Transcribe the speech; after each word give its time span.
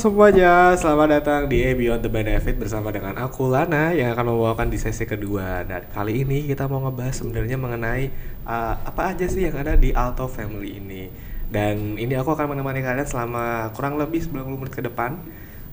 Semuanya, 0.00 0.72
selamat 0.80 1.20
datang 1.20 1.42
di 1.44 1.60
A 1.60 1.76
Beyond 1.76 2.00
the 2.00 2.08
Benefit 2.08 2.56
bersama 2.56 2.88
dengan 2.88 3.20
aku 3.20 3.52
Lana 3.52 3.92
yang 3.92 4.16
akan 4.16 4.32
membawakan 4.32 4.72
di 4.72 4.80
sesi 4.80 5.04
kedua. 5.04 5.60
Dan 5.68 5.92
kali 5.92 6.24
ini 6.24 6.48
kita 6.48 6.64
mau 6.72 6.80
ngebahas 6.80 7.20
sebenarnya 7.20 7.60
mengenai 7.60 8.08
uh, 8.48 8.80
apa 8.80 9.12
aja 9.12 9.28
sih 9.28 9.44
yang 9.44 9.60
ada 9.60 9.76
di 9.76 9.92
Alto 9.92 10.24
Family 10.24 10.80
ini. 10.80 11.12
Dan 11.52 12.00
ini 12.00 12.16
aku 12.16 12.32
akan 12.32 12.56
menemani 12.56 12.80
kalian 12.80 13.04
selama 13.04 13.76
kurang 13.76 14.00
lebih 14.00 14.24
90 14.24 14.48
menit 14.56 14.72
ke 14.72 14.80
depan. 14.80 15.20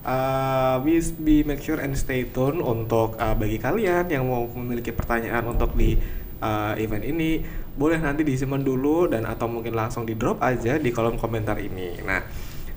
Uh, 0.04 0.76
please 0.84 1.08
be 1.08 1.40
make 1.48 1.64
sure 1.64 1.80
and 1.80 1.96
stay 1.96 2.28
tune 2.28 2.60
untuk 2.60 3.16
uh, 3.16 3.32
bagi 3.32 3.56
kalian 3.56 4.12
yang 4.12 4.28
mau 4.28 4.44
memiliki 4.44 4.92
pertanyaan 4.92 5.48
untuk 5.48 5.72
di 5.72 5.96
uh, 6.44 6.76
event 6.76 7.00
ini 7.00 7.40
boleh 7.80 7.96
nanti 7.96 8.28
disimpan 8.28 8.60
dulu 8.60 9.08
dan 9.08 9.24
atau 9.24 9.48
mungkin 9.48 9.72
langsung 9.72 10.04
di 10.04 10.12
drop 10.20 10.44
aja 10.44 10.76
di 10.76 10.92
kolom 10.92 11.16
komentar 11.16 11.56
ini. 11.56 11.96
Nah, 12.04 12.20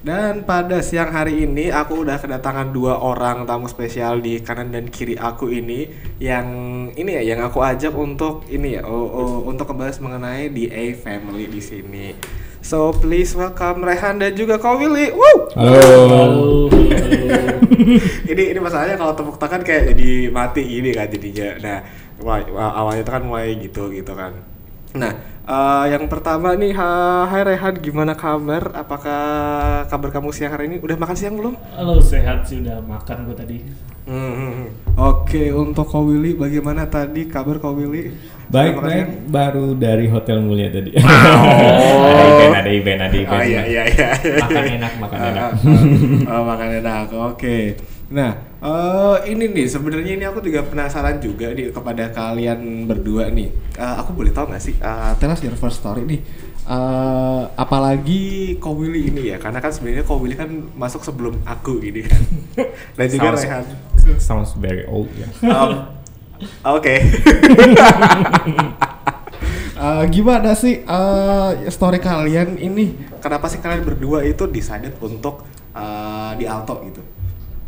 dan 0.01 0.41
pada 0.49 0.81
siang 0.81 1.13
hari 1.13 1.45
ini 1.45 1.69
aku 1.69 2.01
udah 2.01 2.17
kedatangan 2.17 2.73
dua 2.73 2.97
orang 2.97 3.45
tamu 3.45 3.69
spesial 3.69 4.17
di 4.17 4.41
kanan 4.41 4.73
dan 4.73 4.89
kiri 4.89 5.13
aku 5.13 5.53
ini 5.53 5.93
yang 6.17 6.49
ini 6.97 7.21
ya 7.21 7.33
yang 7.33 7.45
aku 7.45 7.61
ajak 7.61 7.93
untuk 7.93 8.41
ini 8.49 8.81
ya 8.81 8.83
oh, 8.89 9.05
oh, 9.05 9.37
untuk 9.45 9.69
membahas 9.69 10.01
mengenai 10.01 10.49
di 10.49 10.73
A 10.73 10.97
Family 10.97 11.45
di 11.45 11.61
sini. 11.61 12.17
So 12.65 12.93
please 12.93 13.37
welcome 13.37 13.85
Rehan 13.85 14.17
dan 14.17 14.33
juga 14.33 14.57
Kau 14.57 14.81
Willy. 14.81 15.13
Woo! 15.13 15.49
Halo. 15.53 16.69
ini 18.31 18.43
ini 18.53 18.59
masalahnya 18.61 18.97
kalau 18.97 19.13
tepuk 19.13 19.37
tangan 19.37 19.61
kayak 19.61 19.93
jadi 19.93 20.33
mati 20.33 20.65
gini 20.65 20.93
kan 20.97 21.09
jadinya. 21.09 21.49
Nah, 21.61 21.77
awalnya 22.57 23.05
itu 23.05 23.11
kan 23.13 23.21
mulai 23.25 23.53
gitu 23.57 23.89
gitu 23.93 24.13
kan. 24.17 24.33
Nah, 24.97 25.13
uh, 25.47 25.85
yang 25.89 26.05
pertama 26.11 26.53
nih, 26.57 26.73
ha, 26.75 27.25
hai 27.29 27.41
Rehan, 27.45 27.77
gimana 27.79 28.13
kabar? 28.17 28.73
Apakah 28.75 29.21
kabar 29.87 30.09
kamu 30.09 30.29
siang 30.33 30.53
hari 30.53 30.69
ini? 30.69 30.77
Udah 30.81 30.97
makan 30.97 31.15
siang 31.17 31.37
belum? 31.37 31.55
Halo, 31.77 32.01
sehat 32.01 32.45
sih, 32.45 32.61
udah 32.61 32.81
makan 32.83 33.29
gue 33.29 33.35
tadi. 33.37 33.57
Hmm. 34.01 34.73
Oke, 34.97 35.53
untuk 35.53 35.85
Kau 35.87 36.09
Willy, 36.09 36.33
bagaimana 36.33 36.89
tadi 36.89 37.29
kabar 37.29 37.61
Kau 37.61 37.77
Willy? 37.77 38.11
Baik, 38.51 38.83
baik. 38.83 38.91
Siang? 38.91 39.11
Baru 39.31 39.65
dari 39.79 40.11
Hotel 40.11 40.43
Mulia 40.43 40.67
tadi. 40.67 40.91
Oh. 40.99 42.51
ada 42.59 42.67
event, 42.67 42.67
ada 42.67 42.71
event, 42.75 42.99
ada 42.99 43.15
event. 43.15 43.39
Oh 43.39 43.41
iya, 43.47 43.61
iya, 43.63 43.83
iya. 43.87 44.09
Makan 44.43 44.63
enak, 44.75 44.93
makan 44.99 45.19
enak. 45.31 45.51
oh, 46.27 46.41
makan 46.43 46.69
enak, 46.83 47.07
oke. 47.15 47.57
Nah, 48.11 48.50
uh, 48.61 49.17
ini 49.25 49.49
nih 49.49 49.67
sebenarnya 49.67 50.13
ini 50.15 50.25
aku 50.29 50.39
juga 50.39 50.63
penasaran 50.63 51.17
juga 51.19 51.51
nih 51.51 51.73
kepada 51.73 52.13
kalian 52.13 52.85
berdua 52.85 53.27
nih. 53.33 53.49
Uh, 53.75 53.95
aku 53.99 54.13
boleh 54.13 54.31
tahu 54.31 54.53
nggak 54.53 54.63
sih? 54.63 54.77
Uh, 54.79 55.11
tell 55.17 55.33
us 55.33 55.41
your 55.41 55.57
first 55.57 55.81
story 55.81 56.05
nih. 56.05 56.21
Uh, 56.61 57.49
apalagi 57.57 58.55
Kowili 58.61 59.09
ini 59.09 59.33
ya, 59.33 59.41
karena 59.41 59.57
kan 59.59 59.73
sebenarnya 59.73 60.05
Kowili 60.05 60.37
kan 60.37 60.47
masuk 60.77 61.01
sebelum 61.01 61.41
aku 61.43 61.81
ini 61.81 62.05
kan. 62.05 62.21
Dan 62.97 63.07
juga 63.09 63.27
sounds, 63.33 63.43
Rehan. 63.43 63.65
Sounds 64.21 64.51
very 64.55 64.85
old 64.85 65.09
ya. 65.17 65.27
Um, 65.41 66.01
Oke. 66.65 66.97
Okay. 66.97 66.99
uh, 69.81 70.03
gimana 70.09 70.53
sih 70.57 70.85
uh, 70.85 71.53
story 71.69 71.97
kalian 72.01 72.57
ini? 72.61 72.97
Kenapa 73.21 73.49
sih 73.49 73.61
kalian 73.61 73.85
berdua 73.85 74.25
itu 74.25 74.45
decided 74.49 74.97
untuk 75.01 75.45
uh, 75.73 76.33
di 76.37 76.45
Alto 76.49 76.81
gitu? 76.85 77.20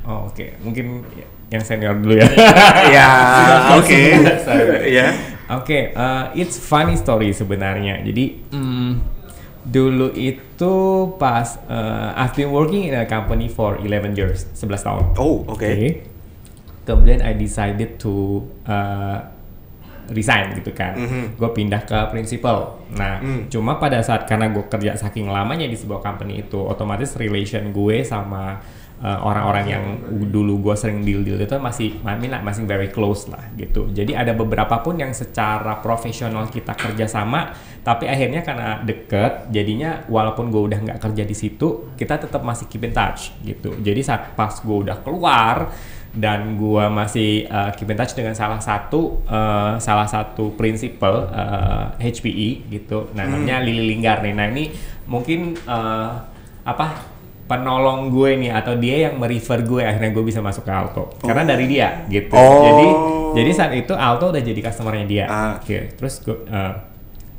Oh 0.04 0.28
oke, 0.28 0.36
okay. 0.36 0.50
mungkin 0.60 1.08
yang 1.48 1.64
senior 1.64 1.96
dulu 1.96 2.20
ya. 2.20 2.28
ya, 2.98 3.10
oke. 3.80 4.02
Ya. 4.90 5.08
Oke, 5.54 5.92
uh, 5.94 6.32
it's 6.34 6.58
funny 6.58 6.98
story 6.98 7.36
sebenarnya. 7.36 8.02
Jadi 8.02 8.42
um, 8.56 8.98
dulu 9.62 10.10
itu 10.16 10.76
pas 11.20 11.60
uh, 11.70 12.16
I've 12.18 12.34
been 12.34 12.50
working 12.50 12.90
in 12.90 12.96
a 12.96 13.06
company 13.06 13.52
for 13.52 13.78
11 13.78 14.18
years, 14.18 14.50
11 14.58 14.82
tahun. 14.82 15.04
Oh, 15.20 15.46
oke. 15.46 15.60
Okay. 15.60 15.74
Okay. 15.76 15.92
Kemudian 16.84 17.24
I 17.24 17.32
decided 17.38 17.96
to 18.02 18.44
uh, 18.68 19.24
resign 20.12 20.52
gitu 20.60 20.76
kan. 20.76 21.00
Mm 21.00 21.08
-hmm. 21.08 21.24
Gue 21.40 21.50
pindah 21.56 21.88
ke 21.88 21.96
principal. 22.12 22.84
Nah, 22.92 23.24
mm. 23.24 23.48
cuma 23.48 23.80
pada 23.80 24.04
saat 24.04 24.28
karena 24.28 24.52
gue 24.52 24.68
kerja 24.68 25.00
saking 25.00 25.32
lamanya 25.32 25.64
di 25.64 25.80
sebuah 25.80 26.04
company 26.04 26.44
itu, 26.44 26.60
otomatis 26.60 27.16
relation 27.16 27.72
gue 27.72 28.04
sama 28.04 28.60
Eh, 28.60 28.83
orang-orang 29.04 29.66
uh, 29.68 29.72
yang 29.76 29.86
dulu 30.32 30.64
gue 30.64 30.76
sering 30.80 31.04
deal 31.04 31.28
deal 31.28 31.36
itu 31.36 31.52
masih 31.60 32.00
masih 32.40 32.64
very 32.64 32.88
close 32.88 33.28
lah 33.28 33.52
gitu. 33.60 33.92
Jadi 33.92 34.16
ada 34.16 34.32
beberapa 34.32 34.80
pun 34.80 34.96
yang 34.96 35.12
secara 35.12 35.84
profesional 35.84 36.48
kita 36.48 36.72
kerja 36.72 37.04
sama 37.12 37.52
tapi 37.84 38.08
akhirnya 38.08 38.48
karena 38.48 38.80
deket 38.80 39.52
jadinya 39.52 40.08
walaupun 40.08 40.48
gue 40.48 40.72
udah 40.72 40.80
nggak 40.80 41.00
kerja 41.04 41.28
di 41.28 41.36
situ 41.36 41.92
kita 42.00 42.16
tetap 42.16 42.48
masih 42.48 42.72
keep 42.72 42.80
in 42.88 42.96
touch 42.96 43.36
gitu. 43.44 43.76
Jadi 43.84 44.00
saat 44.00 44.40
pas 44.40 44.56
gue 44.56 44.78
udah 44.88 44.96
keluar 45.04 45.68
dan 46.16 46.56
gue 46.56 46.86
masih 46.88 47.44
uh, 47.52 47.76
keep 47.76 47.92
in 47.92 48.00
touch 48.00 48.16
dengan 48.16 48.32
salah 48.32 48.64
satu 48.64 49.20
uh, 49.28 49.82
salah 49.84 50.08
satu 50.08 50.56
prinsipal 50.56 51.28
uh, 51.28 51.92
HPE 52.00 52.72
gitu. 52.72 53.12
Nah 53.12 53.28
namanya 53.28 53.60
hmm. 53.60 53.66
Lili 53.68 53.84
Linggar 53.92 54.24
nih 54.24 54.32
nah 54.32 54.48
ini 54.48 54.72
mungkin 55.12 55.60
uh, 55.68 56.24
apa 56.64 57.13
penolong 57.44 58.08
gue 58.08 58.40
nih 58.40 58.52
atau 58.56 58.74
dia 58.80 59.10
yang 59.10 59.20
merefer 59.20 59.62
gue 59.68 59.84
akhirnya 59.84 60.12
gue 60.16 60.24
bisa 60.24 60.40
masuk 60.40 60.64
ke 60.64 60.72
Alto 60.72 61.12
oh. 61.12 61.28
karena 61.28 61.44
dari 61.44 61.66
dia 61.68 62.08
gitu 62.08 62.34
oh. 62.34 62.64
jadi 62.64 62.88
jadi 63.36 63.52
saat 63.52 63.74
itu 63.76 63.94
Alto 63.94 64.32
udah 64.32 64.44
jadi 64.44 64.60
customernya 64.64 65.06
dia 65.06 65.26
ah. 65.28 65.60
oke 65.60 65.68
okay. 65.68 65.82
terus 66.00 66.24
gue 66.24 66.38
uh, 66.48 66.94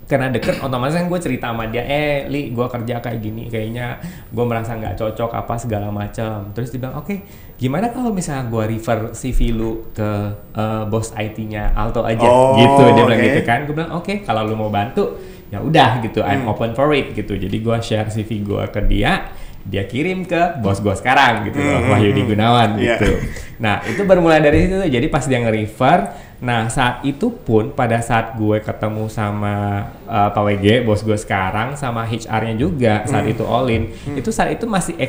karena 0.04 0.28
deket 0.28 0.60
otomatis 0.60 1.00
kan 1.00 1.08
gue 1.08 1.20
cerita 1.20 1.48
sama 1.48 1.64
dia 1.72 1.80
eh 1.88 2.28
li 2.28 2.52
gue 2.52 2.66
kerja 2.68 3.00
kayak 3.00 3.18
gini 3.24 3.48
kayaknya 3.48 3.96
gue 4.28 4.44
merasa 4.44 4.76
nggak 4.76 5.00
cocok 5.00 5.32
apa 5.32 5.54
segala 5.56 5.88
macam 5.88 6.52
terus 6.52 6.68
dia 6.68 6.84
bilang 6.84 7.00
oke 7.00 7.08
okay, 7.08 7.18
gimana 7.56 7.88
kalau 7.88 8.12
misalnya 8.12 8.52
gue 8.52 8.64
refer 8.76 9.16
CV 9.16 9.56
lu 9.56 9.88
ke 9.96 10.10
uh, 10.52 10.84
bos 10.84 11.16
IT-nya 11.16 11.72
Alto 11.72 12.04
aja 12.04 12.28
oh, 12.28 12.52
gitu 12.60 12.84
dia 12.92 13.04
bilang 13.08 13.20
okay. 13.20 13.28
gitu 13.32 13.40
kan 13.48 13.58
gue 13.64 13.74
bilang 13.74 13.92
oke 13.96 14.04
okay, 14.04 14.16
kalau 14.20 14.44
lu 14.44 14.54
mau 14.60 14.68
bantu 14.68 15.16
ya 15.48 15.64
udah 15.64 16.04
gitu 16.04 16.20
I'm 16.20 16.44
hmm. 16.44 16.52
open 16.52 16.70
for 16.76 16.92
it 16.92 17.16
gitu 17.16 17.40
jadi 17.40 17.56
gue 17.56 17.76
share 17.80 18.08
CV 18.12 18.44
gue 18.44 18.62
ke 18.68 18.80
dia 18.84 19.32
dia 19.64 19.88
kirim 19.88 20.28
ke 20.28 20.60
bos 20.60 20.76
gue 20.84 20.92
sekarang 20.92 21.48
gitu 21.48 21.56
loh, 21.56 21.80
mm-hmm. 21.80 21.92
Wahyudi 21.96 22.22
Gunawan 22.28 22.70
yeah. 22.76 23.00
gitu. 23.00 23.10
Nah 23.56 23.80
itu 23.88 24.04
bermula 24.04 24.36
dari 24.36 24.68
situ 24.68 24.76
jadi 24.76 25.06
pas 25.08 25.24
dia 25.24 25.40
nge-refer, 25.40 25.98
nah 26.44 26.68
saat 26.68 27.00
itu 27.08 27.32
pun 27.32 27.72
pada 27.72 27.96
saat 28.04 28.36
gue 28.36 28.60
ketemu 28.60 29.08
sama 29.08 29.88
uh, 30.04 30.28
Pak 30.36 30.42
WG, 30.44 30.84
bos 30.84 31.00
gue 31.00 31.16
sekarang 31.16 31.80
sama 31.80 32.04
HR-nya 32.04 32.54
juga 32.60 33.08
saat 33.08 33.24
mm. 33.24 33.32
itu 33.32 33.44
all 33.48 33.66
in, 33.72 33.88
mm. 33.88 34.20
itu 34.20 34.28
saat 34.28 34.52
itu 34.52 34.68
masih 34.68 35.00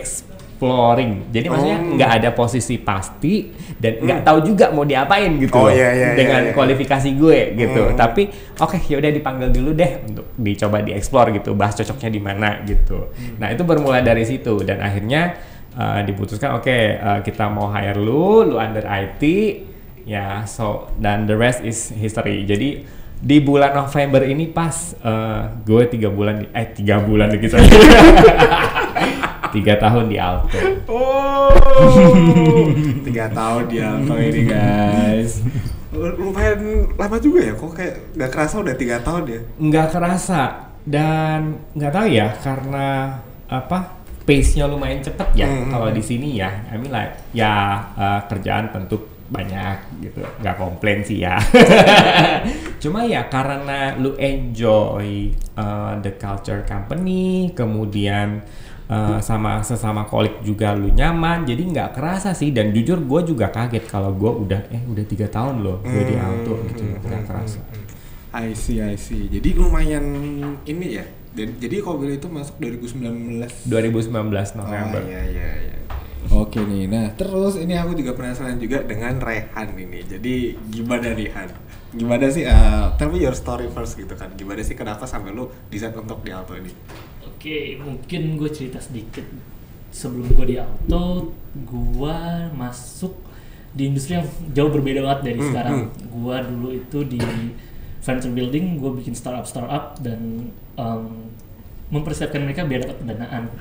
exploring. 0.56 1.28
Jadi 1.36 1.52
maksudnya 1.52 1.80
oh. 1.84 1.94
nggak 2.00 2.12
ada 2.24 2.30
posisi 2.32 2.80
pasti 2.80 3.52
dan 3.76 4.00
nggak 4.00 4.20
hmm. 4.24 4.28
tahu 4.32 4.40
juga 4.48 4.72
mau 4.72 4.88
diapain 4.88 5.36
gitu 5.36 5.52
oh, 5.52 5.68
loh 5.68 5.76
iya, 5.76 5.92
iya, 5.92 5.92
iya 5.92 6.10
dengan 6.16 6.42
iya, 6.48 6.50
iya. 6.50 6.56
kualifikasi 6.56 7.10
gue 7.12 7.40
gitu. 7.60 7.84
Hmm. 7.92 8.00
Tapi 8.00 8.24
oke 8.64 8.80
okay, 8.80 8.82
ya 8.88 8.96
udah 9.04 9.12
dipanggil 9.12 9.52
dulu 9.52 9.76
deh 9.76 9.92
untuk 10.08 10.32
dicoba 10.40 10.80
dieksplor 10.80 11.36
gitu, 11.36 11.52
bahas 11.60 11.76
cocoknya 11.76 12.08
di 12.08 12.22
mana 12.24 12.64
gitu. 12.64 13.12
Hmm. 13.12 13.36
Nah, 13.44 13.52
itu 13.52 13.68
bermula 13.68 14.00
dari 14.00 14.24
situ 14.24 14.64
dan 14.64 14.80
akhirnya 14.80 15.36
uh, 15.76 16.00
diputuskan 16.08 16.56
oke 16.56 16.72
okay, 16.72 16.96
uh, 17.04 17.20
eh, 17.20 17.28
kita 17.28 17.52
mau 17.52 17.68
hire 17.68 18.00
lu, 18.00 18.48
lu 18.48 18.56
under 18.56 18.88
IT 18.88 19.24
ya 20.08 20.48
so 20.48 20.88
dan 21.04 21.28
the 21.28 21.36
rest 21.36 21.60
is 21.68 21.92
history. 21.92 22.48
Jadi 22.48 23.04
di 23.20 23.44
bulan 23.44 23.76
November 23.76 24.24
ini 24.24 24.48
pas 24.48 24.96
uh, 25.04 25.52
gue 25.68 25.84
tiga 25.92 26.12
bulan 26.12 26.48
eh 26.52 26.68
tiga 26.72 27.00
bulan 27.04 27.32
gitu 27.36 27.60
tiga 29.56 29.80
tahun 29.80 30.12
di 30.12 30.18
Alto. 30.20 30.52
Oh, 30.86 31.52
tiga 33.04 33.28
tahun 33.32 33.64
di 33.68 33.78
Alto 33.80 34.16
ini 34.20 34.42
guys. 34.48 35.44
Lumayan 35.96 36.92
lama 36.96 37.18
juga 37.20 37.40
ya, 37.44 37.54
kok 37.56 37.72
kayak 37.72 37.96
nggak 38.16 38.32
kerasa 38.32 38.56
udah 38.60 38.76
tiga 38.76 39.00
tahun 39.00 39.24
ya? 39.28 39.40
Nggak 39.60 39.88
kerasa 39.96 40.42
dan 40.84 41.60
nggak 41.74 41.94
tahu 41.96 42.08
ya 42.12 42.28
karena 42.44 42.88
apa 43.48 44.04
pace-nya 44.26 44.66
lumayan 44.66 45.02
cepet 45.02 45.30
ya 45.38 45.48
mm 45.48 45.56
-hmm. 45.56 45.72
kalau 45.72 45.90
di 45.92 46.04
sini 46.04 46.40
ya. 46.40 46.52
I 46.68 46.76
mean 46.76 46.92
like 46.92 47.16
ya 47.32 47.52
uh, 47.96 48.20
kerjaan 48.28 48.72
tentu 48.76 49.16
banyak 49.26 50.06
gitu 50.06 50.22
nggak 50.22 50.56
komplain 50.58 51.02
sih 51.02 51.26
ya 51.26 51.42
cuma 52.84 53.10
ya 53.10 53.26
karena 53.26 53.98
lu 53.98 54.14
enjoy 54.22 55.34
uh, 55.58 55.98
the 56.06 56.14
culture 56.14 56.62
company 56.62 57.50
kemudian 57.58 58.46
uh, 58.90 59.20
sama 59.22 59.62
sesama 59.66 60.06
kolik 60.06 60.42
juga 60.42 60.74
lu 60.74 60.90
nyaman. 60.92 61.46
Jadi 61.46 61.64
nggak 61.76 61.98
kerasa 61.98 62.34
sih. 62.38 62.50
Dan 62.54 62.72
jujur 62.72 63.02
gue 63.02 63.36
juga 63.36 63.50
kaget 63.50 63.86
kalau 63.90 64.14
gue 64.14 64.32
udah 64.32 64.62
eh 64.72 64.82
udah 64.86 65.06
tiga 65.06 65.28
tahun 65.30 65.62
loh 65.66 65.78
gue 65.82 66.04
di 66.06 66.16
hmm, 66.18 66.26
auto 66.26 66.54
gitu 66.74 66.84
hmm, 66.84 67.02
nggak 67.06 67.22
hmm, 67.22 67.30
kerasa. 67.30 67.60
I 68.36 68.52
see 68.52 68.84
I 68.84 69.00
see. 69.00 69.32
Jadi 69.32 69.56
lumayan 69.56 70.06
ini 70.68 70.88
ya. 71.00 71.06
Jadi 71.36 71.84
Kobil 71.84 72.16
itu 72.16 72.32
masuk 72.32 72.56
2019 72.64 73.68
2019 73.68 74.08
November. 74.56 75.02
Oh, 75.04 75.08
iya 75.08 75.22
iya 75.28 75.50
iya. 75.68 75.78
Oke 76.34 76.58
nih, 76.58 76.90
nah 76.90 77.14
terus 77.14 77.54
ini 77.62 77.78
aku 77.78 77.94
juga 77.94 78.18
penasaran 78.18 78.58
juga 78.58 78.82
dengan 78.82 79.22
Rehan 79.22 79.78
ini. 79.78 80.02
Jadi 80.10 80.58
gimana 80.74 81.14
nih 81.14 81.30
Han? 81.38 81.50
gimana 81.96 82.28
sih 82.28 82.44
uh, 82.44 82.92
tell 83.00 83.08
me 83.08 83.24
your 83.24 83.38
story 83.38 83.70
first 83.70 83.96
gitu 83.96 84.16
kan. 84.18 84.34
Gimana 84.34 84.60
sih 84.66 84.74
kenapa 84.74 85.06
sampai 85.06 85.32
lu 85.32 85.48
desain 85.70 85.94
untuk 85.94 86.26
di 86.26 86.34
Alto 86.34 86.58
ini 86.58 86.72
Oke, 87.46 87.78
mungkin 87.78 88.42
gue 88.42 88.50
cerita 88.50 88.82
sedikit 88.82 89.22
sebelum 89.94 90.34
gue 90.34 90.50
di 90.50 90.56
auto, 90.58 91.30
gue 91.54 92.18
masuk 92.58 93.14
di 93.78 93.86
industri 93.94 94.18
yang 94.18 94.26
jauh 94.58 94.74
berbeda 94.74 95.06
banget 95.06 95.30
dari 95.30 95.38
Hmm, 95.38 95.50
sekarang. 95.54 95.76
Gue 96.10 96.36
dulu 96.42 96.74
itu 96.74 97.06
di 97.06 97.22
venture 98.02 98.34
building, 98.34 98.82
gue 98.82 98.92
bikin 98.98 99.14
startup 99.14 99.46
startup 99.46 99.94
dan 100.02 100.50
em, 100.74 101.30
mempersiapkan 101.94 102.42
mereka 102.42 102.66
biar 102.66 102.82
dapat 102.82 102.98
pendanaan. 103.06 103.54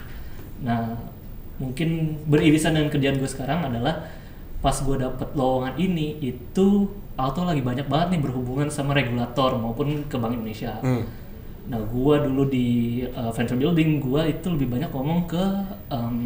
Nah, 0.64 0.96
mungkin 1.60 2.24
beririsan 2.24 2.80
dengan 2.80 2.88
kerjaan 2.88 3.20
gue 3.20 3.28
sekarang 3.28 3.68
adalah 3.68 4.08
pas 4.64 4.80
gue 4.80 4.96
dapet 4.96 5.28
lowongan 5.36 5.76
ini 5.76 6.24
itu 6.24 6.88
auto 7.20 7.44
lagi 7.44 7.60
banyak 7.60 7.84
banget 7.84 8.16
nih 8.16 8.20
berhubungan 8.24 8.72
sama 8.72 8.96
regulator 8.96 9.60
maupun 9.60 10.08
ke 10.08 10.16
Bank 10.16 10.40
Indonesia. 10.40 10.80
Hmm. 10.80 11.04
Nah, 11.64 11.80
gua 11.88 12.20
dulu 12.20 12.44
di 12.48 13.00
uh, 13.08 13.32
venture 13.32 13.56
building, 13.56 14.00
gua 14.04 14.28
itu 14.28 14.46
lebih 14.52 14.68
banyak 14.68 14.90
ngomong 14.92 15.24
ke 15.24 15.44
em, 15.88 16.16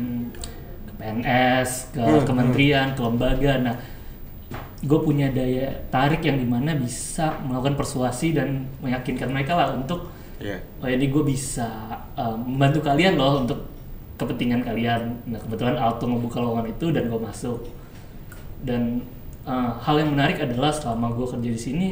ke 0.87 0.93
PNS, 0.99 1.95
ke 1.95 2.03
Hmm, 2.03 2.27
kementerian, 2.27 2.87
ke 2.97 3.01
lembaga. 3.03 3.53
Nah, 3.63 3.75
gue 4.79 4.99
punya 5.03 5.27
daya 5.35 5.75
tarik 5.91 6.23
yang 6.23 6.39
di 6.39 6.47
mana 6.47 6.71
bisa 6.79 7.35
melakukan 7.43 7.75
persuasi 7.75 8.31
dan 8.31 8.71
meyakinkan 8.79 9.27
mereka 9.35 9.59
lah 9.59 9.75
untuk 9.75 10.07
Iya. 10.39 10.63
oh 10.79 10.87
ini 10.87 11.11
gue 11.11 11.25
bisa 11.27 11.67
um, 12.15 12.39
membantu 12.47 12.87
kalian 12.87 13.19
loh 13.19 13.43
untuk 13.43 13.59
kepentingan 14.15 14.63
kalian. 14.63 15.19
Nah 15.27 15.39
kebetulan 15.43 15.75
Alto 15.75 16.07
membuka 16.07 16.39
lowongan 16.39 16.71
itu 16.71 16.95
dan 16.95 17.11
gue 17.11 17.19
masuk. 17.19 17.67
Dan 18.63 19.03
uh, 19.43 19.75
hal 19.83 19.99
yang 19.99 20.15
menarik 20.15 20.39
adalah 20.39 20.71
selama 20.71 21.11
gue 21.11 21.27
kerja 21.27 21.51
di 21.51 21.59
sini, 21.59 21.89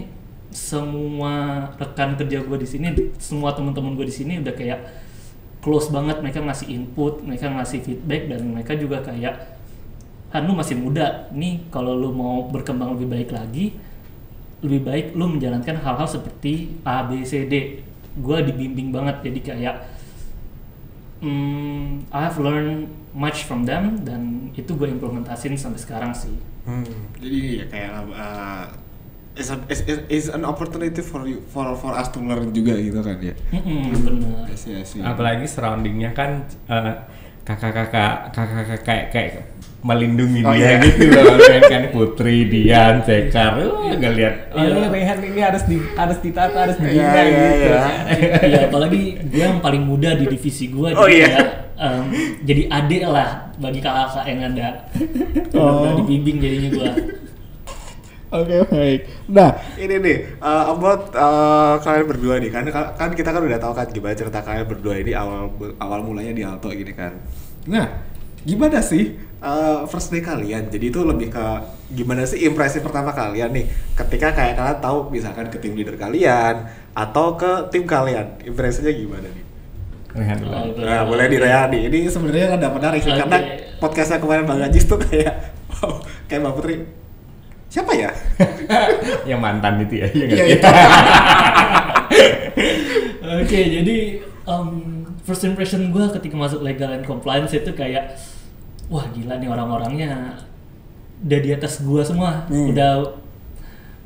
semua 0.56 1.68
rekan 1.76 2.16
kerja 2.16 2.40
gue 2.40 2.56
di 2.56 2.68
sini, 2.68 2.86
semua 3.20 3.52
teman-teman 3.52 3.92
gue 3.92 4.08
di 4.08 4.16
sini 4.16 4.40
udah 4.40 4.56
kayak 4.56 4.80
close 5.60 5.92
banget. 5.92 6.24
Mereka 6.24 6.40
ngasih 6.40 6.72
input, 6.72 7.20
mereka 7.20 7.52
ngasih 7.52 7.84
feedback 7.84 8.32
dan 8.32 8.40
mereka 8.56 8.72
juga 8.72 9.04
kayak 9.04 9.56
Han 10.34 10.42
lu 10.50 10.58
masih 10.58 10.74
muda, 10.74 11.30
nih 11.30 11.70
kalau 11.70 11.94
lu 11.94 12.10
mau 12.10 12.50
berkembang 12.50 12.98
lebih 12.98 13.08
baik 13.08 13.30
lagi, 13.30 13.78
lebih 14.58 14.82
baik 14.82 15.06
lu 15.14 15.30
menjalankan 15.30 15.78
hal-hal 15.78 16.08
seperti 16.08 16.76
A, 16.82 17.06
B, 17.06 17.22
C, 17.22 17.46
D. 17.46 17.80
Gue 18.18 18.42
dibimbing 18.42 18.90
banget, 18.90 19.22
jadi 19.22 19.40
kayak 19.54 19.76
hmm, 21.22 22.10
I 22.10 22.20
have 22.26 22.42
learned 22.42 22.90
much 23.14 23.46
from 23.46 23.64
them 23.64 24.02
dan 24.02 24.50
itu 24.52 24.74
gue 24.76 24.90
implementasin 24.90 25.54
sampai 25.56 25.80
sekarang 25.80 26.12
sih. 26.12 26.34
Hmm, 26.66 26.84
jadi 27.22 27.38
ya 27.62 27.64
kayak 27.70 27.90
uh, 28.10 28.66
is, 29.36 29.48
an, 29.48 29.60
is, 29.68 29.80
is, 29.84 29.98
is 30.08 30.24
an 30.28 30.42
opportunity 30.42 31.00
for 31.00 31.24
you 31.24 31.44
for 31.46 31.76
for 31.76 31.92
us 31.92 32.08
to 32.08 32.18
learn 32.18 32.50
juga 32.50 32.74
gitu 32.76 33.00
kan 33.00 33.20
ya. 33.20 33.34
Mm-mm, 33.52 33.92
bener. 34.00 34.48
I 34.48 34.56
see, 34.56 34.72
I 34.72 34.82
see. 34.82 35.00
apalagi 35.00 35.44
surroundingnya 35.44 36.10
kan 36.10 36.42
eh, 36.66 36.92
kakak-kakak 37.42 38.32
kakak-kakak 38.32 38.80
kayak 38.82 39.04
kayak 39.12 39.32
melindungi 39.86 40.42
Oh, 40.42 40.50
dia 40.50 40.82
iya. 40.82 40.82
gitu 40.82 41.14
loh 41.14 41.38
kan, 41.46 41.62
kan 41.70 41.82
Putri 41.94 42.50
Dian 42.50 43.06
Cekar 43.06 43.54
nggak 43.94 44.12
lihat 44.18 44.34
oh. 44.50 44.90
Rehan 44.90 45.22
ini 45.22 45.38
harus 45.38 45.62
di 45.62 45.78
harus 45.94 46.18
ditata 46.18 46.58
harus 46.66 46.74
Iya, 46.80 46.90
dibina 46.90 47.20
iya, 47.22 47.30
gitu 47.30 47.66
iya. 47.70 47.82
Iya, 48.42 48.60
apalagi 48.66 49.00
gue 49.30 49.38
yang 49.38 49.62
paling 49.62 49.86
muda 49.86 50.18
di 50.18 50.26
divisi 50.26 50.74
gue, 50.74 50.90
Oh, 50.90 51.06
jadi 51.06 51.14
iya. 51.14 51.28
kayak 51.30 51.46
em, 51.78 52.02
jadi 52.42 52.62
adik 52.66 53.02
lah 53.06 53.30
bagi 53.56 53.78
kakak-kakak 53.78 54.24
yang 54.26 54.40
ada. 54.50 54.68
Oh. 55.54 55.86
Udah 55.86 55.92
dibimbing 56.02 56.42
jadinya 56.42 56.70
gue. 56.72 56.90
Oke 58.26 58.66
baik. 58.66 59.00
Nah 59.30 59.54
ini 59.78 59.94
nih 60.02 60.16
uh, 60.42 60.74
about 60.74 61.14
uh, 61.14 61.78
kalian 61.78 62.06
berdua 62.10 62.34
nih 62.42 62.50
kan 62.50 62.66
kan 62.98 63.10
kita 63.14 63.30
kan 63.30 63.38
udah 63.38 63.60
tahu 63.62 63.72
kan 63.72 63.86
gimana 63.86 64.18
cerita 64.18 64.42
kalian 64.42 64.66
berdua 64.66 64.98
ini 64.98 65.14
awal 65.14 65.54
awal 65.78 66.02
mulanya 66.02 66.34
di 66.34 66.42
Alto 66.42 66.66
gini 66.74 66.90
kan. 66.90 67.14
Nah 67.70 68.02
gimana 68.42 68.82
sih 68.82 69.14
uh, 69.38 69.86
first 69.86 70.10
day 70.10 70.18
kalian? 70.18 70.66
Jadi 70.66 70.90
itu 70.90 71.06
lebih 71.06 71.30
ke 71.30 71.46
gimana 71.94 72.26
sih 72.26 72.42
impresi 72.42 72.82
pertama 72.82 73.14
kalian 73.14 73.54
nih 73.54 73.66
ketika 73.94 74.34
kayak 74.34 74.58
kalian 74.58 74.78
tahu 74.82 74.98
misalkan 75.14 75.46
ke 75.46 75.62
tim 75.62 75.78
leader 75.78 75.94
kalian 75.94 76.66
atau 76.98 77.38
ke 77.38 77.70
tim 77.70 77.86
kalian 77.86 78.42
impresinya 78.42 78.90
gimana 78.90 79.30
nih? 79.30 79.44
Rehan 80.16 80.36
dulu 80.40 80.50
Oh, 80.56 80.66
Nah, 80.80 81.04
boleh 81.04 81.26
di 81.28 81.36
Rayani. 81.38 81.92
Ini 81.92 82.08
sebenarnya 82.08 82.56
ada 82.56 82.72
menarik 82.72 83.04
sih 83.04 83.12
karena 83.12 83.38
podcastnya 83.78 84.18
kemarin 84.18 84.48
Bang 84.48 84.64
Ajis 84.64 84.88
tuh 84.88 84.96
kayak 84.96 85.52
wow, 85.78 86.00
kayak 86.26 86.40
Mbak 86.42 86.54
Putri. 86.56 87.05
Siapa 87.66 87.92
ya? 87.92 88.10
yang 89.30 89.42
mantan 89.42 89.82
itu 89.82 90.00
ya, 90.00 90.06
iya 90.10 90.26
Iya, 90.26 90.44
itu. 90.54 90.68
Oke, 93.42 93.60
jadi 93.60 93.96
em, 94.22 94.68
first 95.22 95.42
impression 95.44 95.90
gue 95.90 96.04
ketika 96.14 96.36
masuk 96.38 96.62
legal 96.62 96.94
and 96.94 97.04
compliance 97.04 97.52
itu 97.52 97.74
kayak 97.74 98.14
wah 98.86 99.02
gila 99.10 99.36
nih 99.36 99.50
orang-orangnya 99.50 100.38
udah 101.26 101.40
di 101.42 101.50
atas 101.50 101.82
gua 101.82 102.06
semua, 102.06 102.46
Hmm. 102.46 102.70
udah 102.70 103.02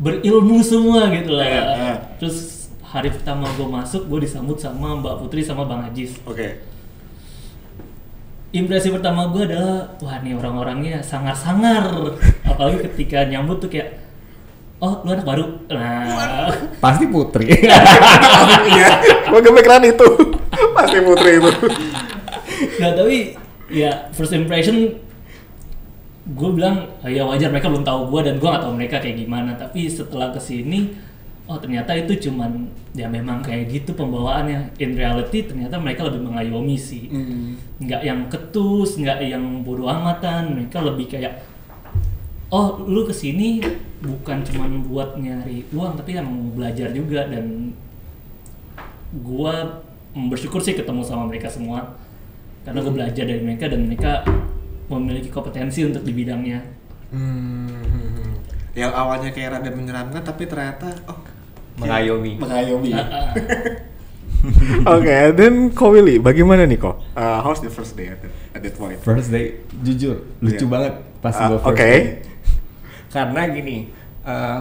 berilmu 0.00 0.64
semua 0.64 1.12
gitu 1.12 1.36
lah. 1.36 1.44
Iya, 1.44 1.62
iya. 1.76 1.94
Terus 2.16 2.70
hari 2.80 3.12
pertama 3.12 3.44
gue 3.54 3.68
masuk, 3.68 4.08
gue 4.08 4.24
disambut 4.24 4.56
sama 4.56 4.96
Mbak 4.96 5.14
Putri 5.20 5.44
sama 5.44 5.68
Bang 5.68 5.84
Ajis. 5.84 6.16
Oke. 6.24 6.64
Impresi 8.50 8.90
pertama 8.90 9.30
gue 9.30 9.46
adalah 9.46 9.94
wah 10.02 10.18
nih 10.26 10.34
orang-orangnya 10.34 10.98
sangar-sangar, 11.06 11.86
apalagi 12.42 12.82
ketika 12.90 13.22
nyambut 13.22 13.62
tuh 13.62 13.70
kayak 13.70 14.02
oh 14.82 15.06
lu 15.06 15.14
anak 15.14 15.22
baru. 15.22 15.44
Nah, 15.70 16.50
Pasti 16.82 17.06
Putri. 17.06 17.46
Iya, 18.70 18.90
gua 19.30 19.38
kepikiran 19.38 19.86
itu. 19.86 20.08
Pasti 20.74 20.98
Putri 20.98 21.38
itu. 21.38 21.50
Nah 22.82 22.90
tapi 22.96 23.38
ya 23.70 24.10
first 24.10 24.34
impression 24.34 24.98
gue 26.30 26.50
bilang 26.50 26.90
"Ah, 27.02 27.10
ya 27.10 27.22
wajar 27.26 27.50
mereka 27.54 27.70
belum 27.70 27.86
tahu 27.86 28.10
gue 28.12 28.20
dan 28.26 28.34
gue 28.38 28.48
nggak 28.50 28.62
tahu 28.62 28.74
mereka 28.76 28.96
kayak 29.02 29.18
gimana 29.18 29.54
tapi 29.58 29.90
setelah 29.90 30.30
ke 30.30 30.38
sini 30.38 30.94
oh 31.50 31.58
ternyata 31.58 31.90
itu 31.98 32.30
cuman 32.30 32.70
ya 32.94 33.10
memang 33.10 33.42
kayak 33.42 33.66
gitu 33.74 33.90
pembawaannya. 33.98 34.78
In 34.78 34.94
reality 34.94 35.50
ternyata 35.50 35.82
mereka 35.82 36.06
lebih 36.06 36.22
mengayomi 36.22 36.78
sih 36.78 37.10
nggak 37.82 38.02
yang 38.06 38.30
ketus 38.30 39.02
nggak 39.02 39.18
yang 39.18 39.66
bodoh 39.66 39.90
amatan. 39.90 40.54
Mereka 40.54 40.78
lebih 40.78 41.10
kayak 41.10 41.42
oh 42.54 42.78
lu 42.86 43.02
ke 43.02 43.10
sini 43.10 43.58
bukan 43.98 44.46
cuman 44.46 44.86
buat 44.86 45.18
nyari 45.18 45.66
uang 45.74 45.98
tapi 45.98 46.14
emang 46.14 46.38
mau 46.38 46.54
belajar 46.54 46.94
juga. 46.94 47.26
Dan 47.26 47.74
gua 49.26 49.82
bersyukur 50.14 50.62
sih 50.62 50.78
ketemu 50.78 51.02
sama 51.02 51.26
mereka 51.26 51.50
semua. 51.50 51.98
Karena 52.60 52.84
gue 52.84 52.92
belajar 52.92 53.24
dari 53.24 53.40
mereka 53.40 53.72
dan 53.72 53.88
mereka 53.88 54.20
memiliki 54.92 55.32
kompetensi 55.32 55.80
untuk 55.86 56.04
di 56.04 56.12
bidangnya. 56.12 56.60
Hmm. 57.08 58.36
Yang 58.76 58.92
awalnya 58.94 59.30
kayak 59.32 59.58
rada 59.58 59.70
menyeramkan 59.72 60.22
tapi 60.22 60.46
ternyata 60.46 60.92
oh 61.10 61.18
Mengayomi. 61.80 62.32
Mengayomi. 62.36 62.90
Ah, 62.92 63.06
ah. 63.06 63.28
Oke, 64.96 65.16
then 65.34 65.68
Ko 65.70 65.92
Willy, 65.92 66.16
bagaimana 66.16 66.64
nih 66.64 66.76
Ko? 66.76 66.96
Uh, 67.12 67.40
how's 67.40 67.60
the 67.60 67.68
first 67.68 67.92
day 67.92 68.08
at 68.08 68.20
that, 68.20 68.32
at 68.54 68.60
that 68.62 68.74
point? 68.74 68.96
First 68.98 69.28
day, 69.28 69.60
jujur, 69.78 70.24
lucu 70.40 70.64
Iya. 70.64 70.66
banget 70.66 70.92
pas 71.18 71.34
Ah, 71.34 71.46
gue 71.46 71.58
first 71.58 71.68
oke. 71.70 71.76
day. 71.78 71.98
Karena 73.14 73.42
gini, 73.46 73.92
eh, 74.22 74.58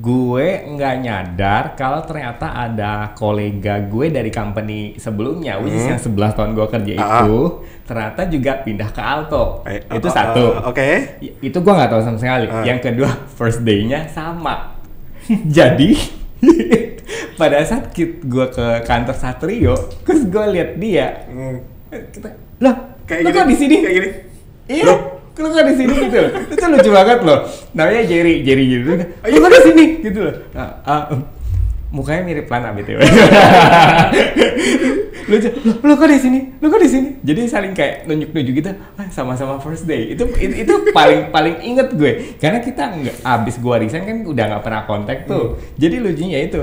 gue 0.00 0.46
nggak 0.66 0.94
nyadar 0.98 1.62
kalau 1.74 2.02
ternyata 2.02 2.50
ada 2.50 3.14
kolega 3.14 3.78
gue 3.78 4.10
dari 4.10 4.30
company 4.30 4.96
sebelumnya, 4.96 5.62
which 5.62 5.74
is 5.74 5.86
Hmm. 5.86 5.94
yang 5.94 6.00
11 6.02 6.34
tahun 6.34 6.50
gue 6.52 6.66
kerja 6.66 6.92
Ah. 6.96 7.22
itu, 7.22 7.38
ternyata 7.84 8.20
juga 8.26 8.52
pindah 8.60 8.90
ke 8.90 8.98
Alto. 8.98 9.62
Eh, 9.62 9.78
itu 9.86 10.08
oh, 10.08 10.10
satu. 10.10 10.44
oh, 10.58 10.74
Oke. 10.74 11.22
Y- 11.22 11.34
Itu 11.44 11.62
gue 11.62 11.70
nggak 11.70 11.86
tahu 11.88 12.02
sama 12.02 12.18
sekali. 12.18 12.50
Ah. 12.50 12.66
Yang 12.66 12.78
kedua, 12.82 13.10
first 13.30 13.62
day-nya 13.62 14.10
sama. 14.10 14.74
Jadi 15.46 16.18
pada 17.40 17.60
saat 17.62 17.92
gue 17.94 18.46
ke 18.48 18.66
kantor 18.84 19.16
Satrio, 19.16 19.74
terus 20.02 20.24
gue 20.24 20.44
lihat 20.50 20.70
dia, 20.76 21.24
Hmm. 21.28 21.58
kita, 22.10 22.28
lah, 22.58 22.74
Kayak 23.04 23.20
lu 23.20 23.28
gini. 23.28 23.36
kok 23.36 23.46
di 23.46 23.56
sini? 23.56 23.76
Kayak 23.80 23.94
gini. 23.96 24.08
Iya, 24.70 24.84
Loh? 24.86 24.98
lu 25.34 25.46
kok 25.48 25.64
di 25.64 25.74
sini 25.74 25.92
gitu 25.98 26.16
loh. 26.16 26.32
Itu 26.46 26.64
lucu 26.68 26.90
banget 26.90 27.18
loh. 27.22 27.38
Namanya 27.72 28.02
Jerry, 28.04 28.34
Jerry 28.40 28.64
gitu. 28.68 28.92
Lu 29.02 29.36
kok 29.36 29.50
di 29.50 29.60
sini 29.64 29.84
gitu 30.00 30.20
loh. 30.22 30.34
Nah, 30.52 30.68
ah, 30.84 31.02
em, 31.10 31.20
mukanya 31.90 32.22
mirip 32.22 32.46
Lana 32.46 32.70
BTW. 32.74 32.98
Lu, 35.30 35.38
lu 35.62 35.92
kok 35.94 36.10
di 36.10 36.18
sini? 36.18 36.40
Lu 36.58 36.66
kok 36.66 36.82
di 36.82 36.90
sini? 36.90 37.08
Jadi 37.22 37.46
saling 37.46 37.70
kayak 37.70 38.10
nunjuk-nunjuk 38.10 38.54
gitu. 38.58 38.70
"Ah, 38.98 39.06
sama-sama 39.14 39.62
first 39.62 39.86
day. 39.86 40.18
Itu 40.18 40.26
itu, 40.34 40.66
itu 40.66 40.74
paling 40.90 41.30
paling 41.30 41.62
inget 41.62 41.94
gue. 41.94 42.34
Karena 42.42 42.58
kita 42.58 42.90
nggak 42.90 43.16
abis 43.22 43.62
gua 43.62 43.78
resign 43.78 44.10
kan 44.10 44.18
udah 44.26 44.44
nggak 44.50 44.62
pernah 44.66 44.82
kontak 44.90 45.30
tuh. 45.30 45.54
Jadi 45.78 46.02
lucunya 46.02 46.42
itu 46.42 46.58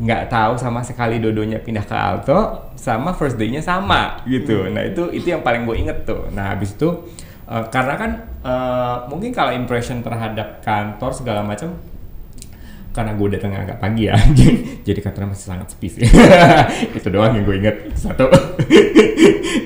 nggak 0.00 0.32
tahu 0.32 0.56
sama 0.56 0.80
sekali 0.80 1.20
dodonya 1.20 1.60
pindah 1.60 1.84
ke 1.84 1.92
Alto 1.96 2.72
sama 2.76 3.12
first 3.16 3.36
day-nya 3.40 3.64
sama 3.64 4.20
gitu. 4.28 4.68
Nah 4.68 4.84
itu 4.84 5.12
itu 5.12 5.32
yang 5.32 5.44
paling 5.44 5.64
gue 5.64 5.76
inget 5.76 6.08
tuh. 6.08 6.28
Nah 6.32 6.56
habis 6.56 6.72
itu 6.72 6.88
eh, 7.48 7.64
karena 7.68 7.94
kan 8.00 8.10
eh, 8.40 8.96
mungkin 9.12 9.32
kalau 9.32 9.52
impression 9.52 10.00
terhadap 10.00 10.64
kantor 10.64 11.12
segala 11.12 11.40
macam 11.44 11.76
karena 12.90 13.14
gue 13.14 13.28
datang 13.30 13.54
agak 13.54 13.78
pagi 13.78 14.06
ya 14.06 14.18
jadi 14.86 14.98
kantornya 14.98 15.30
masih 15.30 15.46
sangat 15.46 15.66
sepi 15.70 15.88
sih. 15.88 16.02
Itu 16.96 17.08
doang 17.08 17.32
yang 17.32 17.44
gue 17.44 17.56
inget 17.56 17.76
satu. 17.94 18.26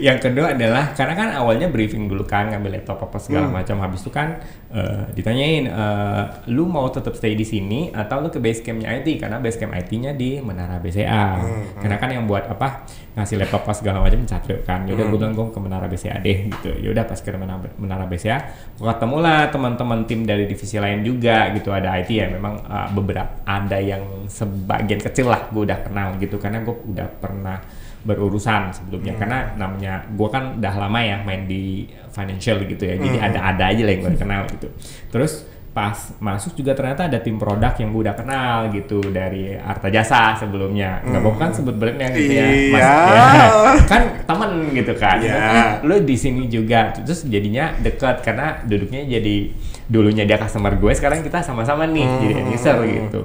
Yang 0.01 0.29
kedua 0.29 0.53
adalah 0.53 0.93
karena 0.93 1.15
kan 1.17 1.29
awalnya 1.33 1.69
briefing 1.69 2.09
dulu 2.09 2.25
kan 2.25 2.53
ngambil 2.53 2.77
laptop 2.77 3.01
apa 3.01 3.17
segala 3.17 3.49
Hmm. 3.49 3.57
macam 3.57 3.77
habis 3.81 4.01
itu 4.01 4.13
kan 4.13 4.37
eh, 4.69 5.05
ditanyain 5.13 5.65
eh, 5.65 6.23
lu 6.53 6.69
mau 6.69 6.85
tetap 6.89 7.17
stay 7.17 7.33
di 7.33 7.45
sini 7.45 7.89
atau 7.89 8.21
lu 8.21 8.29
ke 8.29 8.37
base 8.37 8.61
campnya 8.61 8.93
IT 8.93 9.17
karena 9.17 9.41
base 9.41 9.57
camp 9.57 9.73
IT-nya 9.73 10.13
di 10.13 10.41
Menara 10.41 10.77
BCA 10.77 11.25
Hmm, 11.41 11.81
karena 11.81 11.97
kan 11.97 12.09
yang 12.11 12.25
buat 12.25 12.45
apa 12.45 12.85
ngasih 13.15 13.39
laptop 13.39 13.63
pas 13.63 13.77
segala 13.77 14.03
macam 14.03 14.21
Catrio 14.25 14.61
kan. 14.61 14.85
Yaudah 14.85 15.05
Hmm. 15.05 15.13
gue 15.13 15.19
bilang 15.21 15.33
gue 15.33 15.47
ke 15.49 15.61
Menara 15.61 15.87
BCA 15.87 16.17
deh 16.19 16.39
gitu. 16.51 16.71
Yaudah 16.81 17.05
pas 17.05 17.17
ke 17.17 17.29
Menara, 17.33 17.65
Menara 17.77 18.05
BCA 18.05 18.39
gue 18.77 18.89
ketemu 18.89 19.17
lah 19.21 19.49
teman-teman 19.49 20.05
tim 20.05 20.21
dari 20.25 20.45
divisi 20.45 20.77
lain 20.77 21.01
juga 21.01 21.49
gitu. 21.53 21.73
Ada 21.73 21.97
IT 22.03 22.11
ya 22.13 22.27
memang 22.29 22.61
uh, 22.61 22.89
beberapa 22.93 23.14
ada 23.45 23.79
yang 23.79 24.27
sebagian 24.27 24.99
kecil 24.99 25.31
lah 25.31 25.47
gue 25.53 25.63
udah 25.63 25.79
kenal 25.87 26.19
gitu. 26.19 26.43
Karena 26.43 26.65
gue 26.67 26.75
udah 26.75 27.09
pernah 27.21 27.59
berurusan 28.03 28.75
sebelumnya. 28.75 29.15
Karena 29.15 29.55
namanya 29.55 30.03
gue 30.11 30.29
kan 30.29 30.59
udah 30.59 30.75
lama 30.77 30.99
ya 31.01 31.23
main 31.23 31.47
di 31.47 31.87
financial 32.11 32.65
gitu 32.67 32.83
ya. 32.85 32.99
Jadi 32.99 33.17
ada-ada 33.19 33.65
aja 33.71 33.83
lah 33.85 33.93
yang 33.93 34.03
gue 34.05 34.17
kenal 34.19 34.43
gitu. 34.51 34.69
Terus 35.09 35.47
pas 35.75 35.91
masuk 36.23 36.55
juga 36.55 36.71
ternyata 36.71 37.11
ada 37.11 37.19
tim 37.19 37.35
produk 37.35 37.75
yang 37.75 37.91
gue 37.91 38.07
udah 38.07 38.15
kenal 38.15 38.71
gitu 38.71 39.03
dari 39.11 39.59
Arta 39.59 39.91
Jasa 39.91 40.39
sebelumnya. 40.39 41.03
Nggak 41.03 41.19
mau 41.19 41.35
kan 41.35 41.51
sebut 41.51 41.75
brandnya 41.75 42.15
gitu 42.15 42.31
ya. 42.31 42.47
Mas, 42.47 42.79
Iya. 42.79 42.95
ya. 43.35 43.49
kan 43.91 44.03
temen 44.23 44.51
gitu 44.71 44.95
kan. 44.95 45.19
Iya. 45.19 45.35
Eh, 45.35 45.71
lu 45.83 45.99
di 46.07 46.15
sini 46.15 46.47
juga. 46.47 46.95
Terus 46.95 47.27
jadinya 47.27 47.75
deket 47.83 48.23
karena 48.23 48.63
duduknya 48.63 49.03
jadi 49.19 49.37
dulunya 49.85 50.25
dia 50.25 50.37
customer 50.37 50.75
gue 50.75 50.93
sekarang 50.93 51.21
kita 51.21 51.41
sama-sama 51.41 51.85
nih 51.85 52.03
Hmm. 52.03 52.21
jadi 52.21 52.35
end 52.39 52.51
user 52.51 52.77
gitu. 52.83 53.21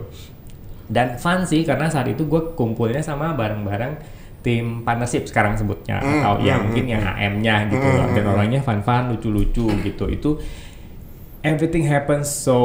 Dan 0.89 1.15
fun 1.15 1.43
sih 1.43 1.61
karena 1.61 1.85
saat 1.85 2.07
itu 2.07 2.25
gue 2.25 2.53
kumpulnya 2.53 2.99
sama 2.99 3.31
bareng-bareng 3.31 3.93
tim 4.39 4.81
partnership 4.81 5.23
sekarang 5.25 5.53
sebutnya 5.53 5.99
Hmm, 5.99 6.19
atau 6.19 6.39
ya 6.39 6.55
hmm, 6.55 6.63
mungkin 6.65 6.83
yang 6.87 7.03
AM-nya 7.05 7.55
gitu 7.67 7.83
loh. 7.85 8.07
dan 8.09 8.25
orangnya 8.25 8.59
fun-fun 8.59 9.11
lucu-lucu 9.11 9.67
gitu. 9.83 10.05
Itu 10.07 10.29
everything 11.41 11.85
happens 11.85 12.27
so 12.27 12.57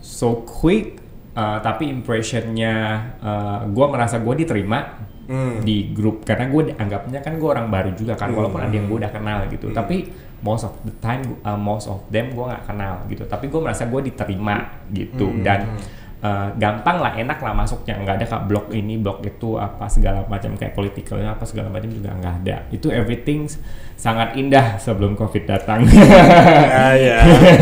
so 0.00 0.42
quick 0.42 0.98
uh, 1.34 1.58
tapi 1.58 1.86
impressionnya 1.86 2.74
uh, 3.18 3.58
gue 3.66 3.86
merasa 3.86 4.18
gue 4.18 4.34
diterima 4.36 5.06
Hmm. 5.28 5.60
di 5.60 5.92
grup. 5.92 6.24
Karena 6.24 6.48
gue 6.48 6.72
anggapnya 6.72 7.20
kan 7.20 7.36
gue 7.36 7.48
orang 7.52 7.68
baru 7.68 7.92
juga 7.92 8.16
kan 8.16 8.32
walaupun 8.32 8.64
ada 8.64 8.72
yang 8.72 8.88
gue 8.88 8.96
udah 8.96 9.12
kenal 9.12 9.44
gitu. 9.52 9.68
Tapi 9.76 10.08
most 10.40 10.64
of 10.64 10.72
the 10.88 10.94
time 11.04 11.20
uh, 11.44 11.52
most 11.52 11.84
of 11.84 12.00
them 12.08 12.32
gue 12.32 12.44
nggak 12.48 12.64
kenal 12.64 13.04
gitu. 13.12 13.28
Tapi 13.28 13.52
gue 13.52 13.60
merasa 13.60 13.84
gue 13.84 14.00
diterima 14.08 14.88
gitu. 14.88 15.28
Dan 15.44 15.76
uh, 16.24 16.48
gampang 16.56 17.04
lah 17.04 17.12
enak 17.12 17.44
lah 17.44 17.52
masuknya. 17.52 18.00
Nggak 18.00 18.24
ada 18.24 18.24
kak 18.24 18.42
blog 18.48 18.72
ini 18.72 18.96
blog 18.96 19.20
itu 19.20 19.60
apa 19.60 19.84
segala 19.92 20.24
macam. 20.24 20.56
Kayak 20.56 20.72
politikalnya 20.72 21.36
apa 21.36 21.44
segala 21.44 21.68
macam 21.68 21.92
juga 21.92 22.08
nggak 22.16 22.34
ada. 22.48 22.56
Itu 22.72 22.88
everything 22.88 23.52
sangat 24.00 24.32
indah 24.32 24.80
sebelum 24.80 25.12
covid 25.12 25.44
datang. 25.44 25.84
Ya, 26.68 26.96
ya. 26.96 27.18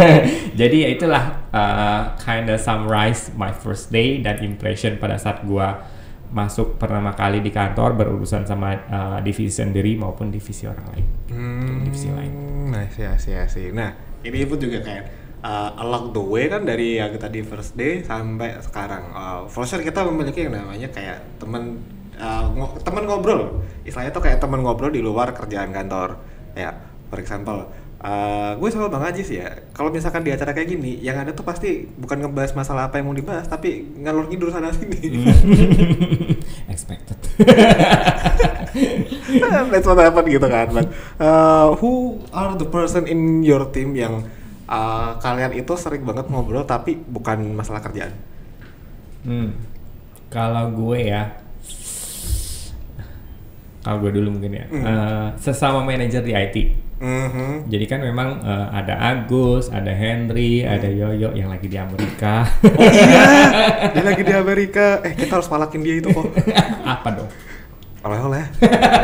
jadi 0.60 0.76
ya 0.86 0.88
itulah 0.94 1.24
uh, 1.50 2.14
kinda 2.22 2.54
summarize 2.54 3.34
my 3.34 3.50
first 3.50 3.90
day 3.90 4.22
dan 4.22 4.38
impression 4.38 5.02
pada 5.02 5.18
saat 5.18 5.42
gua 5.42 5.95
masuk 6.30 6.78
pertama 6.80 7.14
kali 7.14 7.38
di 7.40 7.54
kantor 7.54 7.94
berurusan 7.94 8.42
sama 8.42 8.74
uh, 8.90 9.18
divisi 9.22 9.62
sendiri 9.62 9.94
maupun 9.94 10.30
divisi 10.30 10.66
orang 10.66 10.86
lain. 10.94 11.06
Hmm, 11.30 11.86
divisi 11.86 12.08
lain. 12.10 12.32
Ya 12.72 13.14
sih 13.16 13.32
ya 13.32 13.44
sih. 13.46 13.70
Nah 13.70 13.94
ini 14.26 14.42
pun 14.44 14.58
juga 14.58 14.82
kayak 14.82 15.04
uh, 15.40 15.80
along 15.80 16.10
the 16.10 16.22
way 16.22 16.50
kan 16.50 16.66
dari 16.66 16.98
yang 16.98 17.14
tadi 17.16 17.40
first 17.46 17.78
day 17.78 18.02
sampai 18.02 18.58
sekarang. 18.58 19.10
Uh, 19.14 19.40
for 19.46 19.62
sure 19.64 19.82
kita 19.82 20.02
memiliki 20.02 20.46
yang 20.46 20.58
namanya 20.58 20.90
kayak 20.90 21.22
teman 21.38 21.78
uh, 22.18 22.50
ngo- 22.52 22.78
teman 22.82 23.06
ngobrol. 23.06 23.62
Istilahnya 23.86 24.10
tuh 24.10 24.24
kayak 24.26 24.42
teman 24.42 24.60
ngobrol 24.66 24.90
di 24.90 25.00
luar 25.00 25.30
kerjaan 25.32 25.70
kantor. 25.70 26.18
Ya, 26.56 26.72
for 27.12 27.20
example, 27.22 27.70
uh, 28.06 28.50
gue 28.56 28.68
sama 28.70 28.86
Bang 28.86 29.02
Ajis 29.02 29.28
ya. 29.28 29.50
Kalau 29.74 29.90
misalkan 29.90 30.22
di 30.22 30.30
acara 30.30 30.54
kayak 30.54 30.78
gini, 30.78 31.02
yang 31.02 31.18
ada 31.18 31.34
tuh 31.34 31.42
pasti 31.42 31.90
bukan 31.98 32.22
ngebahas 32.22 32.54
masalah 32.54 32.88
apa 32.88 33.02
yang 33.02 33.10
mau 33.10 33.16
dibahas, 33.16 33.50
tapi 33.50 33.82
ngalur 33.98 34.30
ngidur 34.30 34.54
sana 34.54 34.70
sini. 34.70 35.26
Expected. 36.72 37.18
That's 39.72 39.88
what 39.88 39.98
happened 39.98 40.30
gitu 40.30 40.46
kan. 40.46 40.70
But 40.70 40.86
uh, 41.18 41.74
who 41.82 42.22
are 42.30 42.54
the 42.54 42.68
person 42.68 43.10
in 43.10 43.42
your 43.42 43.66
team 43.74 43.98
yang 43.98 44.22
uh, 44.70 45.18
kalian 45.18 45.58
itu 45.58 45.74
sering 45.74 46.06
banget 46.06 46.30
ngobrol 46.30 46.62
tapi 46.62 46.94
bukan 46.94 47.56
masalah 47.56 47.82
kerjaan? 47.82 48.14
hmm. 49.26 49.50
Kalau 50.26 50.74
gue 50.74 51.06
ya, 51.06 51.38
kalau 53.86 54.02
gue 54.02 54.18
dulu 54.18 54.34
mungkin 54.34 54.58
ya, 54.58 54.66
uh, 54.66 55.28
sesama 55.38 55.86
manajer 55.86 56.18
di 56.26 56.34
IT. 56.34 56.85
Mhm. 56.96 57.68
Jadi 57.68 57.84
kan 57.84 58.00
memang 58.00 58.40
uh, 58.40 58.72
ada 58.72 58.96
Agus, 58.96 59.68
ada 59.68 59.92
Henry, 59.92 60.64
ada 60.64 60.88
Yoyo 60.88 61.36
yang 61.36 61.52
lagi 61.52 61.68
di 61.68 61.76
Amerika. 61.76 62.48
Dia 63.92 64.02
lagi 64.04 64.24
di 64.24 64.32
Amerika. 64.32 65.04
Eh 65.04 65.12
kita 65.12 65.36
harus 65.36 65.48
palakin 65.48 65.84
dia 65.84 66.00
itu 66.00 66.08
kok. 66.08 66.24
Apa 66.88 67.08
dong? 67.12 67.30
Oleh-oleh. 68.00 68.48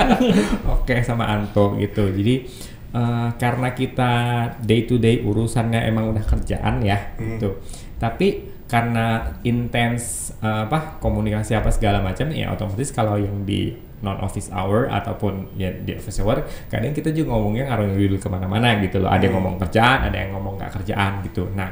Oke 0.81 1.05
sama 1.05 1.29
Anto 1.29 1.77
gitu. 1.77 2.09
Jadi 2.09 2.49
eh, 2.93 3.29
karena 3.41 3.69
kita 3.73 4.13
day 4.61 4.85
to 4.85 5.01
day 5.01 5.21
urusannya 5.25 5.83
emang 5.89 6.13
udah 6.13 6.25
kerjaan 6.25 6.85
ya 6.85 7.17
gitu. 7.19 7.59
Tapi 7.97 8.53
karena 8.69 9.37
intens 9.45 10.33
eh, 10.41 10.65
apa 10.69 10.97
komunikasi 11.01 11.53
apa 11.53 11.69
segala 11.69 12.01
macam 12.01 12.33
ya 12.33 12.53
otomatis 12.53 12.89
kalau 12.93 13.21
yang 13.21 13.45
di 13.45 13.73
non 14.03 14.19
office 14.19 14.51
hour 14.51 14.91
ataupun 14.91 15.55
ya 15.55 15.71
di 15.71 15.95
office 15.95 16.19
hour 16.19 16.43
kadang 16.67 16.91
kita 16.91 17.15
juga 17.15 17.39
ngomongnya 17.39 17.71
ngarung 17.71 17.95
dulu 17.95 18.17
ke 18.19 18.29
mana-mana 18.33 18.77
gitu 18.83 18.99
loh. 18.99 19.11
Ada 19.13 19.31
yang 19.31 19.35
ngomong 19.39 19.55
kerjaan 19.63 19.99
ada 20.11 20.17
yang 20.19 20.31
ngomong 20.35 20.59
nggak 20.59 20.73
kerjaan 20.81 21.23
gitu. 21.23 21.47
Nah 21.55 21.71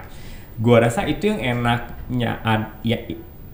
gua 0.61 0.87
rasa 0.87 1.09
itu 1.09 1.27
yang 1.27 1.41
enaknya 1.59 2.39
ya 2.87 2.99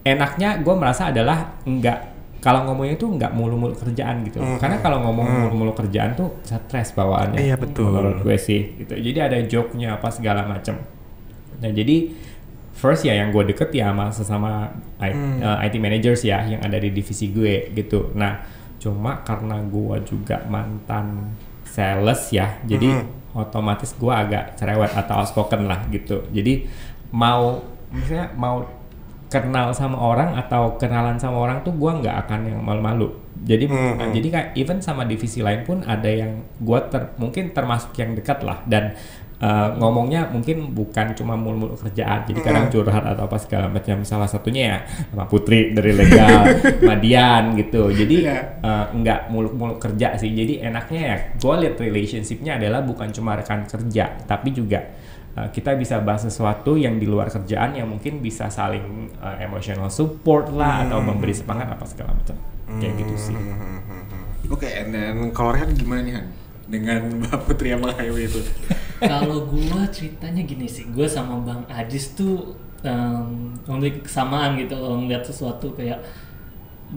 enaknya 0.05 0.61
gua 0.61 0.75
merasa 0.77 1.09
adalah 1.09 1.57
nggak 1.65 2.16
kalau 2.47 2.63
ngomongnya 2.63 2.95
itu 2.95 3.07
nggak 3.11 3.35
mulu-mulu 3.35 3.75
kerjaan 3.75 4.23
gitu. 4.23 4.39
Loh. 4.39 4.55
karena 4.55 4.79
kalau 4.79 5.03
ngomong 5.03 5.27
mulu-mulu 5.27 5.75
kerjaan 5.75 6.15
tuh 6.15 6.31
stres 6.47 6.95
bawaannya 6.95 7.43
Iya, 7.43 7.59
betul. 7.59 7.91
menurut 7.91 8.23
gue 8.23 8.39
sih 8.39 8.79
gitu. 8.79 8.95
Jadi 8.95 9.19
ada 9.19 9.39
joke-nya 9.43 9.99
apa 9.99 10.07
segala 10.09 10.47
macam 10.47 10.79
nah 11.57 11.73
jadi 11.73 12.13
first 12.71 13.03
ya 13.03 13.17
yang 13.17 13.33
gue 13.33 13.49
deket 13.49 13.73
ya 13.73 13.89
sama 13.91 14.13
sesama 14.13 14.51
I- 15.01 15.17
uh, 15.41 15.59
IT 15.59 15.75
managers 15.77 16.21
ya 16.23 16.45
yang 16.45 16.61
ada 16.61 16.77
di 16.77 16.93
divisi 16.93 17.33
gue 17.33 17.75
gitu. 17.75 18.13
Nah 18.15 18.45
cuma 18.77 19.25
karena 19.25 19.59
gue 19.65 19.97
juga 20.05 20.45
mantan 20.47 21.33
sales 21.67 22.31
ya 22.31 22.61
jadi 22.63 23.03
otomatis 23.33 23.93
gue 23.93 24.13
agak 24.13 24.55
cerewet 24.55 24.93
atau 24.93 25.25
outspoken 25.25 25.65
lah 25.65 25.83
gitu. 25.89 26.29
Jadi 26.29 26.69
mau 27.11 27.65
misalnya 27.89 28.29
mau 28.37 28.61
kenal 29.27 29.75
sama 29.75 29.99
orang 29.99 30.39
atau 30.39 30.79
kenalan 30.79 31.19
sama 31.19 31.43
orang 31.43 31.59
tuh 31.61 31.75
gua 31.75 31.99
nggak 31.99 32.17
akan 32.27 32.41
yang 32.47 32.61
malu-malu. 32.63 33.11
Jadi 33.37 33.67
Mhm. 33.69 34.15
jadi 34.15 34.29
kayak 34.31 34.49
even 34.55 34.79
sama 34.79 35.05
divisi 35.05 35.43
lain 35.43 35.61
pun 35.63 35.83
ada 35.83 36.07
yang 36.07 36.47
gua 36.59 36.87
ter, 36.87 37.11
mungkin 37.17 37.51
termasuk 37.51 37.93
yang 37.95 38.15
dekat 38.15 38.41
lah. 38.41 38.63
Dan 38.65 38.95
uh, 39.37 39.69
ngomongnya 39.77 40.31
mungkin 40.33 40.73
bukan 40.73 41.13
cuma 41.13 41.37
mulu-mulu 41.37 41.77
kerjaan 41.77 42.25
jadi 42.25 42.41
kadang 42.41 42.67
curhat 42.71 43.05
atau 43.05 43.27
apa 43.27 43.37
segala 43.37 43.67
macam. 43.69 44.01
Salah 44.03 44.25
satunya 44.25 44.63
ya 44.63 44.79
sama 45.11 45.27
Putri 45.27 45.75
dari 45.75 45.93
legal 45.93 46.47
Madian 46.89 47.53
gitu. 47.55 47.91
Jadi 47.91 48.25
Iya. 48.25 48.63
uh, 48.63 48.87
nggak 48.95 49.29
muluk-muluk 49.29 49.77
kerja 49.77 50.17
sih. 50.17 50.33
Jadi 50.33 50.63
enaknya 50.63 51.01
ya 51.03 51.17
gua 51.37 51.61
lihat 51.61 51.77
relationshipnya 51.77 52.57
adalah 52.57 52.81
bukan 52.81 53.11
cuma 53.11 53.35
rekan 53.35 53.67
kerja 53.67 54.17
tapi 54.25 54.55
juga 54.55 54.81
uh, 55.37 55.49
kita 55.53 55.77
bisa 55.77 56.01
bahas 56.01 56.25
sesuatu 56.25 56.75
yang 56.81 56.97
di 56.97 57.05
luar 57.05 57.29
kerjaan 57.29 57.77
yang 57.77 57.87
mungkin 57.87 58.25
bisa 58.25 58.49
saling 58.49 59.13
uh, 59.21 59.37
emotional 59.39 59.93
support 59.93 60.49
lah 60.51 60.89
atau 60.89 60.99
memberi 61.05 61.37
semangat 61.37 61.69
apa 61.71 61.85
segala 61.85 62.17
macam. 62.17 62.37
Kayak 62.81 62.95
gitu 63.05 63.15
sih. 63.31 63.37
Oke, 64.51 64.67
and 64.67 64.91
then 64.91 65.31
kalau 65.31 65.55
Rehan 65.55 65.75
gimana 65.77 66.01
nih 66.03 66.15
Han? 66.19 66.27
Dengan 66.67 67.01
Mbak 67.23 67.47
Putri 67.47 67.71
sama 67.71 67.95
Highway 67.95 68.27
itu? 68.27 68.43
kalau 69.13 69.47
gua 69.47 69.87
ceritanya 69.93 70.43
gini 70.43 70.67
sih 70.67 70.89
gua 70.91 71.05
sama 71.07 71.37
bang 71.45 71.63
Ajis 71.69 72.17
tuh 72.17 72.57
em, 72.81 73.53
memiliki 73.69 74.01
kesamaan 74.09 74.57
gitu 74.57 74.73
kalau 74.73 75.05
ngeliat 75.05 75.21
sesuatu 75.21 75.69
kayak 75.77 76.01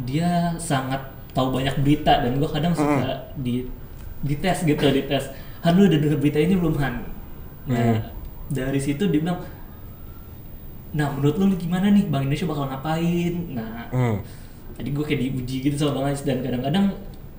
dia 0.08 0.56
sangat 0.56 1.02
tahu 1.36 1.60
banyak 1.60 1.76
berita 1.84 2.24
dan 2.24 2.40
gua 2.40 2.50
kadang 2.50 2.72
suka 2.72 3.36
di 3.36 3.68
dites 4.24 4.64
gitu 4.64 4.86
dites 4.90 5.28
Han 5.60 5.76
lu 5.76 5.92
udah 5.92 6.00
denger 6.00 6.20
berita 6.24 6.40
ini 6.40 6.56
belum 6.56 6.76
Han? 6.80 6.96
Nah 7.68 8.19
dari 8.50 8.78
situ 8.78 9.06
dia 9.06 9.22
bilang 9.22 9.40
nah 10.90 11.06
menurut 11.14 11.38
lu 11.38 11.54
gimana 11.54 11.94
nih 11.94 12.10
Bank 12.10 12.26
Indonesia 12.26 12.50
bakal 12.50 12.66
ngapain 12.66 13.34
nah 13.54 13.86
Hmm. 13.94 14.18
tadi 14.74 14.90
gue 14.90 15.06
kayak 15.06 15.22
diuji 15.22 15.56
gitu 15.62 15.76
sama 15.78 16.02
Bang 16.02 16.10
Ais 16.10 16.26
dan 16.26 16.42
kadang-kadang 16.42 16.90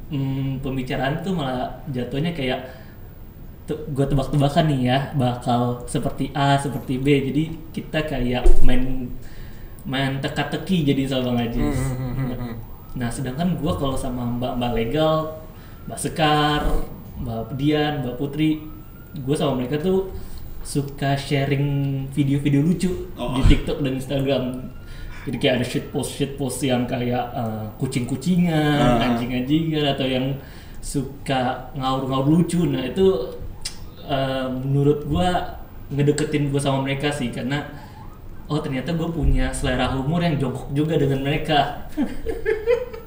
hmm, 0.08 0.62
pembicaraan 0.62 1.18
tuh 1.20 1.34
malah 1.34 1.82
jatuhnya 1.90 2.30
kayak 2.30 2.62
gue 3.70 4.02
tebak-tebakan 4.02 4.66
nih 4.66 4.80
ya 4.86 4.98
bakal 5.14 5.82
seperti 5.86 6.34
A 6.34 6.58
seperti 6.58 6.98
B 6.98 7.06
jadi 7.30 7.44
kita 7.70 8.02
kayak 8.02 8.42
main 8.66 9.06
main 9.86 10.18
teka-teki 10.18 10.84
jadi 10.84 11.06
sama 11.06 11.32
Bang 11.32 11.38
Ajis. 11.48 11.78
Nah, 12.90 13.06
sedangkan 13.06 13.54
gua 13.56 13.78
kalau 13.78 13.94
sama 13.94 14.26
Mbak-mbak 14.26 14.72
legal, 14.74 15.38
Mbak 15.86 15.98
Sekar, 15.98 16.66
Mbak 17.22 17.54
Dian, 17.54 18.02
Mbak 18.02 18.18
Putri, 18.18 18.58
gua 19.22 19.38
sama 19.38 19.62
mereka 19.62 19.78
tuh 19.78 20.10
suka 20.60 21.16
sharing 21.16 21.66
video-video 22.10 22.60
lucu 22.60 23.08
Oh. 23.16 23.34
di 23.34 23.42
TikTok 23.46 23.80
dan 23.80 23.92
Instagram. 23.96 24.44
Jadi 25.26 25.36
kayak 25.36 25.54
ada 25.60 25.66
shit 25.66 25.84
post 25.90 26.16
shit 26.16 26.36
post 26.36 26.60
yang 26.60 26.84
kayak 26.84 27.28
uh, 27.32 27.68
kucing-kucingan, 27.76 28.80
Ah. 29.00 29.04
anjing-anjingan 29.04 29.84
atau 29.84 30.06
yang 30.06 30.32
suka 30.80 31.68
ngaur-ngaur 31.76 32.24
lucu. 32.26 32.64
Nah, 32.64 32.80
itu 32.82 33.36
uh, 34.04 34.48
menurut 34.48 35.04
gua 35.04 35.60
ngedeketin 35.90 36.48
gua 36.48 36.60
sama 36.60 36.80
mereka 36.80 37.12
sih 37.12 37.28
karena 37.28 37.66
oh 38.46 38.58
ternyata 38.58 38.90
gue 38.90 39.06
punya 39.06 39.54
selera 39.54 39.94
humor 39.94 40.18
yang 40.18 40.34
jongkok 40.34 40.74
juga 40.74 40.98
dengan 40.98 41.22
mereka 41.22 41.86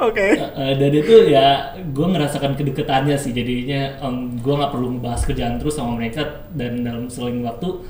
Oke. 0.00 0.38
Eh, 0.38 0.74
dan 0.80 0.92
itu 0.92 1.14
ya 1.28 1.76
gue 1.76 2.06
ngerasakan 2.06 2.56
kedeketannya 2.56 3.16
sih 3.18 3.32
jadinya 3.36 3.98
gue 4.38 4.54
nggak 4.54 4.72
perlu 4.72 4.96
ngebahas 4.96 5.22
kerjaan 5.24 5.56
terus 5.60 5.76
sama 5.76 6.00
mereka 6.00 6.48
dan 6.56 6.84
dalam 6.84 7.06
seling 7.08 7.44
waktu 7.44 7.84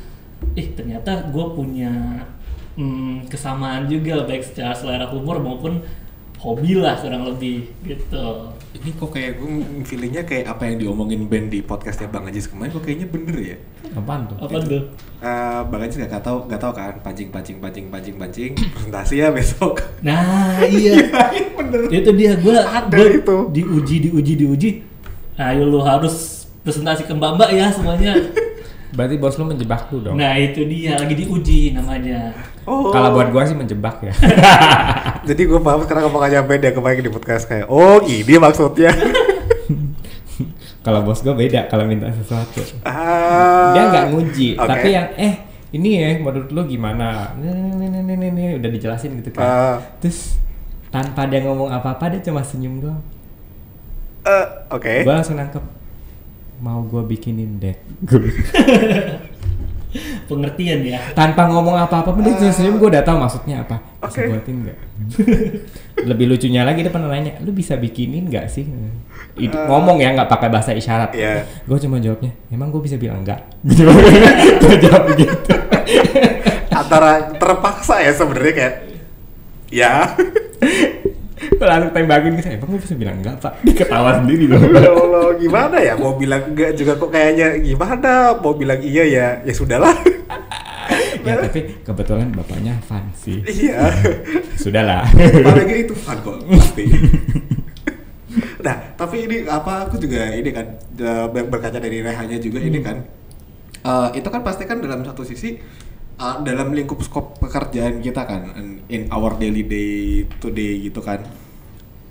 ih 0.54 0.68
ternyata 0.76 1.30
gue 1.32 1.44
punya 1.56 2.22
mm, 2.76 3.30
kesamaan 3.30 3.86
juga 3.88 4.26
baik 4.26 4.44
secara 4.44 4.74
selera 4.76 5.06
humor 5.08 5.40
maupun 5.40 5.82
hobi 6.38 6.76
lah 6.76 7.00
kurang 7.00 7.24
lebih 7.24 7.72
gitu 7.88 8.52
Ini 8.74 8.90
kok 8.92 9.06
kayak 9.08 9.38
gue 9.38 9.50
feelingnya 9.82 10.22
kayak 10.22 10.50
apa 10.50 10.66
yang 10.66 10.76
diomongin 10.76 11.24
Ben 11.24 11.46
di 11.46 11.62
podcastnya 11.62 12.10
Bang 12.10 12.26
Ajis 12.26 12.50
kemarin 12.50 12.68
kok 12.68 12.82
kayaknya 12.82 13.06
bener 13.06 13.36
ya. 13.38 13.56
Apaan 13.94 14.26
tuh? 14.26 14.36
apa 14.36 14.58
tuh 14.60 14.82
Eh, 15.16 15.60
Bang 15.64 15.80
Ajis 15.80 15.96
gak 15.96 16.20
tau, 16.20 16.42
gak 16.44 16.58
tau 16.58 16.70
kan 16.70 16.98
pancing 17.00 17.30
pancing 17.30 17.56
pancing 17.56 17.86
pancing 17.86 18.14
pancing 18.14 18.50
presentasi 18.74 19.14
ya 19.16 19.30
besok. 19.30 19.78
nah 20.00 20.58
iya 20.66 21.06
bener. 21.54 21.86
itu 21.88 22.10
dia 22.12 22.34
gue 22.34 22.50
Ada 22.52 22.98
itu. 23.14 23.36
diuji 23.48 23.96
diuji 24.04 24.32
diuji 24.36 24.70
ayo 25.36 25.64
lu 25.64 25.78
harus 25.78 26.44
presentasi 26.60 27.04
ke 27.04 27.12
mbak 27.12 27.34
mbak 27.34 27.50
ya 27.50 27.70
semuanya 27.70 28.18
Berarti 28.94 29.14
bos 29.18 29.34
lu 29.36 29.44
menjebak 29.50 29.90
lu 29.90 29.98
dong. 30.00 30.14
nah 30.14 30.38
itu 30.38 30.62
dia 30.70 30.94
lagi 30.94 31.14
diuji 31.18 31.74
namanya 31.74 32.30
Oh. 32.64 32.88
Kalau 32.88 33.12
buat 33.12 33.28
gua 33.28 33.44
sih 33.44 33.52
menjebak 33.52 34.00
ya. 34.00 34.14
Jadi 35.28 35.44
gue 35.44 35.60
paham 35.60 35.84
sekarang 35.84 36.08
ngomongannya 36.08 36.40
Ben 36.48 36.64
ya 36.64 36.72
kemarin 36.72 37.04
di 37.04 37.12
podcast 37.12 37.44
kayak 37.44 37.68
oh 37.68 38.00
ini 38.08 38.40
maksudnya. 38.40 38.88
Kalau 40.84 41.00
bos 41.04 41.20
gua 41.24 41.32
beda 41.32 41.64
kalau 41.68 41.88
minta 41.88 42.12
sesuatu. 42.12 42.60
ah. 42.84 43.72
Dia 43.72 43.88
nggak 43.88 44.06
nguji, 44.12 44.48
Oke. 44.60 44.68
tapi 44.68 44.88
yang 44.92 45.08
eh 45.16 45.32
ini 45.72 45.96
ya 45.96 46.20
menurut 46.20 46.52
lu 46.52 46.60
gimana? 46.68 47.32
Nih, 47.40 47.88
nih, 47.88 48.04
nih, 48.04 48.30
nih, 48.32 48.48
udah 48.60 48.68
dijelasin 48.68 49.16
gitu 49.24 49.32
kan. 49.32 49.44
Ah. 49.44 49.76
Terus 50.04 50.36
tanpa 50.92 51.24
dia 51.24 51.40
ngomong 51.40 51.72
apa-apa 51.72 52.12
dia 52.12 52.20
cuma 52.20 52.44
senyum 52.44 52.84
doang. 52.84 53.00
Eh, 54.28 54.46
Oke. 54.72 55.08
Gua 55.08 55.20
langsung 55.20 55.40
nangkep 55.40 55.64
mau 56.64 56.80
gua 56.88 57.04
bikinin 57.04 57.60
deck. 57.60 57.78
pengertian 60.26 60.82
ya 60.82 60.98
tanpa 61.14 61.46
ngomong 61.46 61.78
apa-apa 61.78 62.10
pun 62.10 62.26
dia 62.26 62.34
cuma 62.34 62.50
senyum 62.50 62.82
gua 62.82 62.98
udah 62.98 63.04
tahu 63.06 63.16
maksudnya 63.20 63.62
apa. 63.62 63.76
Bisa 64.02 64.20
Oke. 64.20 64.28
buatin 64.32 64.56
nggak? 64.66 64.78
Lebih 66.10 66.26
lucunya 66.34 66.66
lagi 66.66 66.82
dia 66.82 66.90
pernah 66.90 67.14
nanya, 67.14 67.38
lu 67.44 67.54
bisa 67.54 67.78
bikinin 67.78 68.26
nggak 68.26 68.50
sih? 68.50 68.66
Itu 69.38 69.54
ngomong 69.54 70.02
ya 70.02 70.10
nggak 70.16 70.26
pakai 70.26 70.48
bahasa 70.50 70.74
isyarat. 70.74 71.14
Iya. 71.14 71.46
Gue 71.68 71.78
cuma 71.78 72.02
jawabnya, 72.02 72.34
emang 72.50 72.74
gue 72.74 72.82
bisa 72.82 72.98
bilang 72.98 73.22
enggak? 73.22 73.40
Gue 74.64 74.76
jawab 74.82 75.14
begitu. 75.14 75.54
Antara 76.74 77.30
terpaksa 77.38 78.02
ya 78.02 78.12
sebenarnya 78.12 78.54
kayak 78.56 78.74
ya. 79.70 79.92
Gue 81.50 81.66
langsung 81.66 81.92
tembakin 81.92 82.32
gitu, 82.34 82.48
emang 82.50 82.68
gue 82.70 82.80
bisa 82.80 82.94
bilang 82.94 83.16
enggak 83.18 83.36
pak? 83.38 83.52
Dia 83.60 83.74
ketawa 83.80 84.10
sendiri 84.18 84.44
dong. 84.46 84.62
ya 84.70 84.90
Allah 84.90 85.26
gimana 85.36 85.76
ya? 85.78 85.94
Mau 85.94 86.14
bilang 86.14 86.42
enggak 86.48 86.72
juga 86.74 86.92
kok 86.94 87.10
kayaknya 87.10 87.58
gimana? 87.58 88.12
Mau 88.36 88.54
bilang 88.54 88.80
iya 88.80 89.04
ya 89.04 89.26
ya 89.42 89.52
sudahlah. 89.52 89.94
Ya 91.24 91.40
tapi 91.40 91.80
kebetulan 91.80 92.28
bapaknya 92.36 92.76
fun 92.84 93.00
sih. 93.16 93.40
iya. 93.48 93.88
Sudahlah. 94.60 95.08
apalagi 95.08 95.88
itu 95.88 95.96
fun 95.96 96.20
kok. 96.20 96.36
Pasti 96.52 96.84
nah 98.60 98.76
tapi 98.96 99.24
ini 99.24 99.36
apa 99.44 99.86
aku 99.86 100.00
juga 100.00 100.32
ini 100.32 100.48
kan 100.50 100.66
eh, 100.96 101.26
ber- 101.28 101.48
berkaca 101.48 101.76
dari 101.76 102.00
rehanya 102.00 102.36
juga 102.36 102.58
ini 102.58 102.80
kan. 102.80 103.00
Eh, 103.80 104.08
itu 104.16 104.28
kan 104.28 104.40
pasti 104.40 104.64
kan 104.64 104.80
dalam 104.80 105.00
satu 105.00 105.20
sisi 105.22 105.60
eh, 106.18 106.36
dalam 106.44 106.74
lingkup 106.74 107.00
skop 107.02 107.38
pekerjaan 107.40 107.98
kita 108.04 108.22
kan 108.26 108.42
in 108.90 109.10
our 109.10 109.34
daily 109.38 109.66
day 109.66 110.24
to 110.38 110.50
day 110.52 110.86
gitu 110.86 111.02
kan 111.02 111.22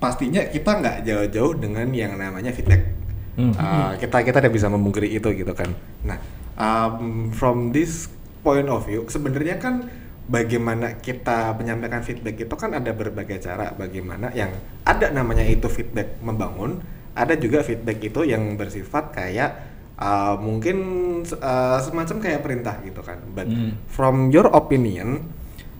pastinya 0.01 0.43
kita 0.51 0.83
nggak 0.83 0.97
jauh-jauh 1.07 1.55
dengan 1.55 1.87
yang 1.95 2.19
namanya 2.19 2.51
feedback 2.51 3.03
Hmm. 3.33 3.53
Uh, 3.57 3.97
kita 3.97 4.21
kita 4.21 4.37
tidak 4.45 4.53
bisa 4.53 4.69
memungkiri 4.69 5.09
itu 5.09 5.25
gitu 5.33 5.53
kan. 5.57 5.73
Nah, 6.05 6.21
um, 6.53 7.33
from 7.33 7.73
this 7.73 8.09
point 8.45 8.69
of 8.69 8.85
view, 8.85 9.09
sebenarnya 9.09 9.57
kan 9.57 9.89
bagaimana 10.29 11.01
kita 11.01 11.57
menyampaikan 11.57 12.05
feedback 12.05 12.37
itu 12.45 12.53
kan 12.53 12.77
ada 12.77 12.93
berbagai 12.93 13.41
cara. 13.41 13.73
Bagaimana 13.73 14.29
yang 14.37 14.53
ada 14.85 15.09
namanya 15.09 15.41
itu 15.49 15.65
feedback 15.65 16.21
membangun, 16.21 16.85
ada 17.17 17.33
juga 17.33 17.65
feedback 17.65 18.05
itu 18.05 18.21
yang 18.21 18.53
bersifat 18.53 19.17
kayak 19.17 19.72
uh, 19.97 20.35
mungkin 20.37 20.77
uh, 21.25 21.77
semacam 21.79 22.15
kayak 22.19 22.39
perintah 22.41 22.75
gitu 22.81 23.01
kan. 23.01 23.19
But 23.31 23.47
Hmm. 23.47 23.77
from 23.87 24.29
your 24.29 24.49
opinion, 24.49 25.29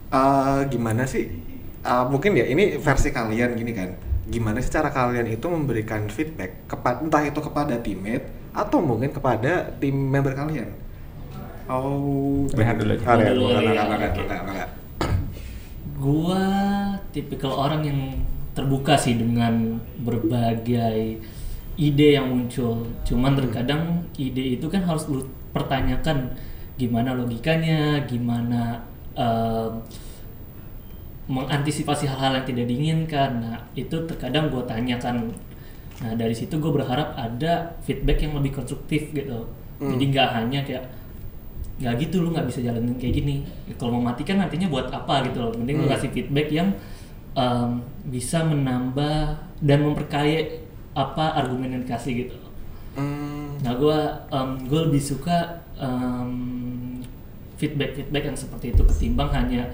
uh, 0.08 0.66
gimana 0.66 1.04
sih? 1.04 1.30
Uh, 1.84 2.08
mungkin 2.08 2.32
ya 2.32 2.48
ini 2.48 2.80
versi 2.80 3.12
kalian 3.12 3.60
gini 3.60 3.76
kan 3.76 3.92
gimana 4.24 4.56
sih 4.56 4.72
cara 4.72 4.88
kalian 4.88 5.28
itu 5.28 5.44
memberikan 5.52 6.08
feedback 6.08 6.64
kepada 6.64 7.04
entah 7.04 7.20
itu 7.20 7.40
kepada 7.44 7.76
teammate 7.76 8.24
atau 8.56 8.80
mungkin 8.80 9.12
kepada 9.12 9.68
tim 9.76 9.92
member 9.92 10.32
kalian 10.32 10.72
oh 11.68 12.48
Rehat 12.56 12.80
dulu 12.80 12.96
aja. 12.96 13.04
Ah, 13.04 13.16
rehat 13.20 13.36
Dulu, 13.36 13.44
ya, 13.52 14.64
gua 16.00 16.42
tipikal 17.12 17.52
orang 17.52 17.82
yang 17.84 18.00
terbuka 18.56 18.96
sih 18.96 19.20
dengan 19.20 19.76
berbagai 20.00 21.20
ide 21.74 22.16
yang 22.16 22.30
muncul 22.30 22.86
cuman 23.02 23.34
terkadang 23.34 24.06
ide 24.14 24.58
itu 24.58 24.66
kan 24.70 24.82
harus 24.86 25.10
lu 25.10 25.26
pertanyakan 25.50 26.30
gimana 26.74 27.14
logikanya 27.14 28.02
gimana 28.06 28.82
eh, 29.14 29.70
mengantisipasi 31.24 32.04
hal-hal 32.04 32.40
yang 32.40 32.46
tidak 32.46 32.66
diinginkan. 32.68 33.30
Nah, 33.40 33.56
itu 33.72 33.96
terkadang 34.04 34.52
gue 34.52 34.60
tanyakan. 34.68 35.32
Nah, 36.04 36.12
dari 36.18 36.36
situ 36.36 36.60
gue 36.60 36.68
berharap 36.68 37.16
ada 37.16 37.72
feedback 37.86 38.28
yang 38.28 38.36
lebih 38.36 38.60
konstruktif 38.60 39.08
gitu. 39.14 39.48
Jadi 39.80 40.04
nggak 40.12 40.28
hanya 40.32 40.60
kayak 40.64 40.84
nggak 41.74 42.06
gitu 42.06 42.22
lu 42.22 42.30
nggak 42.30 42.46
bisa 42.46 42.60
jalanin 42.60 42.94
kayak 43.00 43.14
gini. 43.20 43.44
Kalau 43.80 43.98
mau 43.98 44.12
matikan 44.12 44.40
nantinya 44.40 44.68
buat 44.68 44.88
apa 44.92 45.24
gitu 45.28 45.38
loh. 45.40 45.52
Mending 45.56 45.84
lu 45.84 45.88
kasih 45.88 46.10
feedback 46.12 46.48
yang 46.52 46.68
em, 47.34 47.82
bisa 48.08 48.44
menambah 48.44 49.36
dan 49.64 49.78
memperkaya 49.80 50.63
apa 50.94 51.34
argumen 51.38 51.74
yang 51.74 51.82
dikasih 51.86 52.12
gitu. 52.26 52.36
Hmm, 52.94 53.58
Nah, 53.64 53.74
gue 53.74 53.98
gue 54.68 54.80
lebih 54.90 55.02
suka 55.02 55.62
feedback 57.58 57.96
feedback 57.96 58.24
yang 58.28 58.38
seperti 58.38 58.74
itu 58.74 58.82
ketimbang 58.84 59.30
hanya 59.32 59.70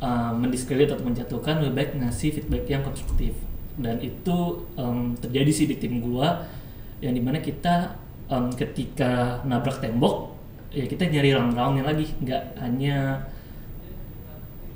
um, 0.00 0.42
mendiskredit 0.42 0.90
atau 0.96 1.04
menjatuhkan 1.04 1.60
lebih 1.62 1.74
baik 1.76 1.90
ngasih 2.00 2.34
feedback 2.34 2.64
yang 2.66 2.82
konstruktif. 2.82 3.34
Dan 3.78 4.02
itu 4.02 4.66
em, 4.74 5.14
terjadi 5.22 5.50
sih 5.54 5.66
di 5.70 5.78
tim 5.78 6.02
gue 6.02 6.28
yang 6.98 7.14
di 7.14 7.22
mana 7.22 7.38
kita 7.38 7.94
em, 8.26 8.50
ketika 8.50 9.42
nabrak 9.46 9.78
tembok 9.78 10.34
ya 10.74 10.84
kita 10.90 11.06
nyari 11.06 11.30
round-roundnya 11.36 11.84
lagi. 11.86 12.10
Nggak 12.18 12.58
hanya 12.58 13.22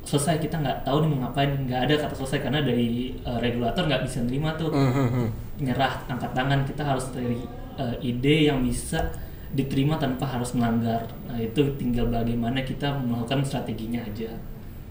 selesai 0.03 0.43
kita 0.43 0.59
nggak 0.59 0.87
tahu 0.87 1.03
nih 1.03 1.09
mau 1.11 1.19
ngapain. 1.27 1.51
Nggak 1.67 1.81
ada 1.91 1.95
kata 2.07 2.15
selesai 2.15 2.39
karena 2.47 2.61
dari 2.63 3.17
eh, 3.17 3.39
regulator 3.43 3.87
nggak 3.91 4.03
bisa 4.07 4.23
nerima 4.23 4.55
tuh. 4.55 4.71
Hmm, 4.71 4.93
hmm, 4.93 5.09
hmm. 5.11 5.29
Nyerah 5.63 6.03
angkat 6.11 6.35
tangan 6.35 6.67
kita 6.67 6.83
harus 6.83 7.07
dari 7.15 7.39
uh, 7.79 7.95
ide 8.03 8.51
yang 8.51 8.61
bisa 8.61 9.15
diterima 9.53 10.01
tanpa 10.01 10.27
harus 10.27 10.53
melanggar 10.59 11.07
nah 11.29 11.39
itu 11.39 11.77
tinggal 11.79 12.09
bagaimana 12.11 12.65
kita 12.67 12.91
melakukan 12.99 13.45
strateginya 13.47 14.03
aja 14.03 14.33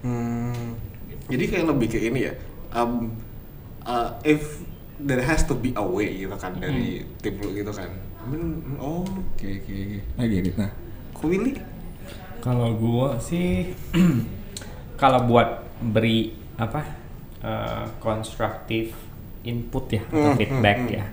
Hmm, 0.01 0.81
jadi 1.29 1.43
kayak 1.45 1.65
lebih 1.69 1.87
ke 1.93 1.99
ini 2.01 2.25
ya. 2.25 2.33
Um, 2.73 3.13
uh, 3.85 4.17
if 4.25 4.65
there 4.97 5.21
has 5.21 5.45
to 5.45 5.53
be 5.53 5.77
a 5.77 5.85
way 5.85 6.25
gitu 6.25 6.33
kan 6.41 6.57
dari 6.57 7.05
tim 7.21 7.37
lu 7.37 7.53
gitu 7.53 7.69
kan. 7.69 7.89
Hmm, 8.25 8.81
oh, 8.81 9.05
oke 9.05 9.45
oke 9.45 9.69
oke. 9.69 9.99
I 10.17 10.25
get 10.25 10.49
it. 10.49 10.57
Nah, 10.57 10.73
kok 11.13 11.25
Willy? 11.29 11.53
Kalau 12.41 12.73
gua 12.73 13.21
sih 13.21 13.77
kalau 15.01 15.29
buat 15.29 15.69
beri 15.81 16.33
apa 16.57 16.81
eh, 17.45 17.85
konstruktif 18.01 18.97
input 19.43 19.85
ya 19.91 20.01
atau 20.05 20.31
Hmm, 20.31 20.37
feedback 20.37 20.77
hmm, 20.77 20.87
hmm. 20.87 20.97
ya, 20.97 21.05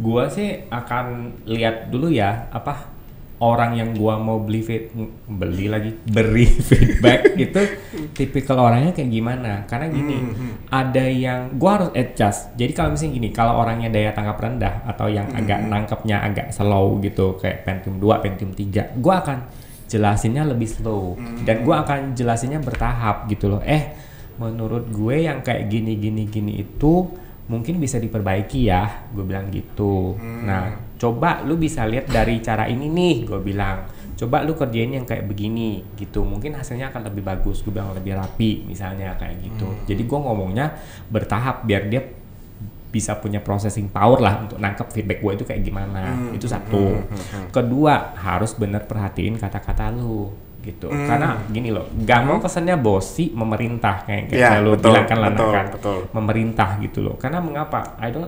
gua 0.00 0.22
sih 0.28 0.64
akan 0.68 1.36
lihat 1.48 1.88
dulu 1.88 2.12
ya 2.12 2.48
apa 2.52 2.96
orang 3.36 3.76
yang 3.76 3.92
gua 3.92 4.16
mau 4.16 4.40
beli 4.40 4.64
feed, 4.64 4.96
beli 5.28 5.68
lagi 5.68 5.92
beri 6.08 6.48
feedback 6.68 7.36
itu 7.36 7.60
tipikal 8.16 8.64
orangnya 8.64 8.96
kayak 8.96 9.12
gimana. 9.12 9.52
Karena 9.68 9.92
gini 9.92 10.16
ada 10.72 11.04
yang 11.04 11.52
gua 11.60 11.80
harus 11.80 11.90
adjust. 11.92 12.56
Jadi 12.56 12.72
kalau 12.72 12.96
misalnya 12.96 13.12
gini 13.20 13.28
kalau 13.36 13.60
orangnya 13.60 13.92
daya 13.92 14.16
tangkap 14.16 14.40
rendah 14.40 14.88
atau 14.88 15.12
yang 15.12 15.28
agak 15.36 15.60
nangkepnya 15.68 16.16
agak 16.24 16.48
slow 16.48 16.96
gitu 17.04 17.36
kayak 17.36 17.68
Pentium 17.68 18.00
2 18.00 18.24
Pentium 18.24 18.50
3 18.56 19.04
gua 19.04 19.20
akan 19.20 19.38
jelasinnya 19.84 20.48
lebih 20.48 20.68
slow. 20.72 21.20
Dan 21.44 21.60
gua 21.60 21.84
akan 21.84 22.16
jelasinnya 22.16 22.64
bertahap 22.64 23.28
gitu 23.28 23.52
loh. 23.52 23.60
Eh 23.60 24.06
menurut 24.36 24.92
gue 24.92 25.24
yang 25.24 25.40
kayak 25.40 25.68
gini 25.72 25.96
gini 25.96 26.28
gini 26.28 26.60
itu 26.60 27.08
mungkin 27.46 27.78
bisa 27.78 28.02
diperbaiki 28.02 28.66
ya. 28.66 29.08
Gue 29.14 29.22
bilang 29.22 29.50
gitu. 29.50 30.18
Nah 30.20 30.86
coba 30.96 31.44
lu 31.44 31.60
bisa 31.60 31.84
lihat 31.84 32.08
dari 32.08 32.40
cara 32.40 32.66
ini 32.66 32.86
nih 32.90 33.16
gue 33.26 33.40
bilang. 33.42 33.86
Coba 34.16 34.40
lu 34.40 34.56
kerjain 34.56 34.96
yang 34.96 35.04
kayak 35.04 35.28
begini 35.28 35.84
gitu. 36.00 36.24
Mungkin 36.24 36.56
hasilnya 36.56 36.88
akan 36.88 37.12
lebih 37.12 37.20
bagus 37.20 37.60
gue 37.60 37.68
bilang 37.68 37.92
lebih 37.92 38.16
rapi 38.16 38.64
misalnya 38.64 39.12
kayak 39.20 39.44
gitu. 39.44 39.68
Jadi 39.84 40.02
gue 40.08 40.18
ngomongnya 40.18 40.72
bertahap 41.12 41.68
biar 41.68 41.86
dia 41.92 42.00
bisa 42.86 43.12
punya 43.20 43.44
processing 43.44 43.92
power 43.92 44.24
lah 44.24 44.40
untuk 44.48 44.56
nangkep 44.56 44.88
feedback 44.88 45.20
gue 45.20 45.32
itu 45.36 45.44
kayak 45.44 45.60
gimana. 45.60 46.32
Itu 46.32 46.48
satu. 46.48 46.96
Kedua 47.52 48.16
harus 48.16 48.56
bener 48.56 48.88
perhatiin 48.88 49.36
kata-kata 49.36 49.92
lu 49.92 50.32
gitu. 50.66 50.90
Karena 50.90 51.38
gini 51.46 51.70
loh 51.70 51.86
gak 52.02 52.20
mau 52.22 52.36
kesannya 52.36 52.74
bosi 52.76 53.30
memerintah 53.30 54.02
kayak 54.02 54.28
kayak 54.28 54.42
Ya, 54.42 54.58
lu 54.58 54.74
betul, 54.74 54.90
bilang 54.90 55.06
kan 55.06 55.18
betul, 55.22 55.50
kan. 55.54 55.66
betul. 55.70 55.98
memerintah 56.10 56.68
gitu 56.82 56.98
loh. 57.00 57.14
Karena 57.14 57.38
mengapa? 57.38 57.94
I 57.96 58.10
don't 58.10 58.26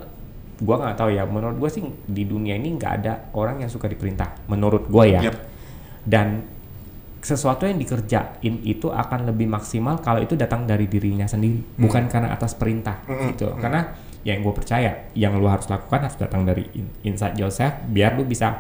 gua 0.59 0.79
nggak 0.81 0.97
tahu 0.97 1.11
ya. 1.11 1.23
Menurut 1.23 1.57
gua 1.57 1.69
sih 1.69 1.83
di 2.05 2.23
dunia 2.23 2.55
ini 2.55 2.75
nggak 2.75 2.93
ada 2.97 3.13
orang 3.35 3.59
yang 3.59 3.69
suka 3.69 3.87
diperintah. 3.87 4.47
Menurut 4.47 4.87
gua 4.87 5.05
ya. 5.05 5.21
Yep. 5.27 5.37
dan 6.03 6.41
sesuatu 7.19 7.67
yang 7.67 7.77
dikerjain 7.77 8.63
itu 8.63 8.89
akan 8.89 9.29
lebih 9.29 9.45
maksimal 9.45 9.99
kalau 9.99 10.23
itu 10.23 10.39
datang 10.39 10.65
dari 10.65 10.87
dirinya 10.87 11.27
sendiri 11.27 11.77
bukan 11.77 12.07
karena 12.07 12.31
atas 12.31 12.55
perintah 12.55 13.03
gitu. 13.27 13.53
Karena 13.59 13.83
yang 14.23 14.41
gue 14.41 14.55
percaya 14.55 15.11
yang 15.13 15.37
lu 15.37 15.47
harus 15.47 15.67
lakukan 15.67 16.01
harus 16.01 16.17
datang 16.17 16.43
dari 16.43 16.63
in- 16.73 16.91
inside 17.05 17.35
yourself 17.35 17.75
biar 17.87 18.15
lu 18.15 18.23
bisa 18.23 18.55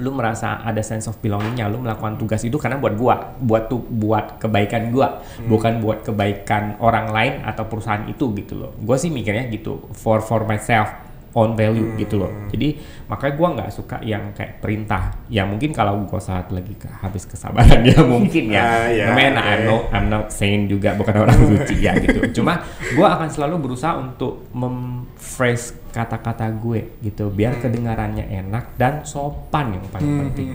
lu 0.00 0.10
merasa 0.14 0.64
ada 0.64 0.80
sense 0.80 1.08
of 1.10 1.18
belongingnya 1.20 1.68
lu 1.68 1.80
melakukan 1.80 2.16
tugas 2.16 2.40
itu 2.44 2.56
karena 2.56 2.80
buat 2.80 2.94
gua 2.96 3.36
buat 3.40 3.68
tuh 3.68 3.84
buat 3.84 4.40
kebaikan 4.40 4.88
gua 4.88 5.20
bukan 5.44 5.84
buat 5.84 6.04
kebaikan 6.06 6.80
orang 6.80 7.12
lain 7.12 7.32
atau 7.44 7.68
perusahaan 7.68 8.04
itu 8.08 8.32
gitu 8.36 8.54
loh. 8.56 8.72
Gue 8.80 8.96
sih 8.96 9.12
mikirnya 9.12 9.48
gitu 9.52 9.88
for 9.92 10.24
for 10.24 10.48
myself 10.48 11.11
own 11.32 11.52
value 11.52 11.96
gitu 11.96 12.16
loh. 12.16 12.28
Jadi 12.48 12.76
makanya 13.06 13.34
gua 13.34 13.48
nggak 13.54 13.70
suka 13.70 13.96
yang 14.00 14.32
kayak 14.32 14.58
perintah. 14.58 15.16
Yang 15.26 15.46
mungkin 15.48 15.70
kalau 15.70 16.04
gua 16.04 16.16
saat 16.16 16.48
lagi 16.48 16.72
ke- 16.72 16.92
habis 16.92 17.24
kesabaran 17.24 17.80
ya 17.88 17.98
mungkin 18.00 18.52
Ah, 18.52 18.84
ya. 18.86 18.92
Ya, 18.92 19.04
namanya 19.08 19.30
oke. 19.32 19.42
I'm 19.42 19.62
not 19.64 19.82
I'm 19.90 20.06
not 20.08 20.24
saying 20.28 20.66
juga 20.66 20.92
bukan 20.92 21.14
orang 21.18 21.38
suci 21.50 21.80
ya 21.80 21.96
gitu. 21.96 22.20
Cuma 22.34 22.60
gua 22.92 23.16
akan 23.16 23.28
selalu 23.28 23.54
berusaha 23.62 23.96
untuk 23.96 24.44
memphrase 24.52 25.80
kata-kata 25.88 26.48
gue 26.54 26.96
gitu 27.00 27.28
biar 27.28 27.60
kedengarannya 27.60 28.24
enak 28.24 28.76
dan 28.76 29.04
sopan 29.04 29.76
yang 29.76 29.84
paling 29.88 30.12
penting. 30.22 30.48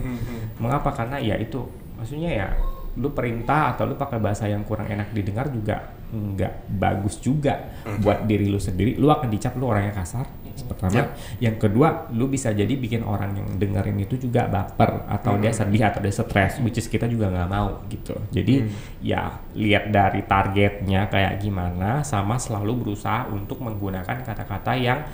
mengapa? 0.56 0.90
Karena 0.90 1.18
ya 1.18 1.34
itu 1.34 1.62
maksudnya 1.94 2.30
ya 2.32 2.48
lu 2.94 3.10
perintah 3.10 3.70
atau 3.70 3.86
lu 3.86 3.94
pakai 3.94 4.18
bahasa 4.18 4.46
yang 4.46 4.62
kurang 4.62 4.86
enak 4.86 5.10
didengar 5.12 5.46
juga 5.46 5.94
nggak 6.08 6.72
bagus 6.72 7.18
juga 7.18 7.70
buat 7.98 8.24
diri 8.24 8.46
lu 8.46 8.58
sendiri. 8.58 8.98
Lu 8.98 9.06
akan 9.06 9.28
dicap 9.28 9.54
lu 9.54 9.66
orangnya 9.66 9.94
kasar 9.94 10.26
pertama. 10.64 11.12
Yang 11.38 11.56
kedua 11.68 12.10
lu 12.14 12.26
bisa 12.26 12.50
jadi 12.50 12.70
bikin 12.74 13.04
orang 13.04 13.36
yang 13.36 13.48
dengerin 13.58 13.98
itu 14.02 14.18
juga 14.18 14.48
baper 14.48 15.06
atau 15.06 15.38
dia 15.38 15.52
sedih 15.54 15.82
atau 15.86 16.00
dia 16.02 16.14
stres 16.14 16.58
which 16.64 16.78
is 16.80 16.86
kita 16.90 17.06
juga 17.06 17.30
nggak 17.30 17.48
mau 17.50 17.82
gitu. 17.90 18.16
Jadi 18.32 18.66
ya 19.02 19.38
lihat 19.54 19.90
dari 19.92 20.24
targetnya 20.24 21.06
kayak 21.12 21.42
gimana 21.42 22.02
sama 22.02 22.40
selalu 22.40 22.88
berusaha 22.88 23.28
untuk 23.30 23.62
menggunakan 23.62 24.24
kata-kata 24.24 24.72
yang 24.78 25.04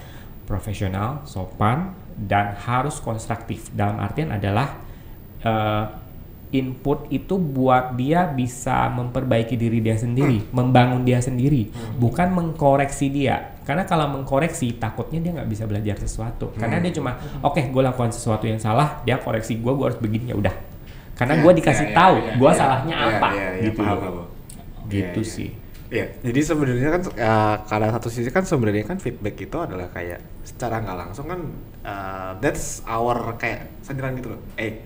profesional 0.44 1.24
sopan 1.24 1.96
dan 2.14 2.54
harus 2.54 3.00
konstruktif. 3.00 3.72
Dalam 3.74 3.98
artian 3.98 4.30
adalah 4.30 4.78
eh, 5.42 5.84
input 6.54 7.10
itu 7.10 7.34
buat 7.34 7.98
dia 7.98 8.30
bisa 8.30 8.86
memperbaiki 8.94 9.58
diri 9.58 9.82
dia 9.82 9.98
sendiri, 9.98 10.46
membangun 10.54 11.02
dia 11.02 11.18
sendiri, 11.18 11.74
bukan 11.98 12.30
mengkoreksi 12.30 13.10
dia. 13.10 13.53
Karena 13.64 13.88
kalau 13.88 14.12
mengkoreksi, 14.12 14.76
takutnya 14.76 15.24
dia 15.24 15.32
nggak 15.32 15.48
bisa 15.48 15.64
belajar 15.64 15.96
sesuatu. 15.96 16.52
Karena 16.54 16.78
dia 16.84 16.92
cuma, 16.92 17.16
oke, 17.40 17.64
gue 17.64 17.82
lakukan 17.82 18.12
sesuatu 18.12 18.44
yang 18.44 18.60
salah, 18.60 19.00
dia 19.02 19.16
koreksi 19.16 19.56
gue, 19.56 19.72
gue 19.72 19.84
harus 19.88 19.96
begini 19.96 20.30
ya 20.30 20.36
udah. 20.36 20.52
Karena 21.16 21.40
gue 21.40 21.52
dikasih 21.56 21.88
Ya, 21.88 21.92
ya, 21.92 21.96
tahu, 21.96 22.14
ya, 22.20 22.32
gue 22.36 22.50
ya. 22.50 22.54
salahnya 22.58 22.94
Ya, 22.94 23.06
apa, 23.16 23.28
ya, 23.32 23.48
ya, 23.56 23.62
gitu. 23.64 23.80
paham, 23.80 23.96
paham. 23.98 24.14
Gitu 24.86 25.20
Ya, 25.20 25.26
ya. 25.26 25.34
sih. 25.40 25.50
Iya, 25.94 26.06
jadi 26.26 26.40
sebenarnya 26.42 26.90
kan 26.90 27.02
uh, 27.06 27.56
karena 27.70 27.88
satu 27.94 28.08
sisi 28.10 28.26
kan 28.28 28.42
sebenarnya 28.42 28.82
kan 28.82 28.98
feedback 28.98 29.36
itu 29.38 29.54
adalah 29.54 29.86
kayak 29.94 30.18
secara 30.42 30.82
nggak 30.82 30.96
langsung 30.98 31.30
kan 31.30 31.40
uh, 31.86 32.34
that's 32.42 32.82
our 32.84 33.36
kayak 33.38 33.70
sandiran 33.80 34.18
gitu 34.18 34.34
loh. 34.34 34.40
Eh, 34.58 34.82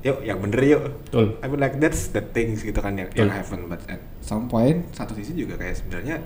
yuk 0.00 0.24
yang 0.24 0.40
bener 0.40 0.60
yuk. 0.64 0.82
Betul. 1.04 1.36
I 1.42 1.46
mean 1.50 1.60
like 1.60 1.76
that's 1.76 2.08
the 2.08 2.24
things 2.24 2.64
gitu 2.64 2.78
kan 2.80 2.96
yang, 2.96 3.12
Betul. 3.12 3.28
yang 3.28 3.36
happen 3.36 3.68
but 3.68 3.84
at 3.84 4.00
some 4.24 4.48
point 4.48 4.86
satu 4.96 5.12
sisi 5.12 5.36
juga 5.36 5.60
kayak 5.60 5.76
sebenarnya 5.76 6.24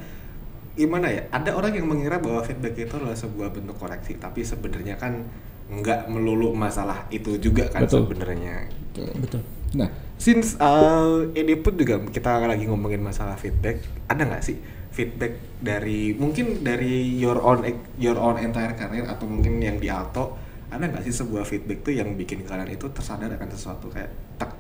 gimana 0.81 1.13
ya? 1.13 1.29
Ada 1.29 1.53
orang 1.53 1.77
yang 1.77 1.85
mengira 1.85 2.17
bahwa 2.17 2.41
feedback 2.41 2.81
itu 2.81 2.97
adalah 2.97 3.13
sebuah 3.13 3.53
bentuk 3.53 3.77
koreksi, 3.77 4.17
tapi 4.17 4.41
sebenarnya 4.41 4.97
kan 4.97 5.29
nggak 5.71 6.09
melulu 6.09 6.57
masalah 6.57 7.07
itu 7.13 7.37
juga 7.37 7.69
kan 7.69 7.85
Betul. 7.85 8.09
sebenarnya. 8.09 8.67
Betul. 8.97 9.45
Nah, 9.77 9.87
since 10.19 10.59
uh, 10.59 11.31
ini 11.37 11.55
pun 11.61 11.79
juga 11.79 12.03
kita 12.11 12.43
lagi 12.43 12.67
ngomongin 12.67 12.99
masalah 13.05 13.39
feedback, 13.39 13.85
ada 14.11 14.27
nggak 14.27 14.43
sih 14.43 14.59
feedback 14.91 15.39
dari 15.63 16.19
mungkin 16.19 16.67
dari 16.67 17.15
your 17.15 17.39
own 17.39 17.63
your 17.95 18.19
own 18.19 18.35
entire 18.43 18.75
career 18.75 19.07
atau 19.07 19.31
mungkin 19.31 19.63
yang 19.63 19.79
di 19.79 19.87
Alto, 19.87 20.35
ada 20.75 20.83
nggak 20.83 21.07
sih 21.07 21.15
sebuah 21.15 21.47
feedback 21.47 21.87
tuh 21.87 21.95
yang 21.95 22.19
bikin 22.19 22.43
kalian 22.43 22.75
itu 22.75 22.91
tersadar 22.91 23.31
akan 23.31 23.51
sesuatu 23.55 23.87
kayak 23.95 24.11
tak, 24.35 24.59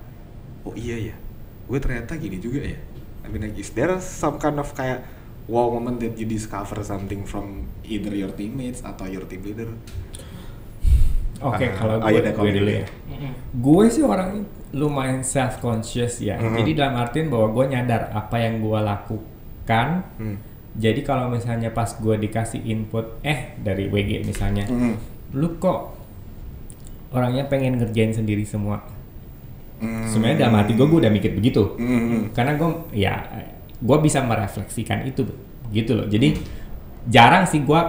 oh 0.62 0.78
iya 0.78 1.10
ya, 1.10 1.16
gue 1.66 1.78
ternyata 1.82 2.14
gini 2.14 2.38
juga 2.38 2.62
ya. 2.62 2.78
I 3.20 3.28
mean 3.28 3.50
like, 3.50 3.58
is 3.58 3.74
there 3.74 3.90
some 3.98 4.38
kind 4.38 4.62
of 4.62 4.70
kayak 4.78 5.02
wow 5.50 5.66
moment 5.68 5.98
that 5.98 6.14
you 6.14 6.24
discover 6.24 6.78
something 6.80 7.26
from 7.26 7.66
either 7.82 8.14
your 8.14 8.30
teammates 8.30 8.86
atau 8.86 9.10
your 9.10 9.26
team 9.26 9.42
leader? 9.42 9.66
Oke, 11.40 11.64
Ah, 11.66 11.72
kalau 11.72 11.94
oh, 11.96 12.04
gue, 12.04 12.12
iya 12.12 12.20
deh, 12.20 12.32
gue 12.32 12.36
kalau 12.36 12.52
dulu 12.52 12.70
ya. 12.70 12.86
Gue 13.50 13.84
sih 13.88 14.04
orang 14.04 14.44
lumayan 14.70 15.24
self 15.24 15.58
conscious 15.58 16.20
ya. 16.20 16.36
Mhm. 16.36 16.52
Jadi 16.54 16.70
dalam 16.76 16.94
artian 17.00 17.26
bahwa 17.32 17.48
gue 17.50 17.64
nyadar 17.72 18.12
apa 18.12 18.36
yang 18.38 18.60
gue 18.60 18.78
lakukan. 18.78 19.88
Hmm. 20.20 20.36
Jadi 20.76 21.00
kalau 21.02 21.32
misalnya 21.32 21.72
pas 21.72 21.88
gue 21.90 22.14
dikasih 22.14 22.60
input, 22.62 23.18
eh 23.24 23.56
dari 23.58 23.88
WG 23.90 24.22
misalnya, 24.22 24.68
Hmm. 24.68 24.94
lu 25.34 25.58
kok 25.58 25.96
orangnya 27.10 27.48
pengen 27.48 27.80
ngerjain 27.80 28.14
sendiri 28.14 28.44
semua. 28.46 28.78
Hmm. 29.80 30.06
Sebenarnya 30.06 30.46
dalam 30.46 30.60
hati 30.60 30.76
gue, 30.76 30.86
gue 30.86 31.00
udah 31.02 31.10
mikir 31.10 31.32
begitu. 31.32 31.74
Hmm. 31.80 32.30
Karena 32.36 32.54
gue, 32.54 32.68
ya, 32.94 33.16
gue 33.80 33.98
bisa 34.04 34.20
merefleksikan 34.20 35.08
itu, 35.08 35.24
gitu 35.72 35.92
loh. 35.96 36.06
Jadi 36.06 36.36
jarang 37.08 37.48
sih 37.48 37.64
gue 37.64 37.80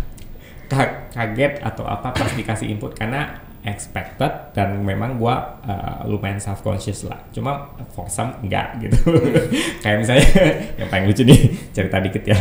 ka- 0.70 1.10
kaget 1.12 1.60
atau 1.60 1.84
apa 1.84 2.14
pas 2.14 2.30
dikasih 2.32 2.70
input 2.70 2.94
karena 2.96 3.44
expected 3.64 4.52
dan 4.52 4.76
memang 4.84 5.16
gua 5.16 5.56
uh, 5.64 6.04
lumayan 6.04 6.36
self 6.36 6.60
conscious 6.60 7.08
lah 7.08 7.16
cuma 7.32 7.72
for 7.96 8.04
some 8.12 8.36
enggak 8.44 8.76
gitu 8.76 9.00
kayak 9.82 10.04
misalnya 10.04 10.28
yang 10.84 10.88
paling 10.92 11.08
lucu 11.08 11.24
nih 11.24 11.40
cerita 11.72 11.96
dikit 12.04 12.22
ya 12.28 12.38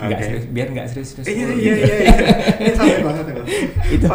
enggak 0.00 0.18
Oke. 0.18 0.24
serius 0.24 0.44
biar 0.48 0.66
enggak 0.72 0.86
serius 0.88 1.08
serius 1.12 1.28
Iya 1.28 1.46
iya 1.52 1.72
iya 1.76 1.96
iya. 2.08 2.14
Ini 2.56 3.04
banget 3.04 3.24
itu 3.92 4.06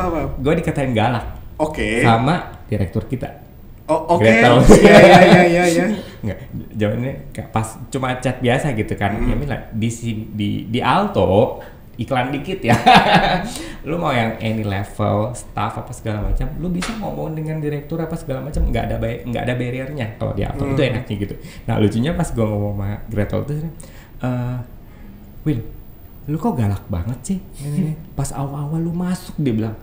gue 0.41 0.53
dikatain 0.57 0.91
galak 0.97 1.25
Oke. 1.61 2.01
sama 2.01 2.65
direktur 2.65 3.05
kita 3.05 3.46
Oh 3.87 4.15
oke. 4.15 4.23
Gretel. 4.23 4.55
Iya 4.83 4.99
iya 4.99 5.21
iya 5.23 5.43
iya 5.47 5.63
iya. 5.65 5.85
Enggak, 6.19 6.37
jawabannya 6.75 7.13
kayak 7.31 7.49
pas 7.55 7.67
cuma 7.87 8.19
chat 8.19 8.37
biasa 8.43 8.75
gitu 8.75 8.93
kan. 8.99 9.15
Hmm. 9.15 9.31
Ya 9.31 9.35
Mila, 9.39 9.57
di 9.71 9.89
di 10.35 10.49
di 10.67 10.79
Alto 10.83 11.63
iklan 11.97 12.29
dikit 12.29 12.61
ya. 12.61 12.75
lu 13.89 13.97
mau 13.97 14.13
yang 14.13 14.37
any 14.37 14.61
level 14.61 15.31
staff 15.33 15.81
apa 15.81 15.89
segala 15.89 16.29
macam, 16.29 16.45
lu 16.61 16.69
bisa 16.69 16.93
ngomong 16.99 17.33
dengan 17.33 17.57
direktur 17.57 17.97
apa 17.97 18.13
segala 18.13 18.43
macam, 18.45 18.69
nggak 18.69 18.83
ada 18.91 18.95
nggak 19.01 19.43
ada 19.47 19.53
barriernya 19.57 20.07
kalau 20.19 20.35
di 20.35 20.43
Alto 20.45 20.67
itu 20.67 20.77
Hmm. 20.77 20.91
enaknya 20.93 21.15
gitu. 21.17 21.35
Nah 21.65 21.75
lucunya 21.81 22.11
pas 22.13 22.29
gua 22.35 22.45
ngomong 22.45 22.73
sama 22.77 22.87
Gretel 23.09 23.39
tuh, 23.47 23.55
eh 24.21 24.57
Will, 25.41 25.63
lu 26.27 26.35
kok 26.35 26.59
galak 26.59 26.83
banget 26.91 27.19
sih? 27.23 27.39
Pas 28.13 28.29
awal-awal 28.35 28.83
lu 28.83 28.91
masuk 28.91 29.33
dia 29.39 29.55
bilang, 29.55 29.75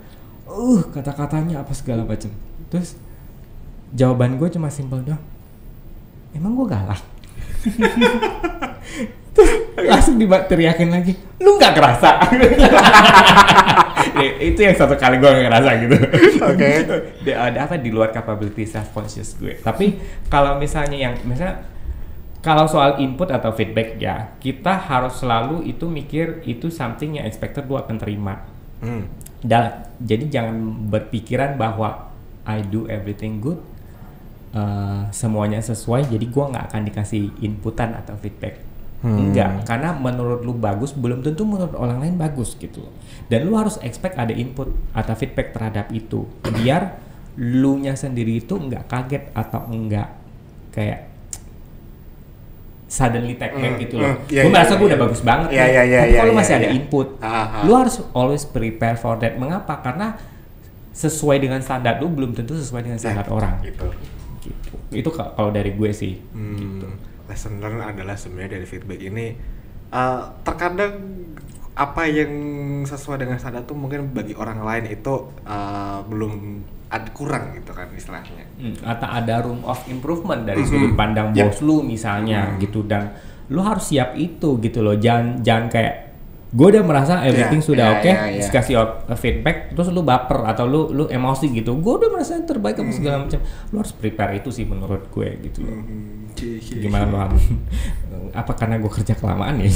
uh 0.45 0.85
kata-katanya 0.93 1.65
apa 1.65 1.73
segala 1.73 2.05
macam. 2.05 2.29
Terus 2.69 3.01
jawaban 3.95 4.37
gue 4.37 4.49
cuma 4.49 4.69
simpel 4.69 5.01
doang. 5.01 5.23
Emang 6.33 6.53
gue 6.53 6.67
galak? 6.67 7.01
langsung 9.77 10.15
diteriakin 10.17 10.89
lagi 10.89 11.13
lu 11.41 11.59
nggak 11.59 11.75
kerasa 11.75 12.11
Ya, 14.15 14.31
itu 14.39 14.61
yang 14.63 14.77
satu 14.77 14.95
kali 14.95 15.19
gue 15.19 15.27
ngerasa 15.27 15.71
gitu 15.81 15.97
Oke. 16.39 16.71
Di- 17.27 17.35
ada 17.35 17.67
apa 17.67 17.75
di 17.75 17.91
luar 17.91 18.15
capability 18.15 18.63
self 18.63 18.95
conscious 18.95 19.35
gue 19.35 19.59
tapi 19.59 19.99
kalau 20.29 20.55
misalnya 20.55 20.95
yang 20.95 21.15
misalnya 21.25 21.67
kalau 22.39 22.69
soal 22.69 23.01
input 23.01 23.27
atau 23.29 23.51
feedback 23.51 23.99
ya 23.99 24.37
kita 24.39 24.77
harus 24.79 25.19
selalu 25.19 25.67
itu 25.67 25.89
mikir 25.89 26.45
itu 26.45 26.71
something 26.71 27.19
yang 27.19 27.27
expected 27.27 27.65
gue 27.65 27.75
akan 27.77 27.97
terima 27.97 28.45
Hmm. 28.79 29.09
Da- 29.41 29.89
jadi 29.97 30.29
jangan 30.31 30.57
berpikiran 30.87 31.57
bahwa 31.57 32.13
I 32.45 32.61
do 32.61 32.85
everything 32.87 33.41
good 33.41 33.59
uh, 34.55 35.11
semuanya 35.11 35.59
sesuai 35.61 36.09
jadi 36.09 36.25
gua 36.31 36.49
nggak 36.55 36.65
akan 36.73 36.83
dikasih 36.89 37.23
inputan 37.43 37.93
atau 37.95 38.15
feedback 38.17 38.63
Hmm. 39.05 39.21
enggak 39.21 39.69
karena 39.69 39.93
menurut 39.93 40.41
lu 40.49 40.57
bagus 40.57 40.97
belum 40.97 41.21
tentu 41.21 41.45
menurut 41.45 41.77
orang 41.77 42.01
lain 42.01 42.17
bagus 42.17 42.57
gitu 42.57 42.89
dan 43.29 43.45
lu 43.45 43.53
harus 43.53 43.77
expect 43.85 44.17
ada 44.17 44.33
input 44.33 44.73
atau 44.97 45.13
feedback 45.13 45.53
terhadap 45.53 45.93
itu 45.93 46.25
biar 46.41 46.97
lu 47.37 47.77
nya 47.85 48.01
sendiri 48.01 48.41
itu 48.41 48.57
nggak 48.57 48.89
kaget 48.89 49.29
atau 49.37 49.69
enggak 49.69 50.09
kayak 50.73 51.13
suddenly 52.89 53.35
take 53.35 53.53
Hmm, 53.53 53.75
gitu 53.77 53.99
loh. 53.99 54.07
hmm, 54.15 54.31
iya, 54.31 54.41
gue 54.41 54.49
iya, 54.49 54.55
merasa 54.55 54.73
iya, 54.73 54.79
gue 54.79 54.87
udah 54.87 54.99
iya. 54.99 55.05
bagus 55.05 55.21
banget. 55.21 55.49
Iya, 55.51 55.65
nih. 55.65 55.73
iya, 55.75 55.83
iya, 55.83 55.99
Tapi 55.99 56.09
iya, 56.15 56.21
kalau 56.23 56.33
iya, 56.33 56.39
masih 56.39 56.53
ada 56.55 56.69
iya. 56.69 56.77
input, 56.79 57.09
Ah, 57.19 57.27
ah. 57.27 57.63
lu 57.67 57.73
harus 57.75 57.97
always 58.15 58.45
prepare 58.47 58.95
for 58.95 59.15
that. 59.19 59.35
Mengapa? 59.35 59.75
Karena 59.83 60.15
sesuai 60.95 61.43
dengan 61.43 61.59
standar 61.59 61.99
lu 61.99 62.07
belum 62.07 62.39
tentu 62.39 62.55
sesuai 62.55 62.87
dengan 62.87 62.99
standar 63.03 63.27
orang. 63.29 63.59
Gitu. 63.67 63.89
Itu 64.97 65.11
ka- 65.11 65.33
kalau 65.33 65.51
dari 65.51 65.71
gue 65.71 65.91
sih. 65.91 66.15
Hmm, 66.31 66.57
Gitu. 66.57 66.89
lesson 67.25 67.57
learn 67.57 67.81
adalah 67.81 68.15
sebenarnya 68.15 68.55
dari 68.55 68.67
feedback 68.67 69.01
ini 69.01 69.33
uh, 69.91 70.21
terkadang 70.41 70.93
apa 71.73 72.05
yang 72.05 72.31
sesuai 72.83 73.19
dengan 73.19 73.35
standar 73.35 73.65
tuh 73.65 73.75
mungkin 73.75 74.13
bagi 74.13 74.33
orang 74.33 74.61
lain 74.61 74.85
itu 74.89 75.15
uh, 75.43 76.05
belum 76.05 76.61
ada 76.87 77.09
kurang 77.11 77.57
gitu 77.57 77.73
kan 77.73 77.89
istilahnya. 77.91 78.45
Hmm, 78.55 78.77
atau 78.79 79.09
ada 79.09 79.35
room 79.41 79.65
of 79.65 79.81
improvement 79.89 80.45
dari 80.45 80.61
Mhm. 80.61 80.69
sudut 80.69 80.93
pandang 80.95 81.33
Yep. 81.33 81.41
bos 81.41 81.59
lu 81.61 81.77
misalnya 81.81 82.53
Mhm. 82.53 82.61
gitu 82.61 82.85
dan 82.85 83.17
lu 83.47 83.61
harus 83.61 83.89
siap 83.89 84.15
itu 84.15 84.61
gitu 84.61 84.81
loh. 84.81 84.95
Jangan 84.95 85.41
jangan 85.41 85.67
kayak 85.69 85.95
gue 86.55 86.67
udah 86.71 86.81
merasa 86.81 87.19
everything 87.21 87.59
Iya, 87.59 87.67
sudah 87.67 87.85
iya, 87.85 87.95
oke, 87.99 88.07
iya, 88.07 88.15
iya. 88.15 88.31
terus 88.39 88.49
kasih 88.49 88.75
op- 88.79 89.03
feedback, 89.15 89.75
terus 89.75 89.91
lu 89.91 90.01
baper 90.01 90.39
atau 90.47 90.65
lu 90.65 90.87
lu 90.89 91.05
emosi 91.05 91.51
gitu. 91.51 91.75
Gue 91.77 91.99
udah 91.99 92.09
merasa 92.09 92.35
yang 92.35 92.47
terbaik 92.47 92.79
apa 92.79 92.89
segala 92.89 93.27
macam. 93.27 93.39
Lu 93.69 93.75
harus 93.77 93.91
prepare 93.91 94.39
itu 94.39 94.49
sih 94.49 94.63
menurut 94.63 95.03
gue 95.09 95.27
gitu 95.43 95.59
loh. 95.61 95.75
Hmm, 95.75 96.31
cie, 96.33 96.79
Gimana 96.79 97.05
lu 97.05 97.17
Han? 97.19 97.31
Apa 98.35 98.55
karena 98.55 98.79
gue 98.79 98.89
kerja 98.89 99.13
kelamaan 99.13 99.59
ya? 99.59 99.67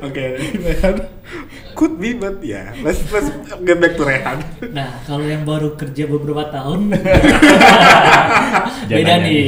Oke, 0.00 0.22
Rehan. 0.58 0.94
Could 1.72 1.96
be, 1.96 2.12
but 2.12 2.38
ya. 2.40 2.70
Let's 2.82 3.00
let's 3.08 3.30
get 3.62 3.78
back 3.78 3.94
to 3.94 4.02
Rehan. 4.02 4.38
Nah, 4.70 4.98
kalau 5.04 5.22
yang 5.22 5.42
baru 5.42 5.74
kerja 5.74 6.06
beberapa 6.06 6.46
tahun 6.50 6.90
beda 8.90 9.14
nih. 9.22 9.42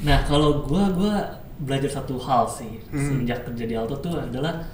Nah, 0.00 0.24
kalau 0.24 0.64
gua 0.64 0.88
gua 0.90 1.14
belajar 1.60 1.90
satu 1.90 2.18
hal 2.18 2.46
sih 2.50 2.82
Hmm. 2.90 3.22
sejak 3.22 3.46
kerja 3.46 3.64
di 3.64 3.74
Alto 3.78 3.94
tuh 4.02 4.18
adalah 4.18 4.66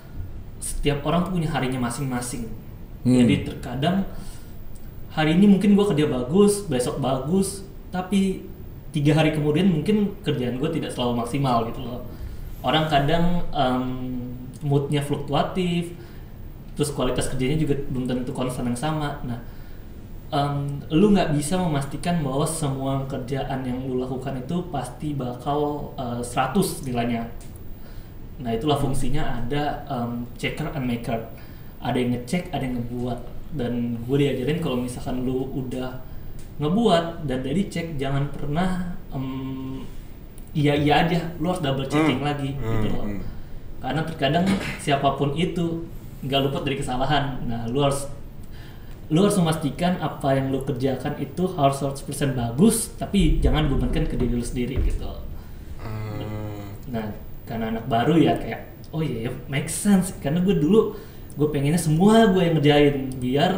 setiap 0.60 1.04
orang 1.04 1.28
tuh 1.28 1.36
punya 1.36 1.48
harinya 1.52 1.80
masing-masing. 1.88 2.48
Hmm. 3.04 3.16
Jadi 3.16 3.48
terkadang 3.48 4.04
hari 5.12 5.36
ini 5.36 5.48
mungkin 5.48 5.72
gua 5.76 5.88
kerja 5.92 6.04
bagus, 6.08 6.64
besok 6.68 7.00
bagus, 7.00 7.64
tapi 7.88 8.44
tiga 8.90 9.14
hari 9.14 9.30
kemudian 9.32 9.70
mungkin 9.70 10.18
kerjaan 10.26 10.58
gue 10.58 10.70
tidak 10.74 10.90
selalu 10.90 11.22
maksimal 11.22 11.62
gitu 11.70 11.78
loh. 11.78 12.02
Orang 12.60 12.90
kadang 12.90 13.46
em, 13.54 13.84
moodnya 14.66 15.00
fluktuatif, 15.00 15.94
terus 16.74 16.90
kualitas 16.92 17.30
kerjanya 17.30 17.56
juga 17.56 17.78
belum 17.88 18.10
tentu 18.10 18.34
konstan 18.34 18.66
yang 18.66 18.76
sama. 18.76 19.22
Nah, 19.24 19.38
em, 20.30 20.54
lu 20.90 21.10
nggak 21.10 21.34
bisa 21.34 21.58
memastikan 21.58 22.22
bahwa 22.22 22.46
semua 22.46 23.02
kerjaan 23.06 23.62
yang 23.62 23.78
lu 23.82 23.98
lakukan 23.98 24.38
itu 24.38 24.56
pasti 24.70 25.14
bakal 25.14 25.90
eh, 25.98 26.22
100 26.22 26.86
nilainya. 26.86 27.22
Nah 28.40 28.50
itulah 28.50 28.78
fungsinya 28.78 29.42
ada 29.42 29.84
em, 29.86 30.24
checker 30.34 30.70
and 30.72 30.86
maker. 30.86 31.18
Ada 31.80 31.96
yang 31.96 32.10
ngecek, 32.14 32.52
ada 32.52 32.62
yang 32.62 32.76
ngebuat. 32.78 33.18
Dan 33.50 33.98
gue 34.06 34.16
diajarin 34.16 34.62
kalau 34.62 34.78
misalkan 34.78 35.26
lu 35.26 35.48
udah 35.50 35.90
ngebuat 36.60 37.24
dan 37.24 37.40
dari 37.40 37.66
cek 37.66 37.96
jangan 37.96 38.28
pernah 38.30 38.94
em, 39.10 39.80
iya 40.52 40.76
iya 40.76 41.04
aja. 41.04 41.20
Lu 41.40 41.50
harus 41.50 41.60
double 41.60 41.86
checking 41.86 42.20
Hmm. 42.20 42.28
lagi 42.28 42.50
Hmm, 42.54 42.70
gitu 42.78 42.86
loh. 42.92 43.04
hmm. 43.06 43.20
Karena 43.80 44.02
terkadang 44.04 44.44
siapa 44.78 45.16
pun 45.16 45.32
itu 45.34 45.82
nggak 46.20 46.40
luput 46.46 46.62
dari 46.62 46.76
kesalahan. 46.76 47.40
Nah 47.48 47.64
lu 47.66 47.80
harus 47.80 48.04
lu 49.10 49.26
harus 49.26 49.36
memastikan 49.42 49.98
apa 49.98 50.38
yang 50.38 50.54
lu 50.54 50.62
kerjakan 50.62 51.18
itu 51.18 51.42
harus 51.58 51.82
100% 51.82 52.30
bagus 52.30 52.94
tapi 52.94 53.42
jangan 53.42 53.66
bebankan 53.66 54.06
ke 54.06 54.14
diri 54.14 54.38
lu 54.38 54.46
sendiri 54.46 54.78
gitu. 54.86 55.10
Hmm. 55.82 56.78
Nah, 56.94 57.10
karena 57.42 57.74
anak 57.74 57.90
baru 57.90 58.14
ya 58.14 58.38
kayak, 58.38 58.70
oh 58.94 59.02
iya, 59.02 59.26
ya, 59.26 59.30
make 59.50 59.66
sense. 59.66 60.14
Karena 60.22 60.38
gue 60.38 60.54
dulu, 60.54 60.94
gue 61.34 61.48
pengennya 61.50 61.82
semua 61.82 62.30
gue 62.30 62.38
yang 62.38 62.54
ngerjain 62.54 63.10
biar 63.18 63.52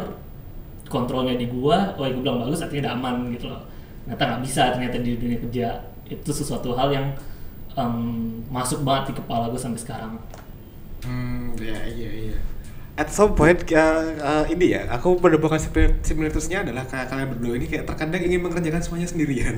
kontrolnya 0.89 1.37
di 1.37 1.45
gue, 1.45 1.77
oh 1.97 2.01
ya 2.01 2.11
gue 2.17 2.21
bilang 2.25 2.41
bagus, 2.41 2.65
artinya 2.65 2.89
udah 2.89 2.93
aman 2.97 3.15
gitu 3.37 3.45
loh. 3.53 3.61
Ternyata 4.09 4.23
nggak 4.25 4.41
bisa 4.41 4.61
ternyata 4.73 4.97
di 4.97 5.11
dunia 5.21 5.37
kerja 5.37 5.67
itu 6.09 6.29
sesuatu 6.33 6.73
hal 6.73 6.89
yang 6.89 7.07
em, 7.77 7.95
masuk 8.49 8.81
banget 8.81 9.13
di 9.13 9.21
kepala 9.21 9.53
gue 9.53 9.61
sampai 9.61 9.81
sekarang. 9.81 10.17
Hmm, 11.05 11.53
ya 11.61 11.77
iya 11.85 12.09
iya. 12.33 12.37
At 12.93 13.09
some 13.09 13.33
point 13.33 13.65
uh, 13.73 14.05
uh, 14.21 14.43
ini 14.53 14.77
ya, 14.77 14.85
aku 14.85 15.17
menemukan 15.17 15.57
simil- 15.57 15.97
similaritusnya 16.05 16.61
adalah 16.61 16.85
kayak 16.85 17.09
kalian 17.09 17.27
berdua 17.33 17.53
ini 17.57 17.65
kayak 17.65 17.89
terkadang 17.89 18.21
ingin 18.21 18.45
mengerjakan 18.45 18.85
semuanya 18.85 19.09
sendirian. 19.09 19.57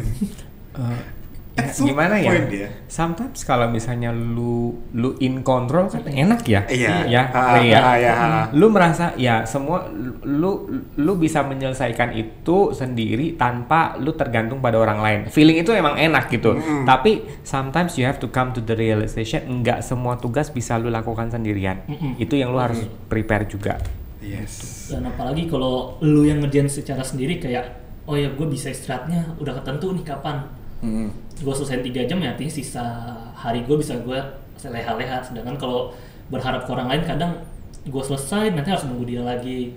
At 0.71 1.03
ya, 1.55 1.71
gimana 1.71 2.15
ya? 2.19 2.35
ya. 2.51 2.69
Sometimes 2.85 3.47
kalau 3.47 3.71
misalnya 3.71 4.11
lu 4.11 4.75
lu 4.91 5.15
in 5.23 5.39
control 5.39 5.87
kan 5.87 6.03
enak 6.03 6.43
ya. 6.43 6.67
Iya. 6.67 7.07
Ya, 7.07 7.23
Ah, 7.31 7.55
Ray, 7.55 7.71
ya. 7.71 7.79
ah, 7.79 7.95
ya, 7.95 8.11
ah. 8.13 8.45
Lu 8.51 8.67
merasa 8.67 9.15
ya 9.15 9.47
semua 9.47 9.87
lu 10.23 10.67
lu 10.99 11.13
bisa 11.15 11.47
menyelesaikan 11.47 12.11
itu 12.11 12.75
sendiri 12.75 13.39
tanpa 13.39 13.95
lu 13.95 14.11
tergantung 14.13 14.59
pada 14.59 14.75
orang 14.75 14.99
lain. 14.99 15.19
Feeling 15.31 15.63
itu 15.63 15.71
emang 15.71 15.95
enak 15.95 16.27
gitu. 16.27 16.55
Mm-mm. 16.59 16.83
Tapi 16.83 17.23
sometimes 17.47 17.95
you 17.95 18.03
have 18.03 18.19
to 18.19 18.27
come 18.27 18.51
to 18.51 18.59
the 18.59 18.75
realization 18.75 19.47
enggak 19.47 19.79
semua 19.79 20.19
tugas 20.19 20.51
bisa 20.51 20.75
lu 20.75 20.91
lakukan 20.91 21.31
sendirian. 21.31 21.87
Mm-mm. 21.87 22.19
Itu 22.19 22.35
yang 22.35 22.51
lu 22.51 22.59
harus 22.59 22.83
prepare 23.07 23.47
juga. 23.47 23.79
Yes. 24.19 24.89
Dan 24.89 25.05
apalagi 25.05 25.45
kalau 25.45 26.01
lu 26.01 26.25
yang 26.25 26.41
ngerjain 26.41 26.65
secara 26.65 27.05
sendiri 27.05 27.37
kayak, 27.37 27.77
oh 28.09 28.17
ya 28.17 28.33
gue 28.33 28.47
bisa 28.49 28.73
istirahatnya 28.73 29.37
udah 29.37 29.61
ketentu 29.61 29.93
nih 29.93 30.01
kapan. 30.01 30.41
Hmm. 30.85 31.09
gue 31.41 31.53
selesai 31.53 31.81
tiga 31.81 32.05
jam 32.05 32.21
ya 32.21 32.37
artinya 32.37 32.53
sisa 32.53 32.85
hari 33.33 33.65
gue 33.65 33.73
bisa 33.73 33.97
gue 34.05 34.19
leha-leha 34.61 35.21
sedangkan 35.25 35.57
kalau 35.57 35.89
berharap 36.29 36.65
ke 36.65 36.71
orang 36.73 36.93
lain 36.93 37.01
kadang 37.05 37.41
gue 37.85 38.03
selesai 38.05 38.53
nanti 38.53 38.69
harus 38.69 38.85
nunggu 38.85 39.05
dia 39.09 39.21
lagi 39.25 39.73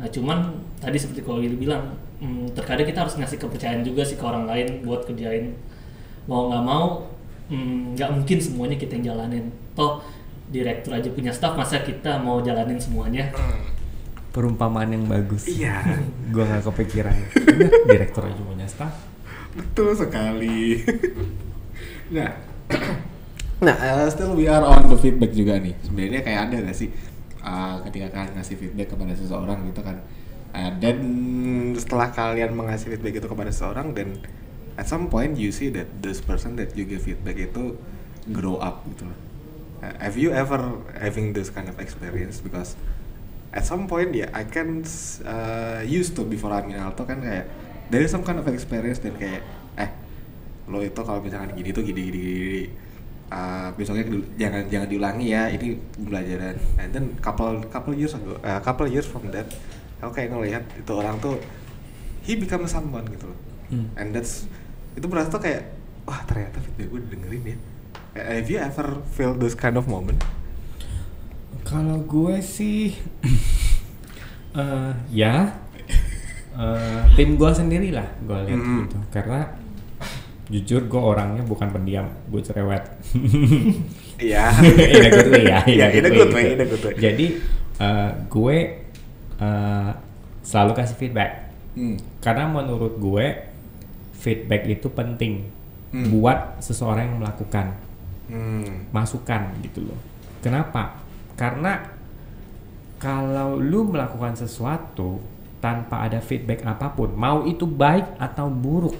nah 0.00 0.08
cuman 0.08 0.56
tadi 0.80 0.96
seperti 0.96 1.24
kalau 1.24 1.40
Willy 1.40 1.56
bilang 1.56 1.96
hmm, 2.20 2.52
terkadang 2.56 2.88
kita 2.88 3.04
harus 3.04 3.16
ngasih 3.20 3.36
kepercayaan 3.36 3.84
juga 3.84 4.04
sih 4.04 4.16
ke 4.16 4.24
orang 4.24 4.48
lain 4.48 4.84
buat 4.84 5.04
kerjain 5.08 5.56
mau 6.28 6.48
nggak 6.52 6.64
mau 6.64 7.04
hmm, 7.52 7.96
nggak 7.96 8.10
mungkin 8.12 8.38
semuanya 8.40 8.76
kita 8.76 8.96
yang 9.00 9.16
jalanin 9.16 9.52
toh 9.72 10.04
direktur 10.52 10.96
aja 10.96 11.08
punya 11.12 11.32
staff 11.32 11.56
masa 11.56 11.80
kita 11.80 12.16
mau 12.20 12.40
jalanin 12.40 12.80
semuanya 12.80 13.32
Perumpamaan 14.36 14.92
yang 14.92 15.08
bagus. 15.08 15.48
Iya. 15.48 15.80
Gua 16.36 16.44
nggak 16.44 16.68
kepikiran. 16.68 17.16
Bener, 17.40 17.72
direktur 17.88 18.28
aja 18.28 18.36
punya 18.36 18.68
staff. 18.68 18.92
Betul 19.56 19.96
sekali. 19.96 20.84
nah, 22.16 22.30
nah 23.64 23.76
uh, 23.80 24.06
still 24.12 24.36
we 24.36 24.44
are 24.44 24.60
on 24.60 24.84
the 24.84 24.98
feedback 25.00 25.32
juga 25.32 25.56
nih. 25.56 25.72
Sebenarnya 25.80 26.20
kayak 26.20 26.40
ada 26.52 26.56
gak 26.68 26.76
sih 26.76 26.92
uh, 27.40 27.80
ketika 27.88 28.12
kalian 28.12 28.32
ngasih 28.36 28.56
feedback 28.60 28.88
kepada 28.92 29.12
seseorang 29.16 29.58
gitu 29.72 29.80
kan, 29.80 30.04
uh, 30.52 30.70
dan 30.76 30.98
setelah 31.80 32.12
kalian 32.12 32.52
mengasih 32.52 32.92
feedback 32.92 33.24
itu 33.24 33.26
kepada 33.26 33.48
seseorang 33.48 33.96
dan 33.96 34.20
at 34.76 34.84
some 34.84 35.08
point 35.08 35.40
you 35.40 35.48
see 35.48 35.72
that 35.72 35.88
this 36.04 36.20
person 36.20 36.60
that 36.60 36.76
you 36.76 36.84
give 36.84 37.00
feedback 37.00 37.40
itu 37.40 37.80
grow 38.28 38.60
up 38.60 38.84
gitu. 38.92 39.08
Uh, 39.80 39.92
have 39.96 40.20
you 40.20 40.32
ever 40.36 40.60
having 41.00 41.32
this 41.32 41.48
kind 41.48 41.68
of 41.72 41.80
experience 41.80 42.44
because 42.44 42.76
at 43.56 43.64
some 43.64 43.88
point 43.88 44.12
ya 44.12 44.28
I 44.36 44.44
can 44.44 44.84
uh, 45.24 45.80
used 45.80 46.12
to 46.20 46.28
before 46.28 46.52
I'm 46.52 46.68
in 46.68 46.76
Alto 46.76 47.08
kan 47.08 47.24
kayak 47.24 47.48
there 47.92 48.02
is 48.02 48.10
some 48.10 48.22
kind 48.26 48.38
of 48.38 48.46
experience 48.50 48.98
dan 48.98 49.14
kayak 49.14 49.42
eh 49.78 49.90
lo 50.66 50.82
itu 50.82 50.98
kalau 50.98 51.22
misalkan 51.22 51.54
gini 51.54 51.70
tuh 51.70 51.82
gini 51.86 52.00
gini 52.10 52.18
gini 52.18 52.62
uh, 53.30 53.68
besoknya 53.74 54.04
jangan 54.38 54.62
jangan 54.70 54.88
diulangi 54.90 55.26
ya 55.30 55.50
ini 55.50 55.78
pembelajaran. 55.94 56.56
And 56.78 56.90
then 56.90 57.04
couple 57.22 57.62
couple 57.70 57.94
years 57.94 58.14
ago 58.14 58.38
uh, 58.42 58.58
couple 58.62 58.86
years 58.90 59.06
from 59.06 59.30
that 59.34 59.46
aku 60.02 60.12
kayak 60.12 60.34
ngelihat 60.34 60.64
itu 60.76 60.92
orang 60.92 61.16
tuh 61.22 61.40
he 62.26 62.36
become 62.36 62.66
someone 62.66 63.06
gitu 63.10 63.30
loh. 63.30 63.38
Hmm. 63.66 63.90
and 63.98 64.14
that's 64.14 64.46
itu 64.94 65.10
berarti 65.10 65.26
tuh 65.26 65.42
kayak 65.42 65.74
wah 66.06 66.22
ternyata 66.22 66.62
feedback 66.62 66.86
gue 66.86 67.00
didengerin 67.02 67.42
ya. 67.42 67.56
Have 68.16 68.48
you 68.48 68.56
ever 68.62 69.02
feel 69.12 69.36
this 69.36 69.52
kind 69.52 69.76
of 69.76 69.84
moment? 69.90 70.22
Kalau 71.66 72.00
gue 72.06 72.40
sih, 72.40 72.96
eh, 74.56 74.92
ya, 75.12 75.58
eh, 76.56 77.00
tim 77.14 77.36
gue 77.36 77.50
sendiri 77.50 77.92
lah 77.92 78.08
gue 78.20 78.38
lihat 78.44 78.56
Mm-mm. 78.56 78.80
gitu. 78.82 78.98
Karena 79.10 79.40
jujur 80.46 80.80
gue 80.86 81.02
orangnya 81.02 81.42
bukan 81.42 81.68
pendiam, 81.70 82.06
gue 82.26 82.40
cerewet. 82.40 82.82
Iya. 84.16 84.48
in 84.64 85.04
a 85.04 85.10
good 85.12 85.28
way 85.28 85.44
ya. 85.44 85.60
Iya, 85.68 85.86
in 85.92 86.04
a 86.04 86.10
good 86.10 86.32
way, 86.32 86.44
gitu. 86.48 86.54
in 86.56 86.60
a 86.60 86.66
good 86.66 86.82
way. 86.82 86.94
Jadi 86.96 87.26
eh, 87.76 88.10
gue 88.26 88.56
eh, 89.36 89.90
selalu 90.40 90.72
kasih 90.72 90.96
feedback. 90.96 91.52
Hmm. 91.76 92.00
Karena 92.18 92.48
menurut 92.48 92.96
gue 92.96 93.26
feedback 94.16 94.64
itu 94.66 94.88
penting 94.88 95.52
Hmm. 95.86 96.10
buat 96.10 96.58
seseorang 96.58 97.06
yang 97.06 97.18
melakukan 97.22 97.78
Hmm. 98.26 98.90
masukan 98.90 99.54
gitu 99.62 99.86
loh. 99.86 100.00
Kenapa? 100.42 100.98
Karena 101.38 101.78
kalau 102.96 103.60
lu 103.60 103.86
melakukan 103.86 104.34
sesuatu 104.34 105.20
tanpa 105.66 105.98
ada 106.00 106.22
feedback 106.22 106.62
apa 106.62 106.86
pun, 106.88 107.10
mau 107.10 107.42
itu 107.42 107.66
baik 107.66 108.14
atau 108.16 108.46
buruk, 108.46 108.94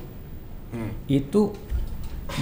Hmm. 0.66 0.90
itu 1.06 1.54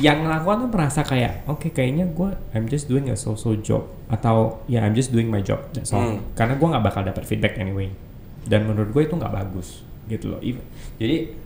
yang 0.01 0.25
melakukan 0.25 0.65
tuh 0.65 0.71
merasa 0.73 1.05
kayak 1.05 1.45
oke 1.45 1.69
kayaknya 1.69 2.09
gue 2.09 2.33
I'm 2.51 2.65
just 2.65 2.89
doing 2.89 3.05
a 3.07 3.15
so-so 3.15 3.53
job 3.55 3.85
atau 4.09 4.65
ya 4.65 4.81
I'm 4.81 4.97
just 4.97 5.13
doing 5.13 5.29
my 5.29 5.39
job 5.39 5.61
that's 5.71 5.93
all. 5.93 6.17
Hmm. 6.17 6.25
Karena 6.33 6.57
gue 6.57 6.65
nggak 6.67 6.81
bakal 6.83 7.05
dapat 7.05 7.21
feedback 7.23 7.61
anyway. 7.61 7.93
Dan 8.43 8.65
menurut 8.65 8.91
gue 8.91 9.03
itu 9.03 9.13
nggak 9.13 9.29
bagus 9.31 9.85
gitu 10.07 10.33
loh. 10.33 10.41
Jadi 10.97 11.37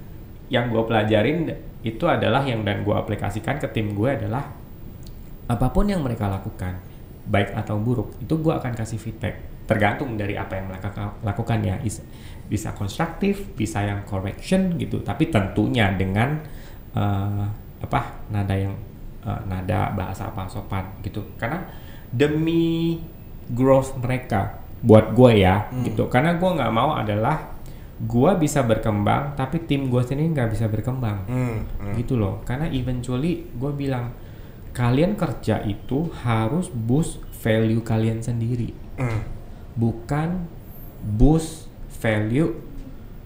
yang 0.49 0.71
gue 0.71 0.79
pelajarin 0.81 1.51
itu 1.83 2.05
adalah 2.07 2.43
yang 2.43 2.63
dan 2.63 2.83
gue 2.83 2.95
aplikasikan 2.95 3.59
ke 3.59 3.67
tim 3.69 3.91
gue 3.93 4.07
adalah 4.09 4.55
apa 5.47 5.67
pun 5.69 5.87
yang 5.87 6.01
mereka 6.01 6.27
lakukan 6.27 6.79
baik 7.25 7.53
atau 7.55 7.77
buruk 7.77 8.17
itu 8.19 8.35
gue 8.35 8.51
akan 8.51 8.73
kasih 8.73 8.97
feedback 8.97 9.35
tergantung 9.65 10.17
dari 10.17 10.33
apa 10.35 10.57
yang 10.57 10.67
mereka 10.67 10.89
ka- 10.89 11.17
lakukan 11.21 11.61
ya 11.61 11.77
bisa 12.49 12.73
konstruktif 12.73 13.53
bisa 13.53 13.81
yang 13.81 14.03
correction 14.03 14.75
gitu 14.77 15.01
tapi 15.01 15.29
tentunya 15.29 15.93
dengan 15.93 16.41
eh, 16.93 17.45
apa 17.79 18.01
nada 18.29 18.53
yang 18.53 18.73
eh, 19.23 19.41
nada 19.45 19.93
bahasa 19.93 20.27
apa 20.27 20.49
sopan 20.49 20.85
gitu 21.01 21.23
karena 21.37 21.63
demi 22.09 22.97
growth 23.49 23.97
mereka 23.97 24.57
buat 24.81 25.13
gue 25.13 25.43
ya 25.43 25.69
gitu 25.83 26.07
karena 26.07 26.35
gue 26.35 26.49
nggak 26.49 26.73
mau 26.73 26.95
adalah 26.95 27.59
gue 27.99 28.31
bisa 28.39 28.63
berkembang 28.63 29.35
tapi 29.35 29.59
tim 29.61 29.91
gue 29.91 30.01
sendiri 30.01 30.31
nggak 30.31 30.51
bisa 30.51 30.67
berkembang 30.67 31.27
Hmm. 31.27 31.59
Hmm. 31.77 31.95
gitu 31.95 32.15
loh 32.15 32.41
karena 32.43 32.71
eventually 32.71 33.45
gue 33.51 33.73
bilang 33.75 34.15
kalian 34.71 35.19
kerja 35.19 35.61
itu 35.63 36.07
harus 36.23 36.71
boost 36.71 37.19
value 37.37 37.83
kalian 37.83 38.19
sendiri 38.19 38.71
Hmm. 38.97 39.23
bukan 39.75 40.47
boost 41.03 41.68
value 41.99 42.51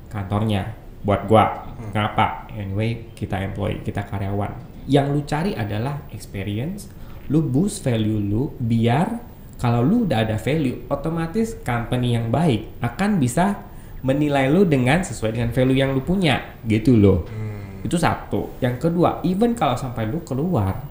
kantornya 0.08 0.76
buat 1.02 1.26
gua. 1.26 1.72
Ngapa 1.92 2.52
anyway 2.54 3.10
kita 3.12 3.40
employee 3.42 3.82
kita 3.82 4.06
karyawan. 4.06 4.54
Yang 4.86 5.06
lu 5.12 5.20
cari 5.26 5.52
adalah 5.54 6.06
experience. 6.14 6.88
Lu 7.30 7.42
boost 7.42 7.82
value 7.86 8.18
lu 8.18 8.54
biar 8.58 9.18
kalau 9.58 9.82
lu 9.82 10.06
udah 10.10 10.26
ada 10.26 10.36
value 10.38 10.86
otomatis 10.90 11.54
company 11.62 12.18
yang 12.18 12.34
baik 12.34 12.66
akan 12.82 13.22
bisa 13.22 13.62
menilai 14.02 14.50
lu 14.50 14.66
dengan 14.66 14.98
sesuai 15.06 15.38
dengan 15.38 15.50
value 15.54 15.78
yang 15.78 15.94
lu 15.94 16.02
punya. 16.02 16.58
Gitu 16.66 16.98
loh. 16.98 17.26
Itu 17.82 17.98
satu. 17.98 18.58
Yang 18.62 18.90
kedua 18.90 19.22
even 19.26 19.54
kalau 19.58 19.74
sampai 19.78 20.06
lu 20.10 20.22
keluar 20.22 20.86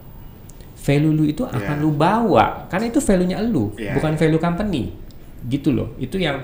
value 0.81 1.13
lu 1.13 1.23
itu 1.29 1.43
akan 1.45 1.77
Yeah. 1.77 1.83
lu 1.83 1.89
bawa. 1.93 2.67
Karena 2.67 2.89
itu 2.89 2.99
value-nya 2.99 3.37
lu 3.43 3.71
Yeah. 3.75 3.95
bukan 3.95 4.15
value 4.17 4.41
company. 4.41 4.91
Gitu 5.47 5.71
loh. 5.71 5.93
Itu 5.99 6.19
yang 6.19 6.41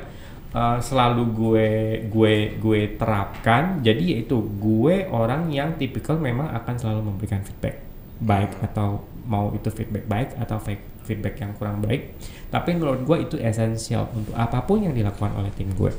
uh, 0.54 0.80
selalu 0.80 1.24
gue 1.34 1.70
gue 2.08 2.34
gue 2.60 2.80
terapkan. 2.96 3.80
Jadi 3.84 4.16
yaitu 4.16 4.40
gue 4.40 5.08
orang 5.10 5.50
yang 5.52 5.76
tipikal 5.76 6.16
memang 6.20 6.52
akan 6.54 6.76
selalu 6.78 7.12
memberikan 7.12 7.42
feedback 7.44 7.84
baik 8.18 8.52
atau 8.64 9.06
mau 9.28 9.52
itu 9.54 9.68
feedback 9.70 10.06
baik 10.08 10.30
atau 10.40 10.58
feedback 11.04 11.36
yang 11.40 11.52
kurang 11.56 11.84
baik. 11.84 12.16
Tapi 12.48 12.76
menurut 12.76 13.04
gue 13.04 13.18
itu 13.28 13.36
esensial 13.40 14.08
untuk 14.16 14.34
apa 14.36 14.64
pun 14.64 14.84
yang 14.84 14.96
dilakukan 14.96 15.36
oleh 15.36 15.52
tim 15.56 15.72
gue. 15.76 15.92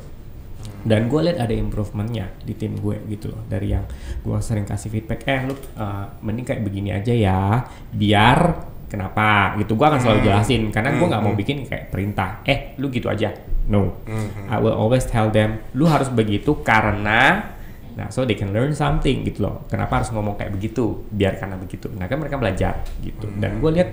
Dan 0.79 1.11
gue 1.11 1.21
lihat 1.27 1.43
ada 1.43 1.55
improvementnya 1.55 2.31
di 2.45 2.55
tim 2.55 2.79
gue 2.79 2.97
gitu 3.11 3.35
loh. 3.35 3.43
Dari 3.51 3.75
yang 3.75 3.85
gue 4.23 4.39
sering 4.41 4.65
kasih 4.65 4.89
feedback 4.89 5.27
eh 5.27 5.41
lu 5.45 5.55
uh, 5.55 6.09
mending 6.23 6.47
kayak 6.47 6.63
begini 6.65 6.95
aja 6.95 7.13
ya 7.13 7.67
biar 7.93 8.39
kenapa? 8.89 9.55
Gitu 9.61 9.77
gue 9.77 9.87
akan 9.87 10.01
selalu 10.01 10.21
jelasin. 10.27 10.73
Karena 10.75 10.97
gue 10.97 11.07
nggak 11.07 11.23
mau 11.23 11.35
bikin 11.37 11.69
kayak 11.69 11.93
perintah 11.93 12.43
eh 12.43 12.75
lu 12.81 12.89
gitu 12.89 13.07
aja. 13.07 13.31
No. 13.69 14.03
I 14.49 14.57
will 14.59 14.75
always 14.75 15.05
tell 15.05 15.29
them 15.29 15.61
lu 15.77 15.87
harus 15.87 16.09
begitu 16.09 16.65
karena 16.65 17.55
nah 17.99 18.07
so 18.15 18.23
they 18.23 18.39
can 18.39 18.55
learn 18.55 18.73
something 18.73 19.27
gitu 19.27 19.45
loh. 19.45 19.67
Kenapa 19.69 20.03
harus 20.03 20.11
ngomong 20.15 20.39
kayak 20.41 20.55
begitu? 20.55 21.05
Biar 21.13 21.37
karena 21.37 21.61
begitu. 21.61 21.93
Nah 21.95 22.09
kan 22.09 22.19
mereka 22.19 22.41
belajar 22.41 22.83
gitu. 23.05 23.29
Dan 23.37 23.61
gue 23.61 23.71
lihat 23.75 23.91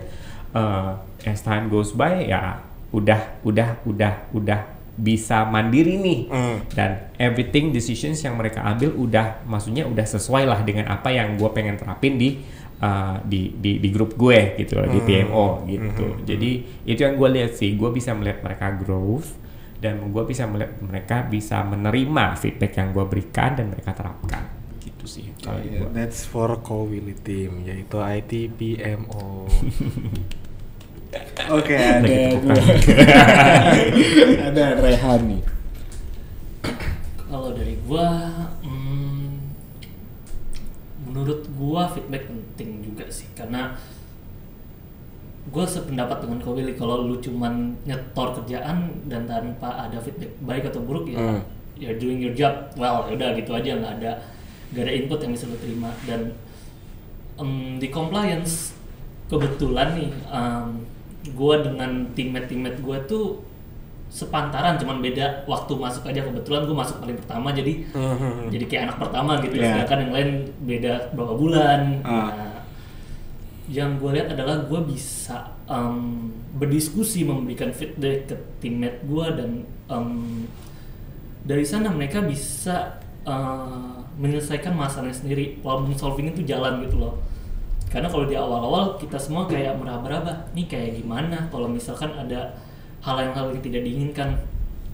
uh, 0.55 0.95
as 1.27 1.43
time 1.43 1.67
goes 1.67 1.91
by 1.91 2.23
ya 2.23 2.63
udah 2.95 3.43
udah 3.43 3.83
udah 3.83 4.13
udah 4.31 4.59
bisa 4.95 5.43
mandiri 5.43 5.99
nih. 5.99 6.21
Hmm. 6.31 6.57
dan 6.71 7.11
everything 7.19 7.75
decisions 7.75 8.23
yang 8.23 8.39
mereka 8.39 8.63
ambil 8.63 8.95
udah 8.95 9.43
maksudnya 9.43 9.83
udah 9.83 10.07
sesuai 10.07 10.47
lah 10.47 10.63
dengan 10.63 10.87
apa 10.87 11.11
yang 11.11 11.35
gue 11.35 11.49
pengen 11.51 11.75
terapin 11.75 12.15
di 12.15 12.39
uh, 12.81 13.17
di, 13.23 13.55
di 13.55 13.79
di 13.79 13.89
grup 13.91 14.15
gue 14.15 14.59
gitu 14.59 14.79
loh, 14.79 14.87
di 14.89 14.99
PMO 15.03 15.47
gitu 15.69 16.07
jadi 16.27 16.51
itu 16.87 16.99
yang 16.99 17.15
gue 17.15 17.29
lihat 17.39 17.51
sih 17.55 17.75
gue 17.75 17.89
bisa 17.91 18.15
melihat 18.17 18.43
mereka 18.43 18.75
growth 18.75 19.35
dan 19.79 20.01
gue 20.09 20.23
bisa 20.25 20.49
melihat 20.49 20.73
mereka 20.81 21.17
bisa 21.27 21.61
menerima 21.61 22.39
feedback 22.39 22.73
yang 22.79 22.89
gue 22.95 23.05
berikan 23.05 23.59
dan 23.59 23.69
mereka 23.69 23.91
terapkan 23.93 24.55
gitu 25.05 25.05
sih 25.05 25.29
kalau 25.45 25.61
Yeah, 25.61 25.85
gua. 25.85 25.93
That's 25.93 26.25
for 26.25 26.49
co-Willy 26.65 27.13
team 27.21 27.61
yaitu 27.65 28.01
IT 28.01 28.31
PMO. 28.57 29.45
Oke, 31.55 31.79
ada 31.79 32.11
ada 34.51 34.65
Rehan 34.83 35.21
nih. 35.31 35.39
Kalau 37.25 37.49
dari 37.55 37.79
gua, 37.87 38.19
hmm, 38.59 39.39
menurut 41.07 41.47
gua 41.55 41.87
feedback 41.87 42.27
penting 42.27 42.44
juga 42.95 43.11
sih 43.11 43.27
karena 43.33 43.75
gua 45.45 45.61
sependapat 45.63 46.25
dengan 46.25 46.39
Kau 46.39 46.55
Willy 46.55 46.73
kalau 46.73 47.03
lu 47.03 47.19
cuman 47.19 47.75
nyetor 47.83 48.33
kerjaan 48.33 48.89
dan 49.05 49.23
tanpa 49.25 49.85
ada 49.85 49.99
feedback 49.99 50.31
baik 50.41 50.63
atau 50.65 50.81
buruk 50.81 51.05
ya 51.05 51.19
Hmm. 51.19 51.41
you're 51.75 51.95
doing 51.95 52.17
your 52.17 52.33
job 52.33 52.55
well 52.73 53.05
ya 53.05 53.13
udah 53.13 53.29
gitu 53.35 53.51
aja 53.51 53.75
nggak 53.75 53.93
ada 53.99 54.11
nggak 54.71 54.83
ada 54.83 54.93
input 54.95 55.19
yang 55.19 55.31
bisa 55.31 55.45
lu 55.45 55.57
terima 55.57 55.91
dan 56.03 56.33
em, 57.35 57.51
di 57.77 57.87
compliance 57.89 58.73
kebetulan 59.27 59.93
nih 59.93 60.09
em, 60.25 60.81
gua 61.31 61.61
dengan 61.61 62.09
teammate 62.11 62.47
teammate 62.47 62.79
gua 62.79 62.97
tuh 63.05 63.43
sepantaran 64.07 64.77
cuman 64.77 64.97
beda 64.99 65.43
waktu 65.45 65.73
masuk 65.75 66.05
aja 66.05 66.21
kebetulan 66.21 66.63
gue 66.63 66.71
masuk 66.73 67.01
paling 67.01 67.17
pertama 67.17 67.51
jadi 67.51 67.73
Hmm. 67.91 68.47
jadi 68.47 68.65
kayak 68.65 68.83
anak 68.87 68.97
pertama 68.99 69.31
gitu 69.39 69.55
Yeah. 69.57 69.75
sedangkan 69.77 69.99
yang 69.99 70.13
lain 70.13 70.29
beda 70.63 70.93
berapa 71.11 71.33
bulan 71.35 71.79
Ah. 72.01 72.29
Nah, 72.31 72.44
yang 73.65 73.97
gue 73.97 74.13
lihat 74.13 74.33
adalah 74.37 74.61
gue 74.69 74.81
bisa 74.85 75.57
em, 75.65 76.29
berdiskusi 76.53 77.25
memberikan 77.25 77.73
feedback 77.73 78.29
ke 78.29 78.35
teammate 78.61 79.01
gue 79.09 79.25
dan 79.33 79.49
em, 79.89 80.09
dari 81.45 81.65
sana 81.65 81.89
mereka 81.89 82.21
bisa 82.21 83.01
eh, 83.25 83.97
menyelesaikan 84.17 84.73
masalahnya 84.73 85.17
sendiri. 85.17 85.61
Problem 85.61 85.93
solving 85.97 86.33
itu 86.33 86.45
jalan 86.45 86.85
gitu 86.85 87.01
loh. 87.01 87.21
Karena 87.89 88.09
kalau 88.09 88.25
di 88.25 88.35
awal-awal 88.35 88.97
kita 88.97 89.17
semua 89.17 89.45
kayak 89.45 89.77
meraba-raba 89.77 90.49
nih 90.57 90.65
kayak 90.65 91.01
gimana? 91.01 91.49
Kalau 91.53 91.69
misalkan 91.69 92.13
ada 92.17 92.57
hal 93.05 93.17
yang 93.21 93.33
hal 93.37 93.45
yang 93.53 93.61
tidak 93.61 93.81
diinginkan 93.85 94.29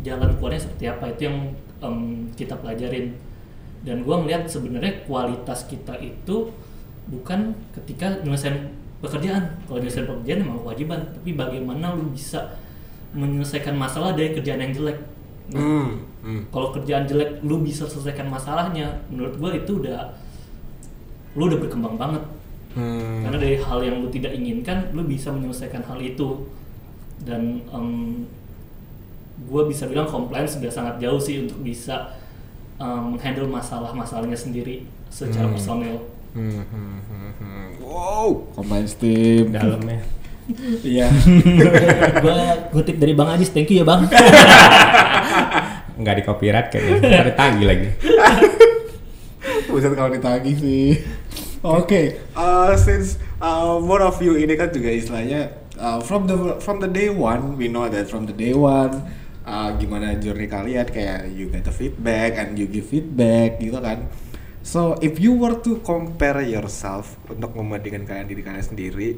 jalan 0.04 0.32
keluarnya 0.40 0.62
seperti 0.68 0.86
apa? 0.92 1.04
Itu 1.12 1.22
yang 1.28 1.38
em, 1.84 1.98
kita 2.36 2.56
pelajarin. 2.56 3.16
Dan 3.82 4.06
gue 4.06 4.16
melihat 4.16 4.46
sebenarnya 4.46 5.04
kualitas 5.10 5.66
kita 5.66 5.98
itu 5.98 6.54
bukan 7.10 7.56
ketika 7.74 8.22
menyelesaikan 8.22 8.70
pekerjaan 9.02 9.44
kalau 9.66 9.82
menyelesaikan 9.82 10.08
pekerjaan 10.22 10.40
memang 10.46 10.60
kewajiban 10.62 11.00
tapi 11.10 11.30
bagaimana 11.34 11.98
lu 11.98 12.14
bisa 12.14 12.54
menyelesaikan 13.12 13.74
masalah 13.74 14.14
dari 14.14 14.32
kerjaan 14.32 14.62
yang 14.62 14.74
jelek 14.74 15.00
Hmm. 15.52 16.00
Hmm. 16.24 16.48
kalau 16.48 16.72
kerjaan 16.72 17.04
jelek 17.04 17.44
lu 17.44 17.60
bisa 17.60 17.84
selesaikan 17.84 18.30
masalahnya 18.30 18.88
menurut 19.12 19.36
gue 19.36 19.52
itu 19.66 19.84
udah 19.84 20.16
lu 21.36 21.50
udah 21.50 21.60
berkembang 21.60 21.98
banget 21.98 22.24
Hmm. 22.72 23.20
karena 23.20 23.36
dari 23.36 23.60
hal 23.60 23.84
yang 23.84 24.00
lu 24.00 24.08
tidak 24.08 24.32
inginkan 24.32 24.88
lu 24.96 25.04
bisa 25.04 25.28
menyelesaikan 25.28 25.84
hal 25.84 26.00
itu 26.00 26.48
dan 27.28 27.60
gue 29.42 29.62
bisa 29.68 29.90
bilang 29.90 30.08
compliance 30.08 30.56
sudah 30.56 30.72
sangat 30.72 30.96
jauh 31.02 31.20
sih 31.20 31.44
untuk 31.44 31.60
bisa 31.62 32.14
menghandle 32.80 33.46
masalah-masalahnya 33.46 34.38
sendiri 34.38 34.86
secara 35.12 35.46
Hmm. 35.46 35.54
personal 35.54 35.96
Hmm, 36.32 36.64
hmm, 36.64 36.98
hmm, 37.08 37.32
hmm. 37.40 37.66
Wow, 37.84 38.48
combine 38.56 38.88
steam. 38.88 39.52
dalamnya 39.52 40.00
Iya. 40.84 41.08
gue 42.24 42.40
kutip 42.72 42.96
dari 43.00 43.14
Bang 43.16 43.30
Ajis, 43.36 43.52
thank 43.52 43.72
you 43.72 43.84
ya 43.84 43.86
Bang. 43.88 44.08
nggak 46.02 46.16
di 46.18 46.24
copyright 46.26 46.68
kayaknya 46.74 47.30
ada 47.30 47.34
tagi 47.38 47.62
lagi 47.62 47.94
Buset 49.70 49.94
kalau 49.94 50.10
ditagih 50.10 50.56
sih. 50.58 50.90
Oke, 51.62 52.18
uh, 52.34 52.74
since 52.74 53.22
uh, 53.38 53.78
both 53.78 54.02
of 54.02 54.18
you 54.18 54.34
ini 54.34 54.58
kan 54.58 54.74
juga 54.74 54.90
istilahnya 54.90 55.54
uh, 55.78 56.02
from 56.02 56.26
the 56.26 56.58
from 56.58 56.82
the 56.82 56.90
day 56.90 57.14
one 57.14 57.54
we 57.54 57.70
know 57.70 57.86
that 57.86 58.10
from 58.10 58.26
the 58.26 58.34
day 58.34 58.52
one 58.58 59.06
uh, 59.46 59.70
gimana 59.78 60.18
journey 60.18 60.50
kalian 60.50 60.90
kayak 60.90 61.30
you 61.30 61.54
get 61.54 61.62
the 61.62 61.74
feedback 61.74 62.34
and 62.34 62.58
you 62.58 62.66
give 62.66 62.90
feedback 62.90 63.62
gitu 63.62 63.78
kan. 63.78 64.10
So 64.62 64.94
if 65.02 65.18
you 65.18 65.34
were 65.34 65.58
to 65.66 65.82
compare 65.82 66.46
yourself 66.46 67.18
untuk 67.26 67.58
membandingkan 67.58 68.06
kalian 68.06 68.28
diri 68.30 68.42
kalian 68.46 68.66
sendiri, 68.66 69.10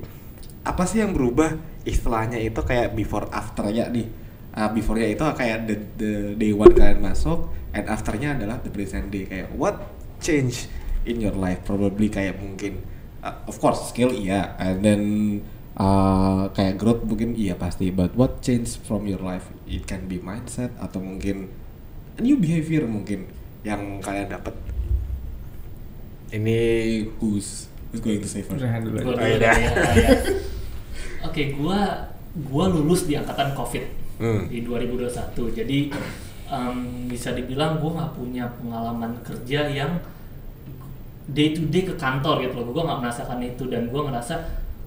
apa 0.63 0.87
sih 0.87 1.03
yang 1.03 1.11
berubah 1.11 1.59
istilahnya 1.83 2.39
itu 2.39 2.63
kayak 2.63 2.95
before 2.95 3.27
afternya 3.27 3.91
nih? 3.91 4.07
Uh, 4.53 4.69
before-nya 4.69 5.09
itu 5.09 5.25
kayak 5.33 5.65
the, 5.65 5.75
the 5.97 6.13
day 6.37 6.53
one 6.53 6.69
kalian 6.77 7.01
masuk 7.01 7.49
and 7.73 7.89
afternya 7.89 8.37
adalah 8.37 8.61
the 8.61 8.71
present 8.71 9.09
day. 9.09 9.25
Kayak 9.27 9.49
what 9.57 9.81
change 10.23 10.69
in 11.03 11.19
your 11.19 11.35
life? 11.35 11.65
Probably 11.67 12.07
kayak 12.07 12.39
mungkin 12.39 12.85
uh, 13.19 13.43
of 13.49 13.59
course 13.59 13.91
skill 13.91 14.13
iya. 14.13 14.55
And 14.61 14.79
then 14.85 15.01
uh, 15.75 16.53
kayak 16.53 16.79
growth 16.79 17.03
mungkin 17.03 17.35
iya 17.35 17.57
pasti. 17.59 17.89
But 17.91 18.15
what 18.15 18.39
change 18.45 18.79
from 18.79 19.09
your 19.09 19.19
life? 19.19 19.49
It 19.67 19.89
can 19.89 20.07
be 20.07 20.21
mindset 20.21 20.71
atau 20.79 21.01
mungkin 21.01 21.49
new 22.21 22.37
behavior 22.37 22.85
mungkin 22.85 23.27
yang 23.65 23.99
kalian 24.05 24.31
dapat 24.31 24.53
ini 26.33 26.57
who's 27.21 27.69
who's 27.89 28.01
going 28.01 28.17
to 28.17 28.25
say 28.27 28.41
first 28.41 28.57
Rehan 28.59 28.81
dulu 28.81 28.97
Gua 28.99 29.13
aja. 29.13 29.21
dulu 29.21 29.37
iya. 29.37 29.53
ya, 29.53 29.73
ya. 29.93 30.09
Oke, 31.29 31.53
gua 31.53 32.09
gua 32.49 32.65
lulus 32.67 33.05
di 33.05 33.13
angkatan 33.13 33.53
Covid 33.53 34.01
Hmm. 34.13 34.45
di 34.45 34.61
2021. 34.61 35.09
Jadi 35.57 35.89
em, 36.45 36.77
bisa 37.09 37.33
dibilang 37.33 37.81
gua 37.81 37.91
nggak 37.97 38.11
punya 38.13 38.45
pengalaman 38.61 39.13
kerja 39.25 39.65
yang 39.65 39.97
day 41.25 41.49
to 41.55 41.65
day 41.71 41.81
ke 41.81 41.95
kantor 41.97 42.41
gitu 42.41 42.61
loh. 42.61 42.69
Gua 42.71 42.83
nggak 42.85 42.99
merasakan 43.01 43.39
itu 43.41 43.69
dan 43.69 43.89
gua 43.89 44.09
ngerasa 44.09 44.37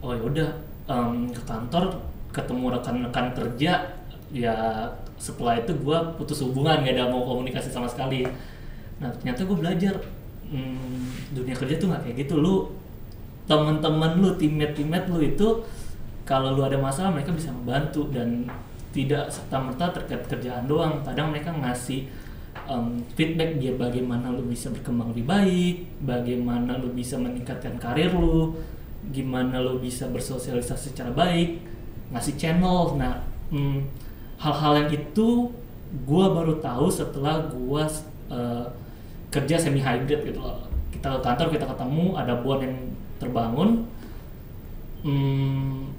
oh 0.03 0.15
ya 0.15 0.23
udah 0.23 0.49
em, 0.87 1.27
ke 1.31 1.43
kantor 1.43 1.91
ketemu 2.31 2.67
rekan-rekan 2.75 3.27
kerja 3.35 3.73
ya 4.31 4.55
setelah 5.17 5.57
itu 5.57 5.73
gua 5.81 6.15
putus 6.15 6.45
hubungan 6.45 6.85
gak 6.85 6.95
ada 6.95 7.11
mau 7.11 7.23
komunikasi 7.25 7.71
sama 7.71 7.91
sekali. 7.91 8.27
Nah 8.97 9.11
ternyata 9.13 9.45
gue 9.45 9.57
belajar 9.57 9.95
hmm, 10.51 11.35
dunia 11.37 11.55
kerja 11.55 11.75
tuh 11.79 11.89
nggak 11.91 12.03
kayak 12.07 12.17
gitu. 12.27 12.35
Lu 12.39 12.71
teman-teman 13.47 14.19
lu 14.19 14.35
teammate-teammate 14.35 15.07
lu 15.11 15.21
itu 15.23 15.49
kalau 16.27 16.59
lu 16.59 16.67
ada 16.67 16.75
masalah 16.75 17.15
mereka 17.15 17.31
bisa 17.31 17.55
membantu 17.55 18.11
dan 18.11 18.51
tidak 18.91 19.31
serta 19.31 19.63
merta 19.63 19.95
terkait 19.95 20.27
kerjaan 20.27 20.67
doang. 20.67 21.05
Kadang 21.07 21.31
mereka 21.31 21.55
ngasih 21.55 22.11
em, 22.67 22.99
feedback 23.15 23.61
dia 23.63 23.77
bagaimana 23.79 24.35
lu 24.35 24.43
bisa 24.51 24.73
berkembang 24.75 25.15
lebih 25.15 25.27
baik 25.29 25.77
bagaimana 26.03 26.81
lu 26.81 26.91
bisa 26.91 27.15
meningkatkan 27.21 27.79
karir 27.79 28.11
lu 28.11 28.59
gimana 29.15 29.63
lu 29.63 29.79
bisa 29.79 30.11
bersosialisasi 30.11 30.91
secara 30.91 31.15
baik 31.15 31.63
ngasih 32.11 32.35
channel. 32.35 32.99
Nah 32.99 33.23
em, 33.55 33.87
hal-hal 34.43 34.83
yang 34.83 34.91
itu 34.91 35.55
gua 36.03 36.35
baru 36.35 36.59
tahu 36.59 36.91
setelah 36.91 37.47
gua 37.47 37.87
eh, 38.33 38.67
kerja 39.37 39.57
semi 39.61 39.85
hybrid 39.85 40.25
gitu 40.25 40.41
loh. 40.41 40.65
Kita 40.89 41.17
ke 41.17 41.21
kantor 41.21 41.47
kita 41.53 41.67
ketemu 41.69 42.05
ada 42.17 42.35
bond 42.41 42.61
yang 42.65 42.77
terbangun. 43.21 43.71
Hmm, 45.05 45.93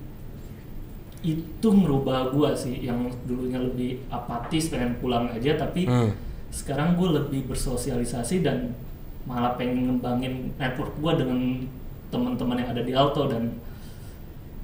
itu 1.21 1.69
merubah 1.69 2.29
gua 2.29 2.53
sih 2.53 2.83
yang 2.83 3.09
dulunya 3.25 3.57
lebih 3.57 4.01
apatis 4.07 4.69
pengen 4.69 4.97
pulang 5.01 5.27
aja 5.33 5.57
tapi 5.57 5.87
Hmm. 5.87 6.11
sekarang 6.53 6.95
gue 6.95 7.09
lebih 7.19 7.49
bersosialisasi 7.51 8.45
dan 8.45 8.71
malah 9.27 9.59
pengen 9.59 9.91
ngembangin 9.91 10.55
network 10.55 10.93
gua 11.03 11.17
dengan 11.19 11.65
teman-teman 12.07 12.63
yang 12.63 12.69
ada 12.71 12.83
di 12.85 12.93
Alto 12.95 13.27
dan 13.27 13.59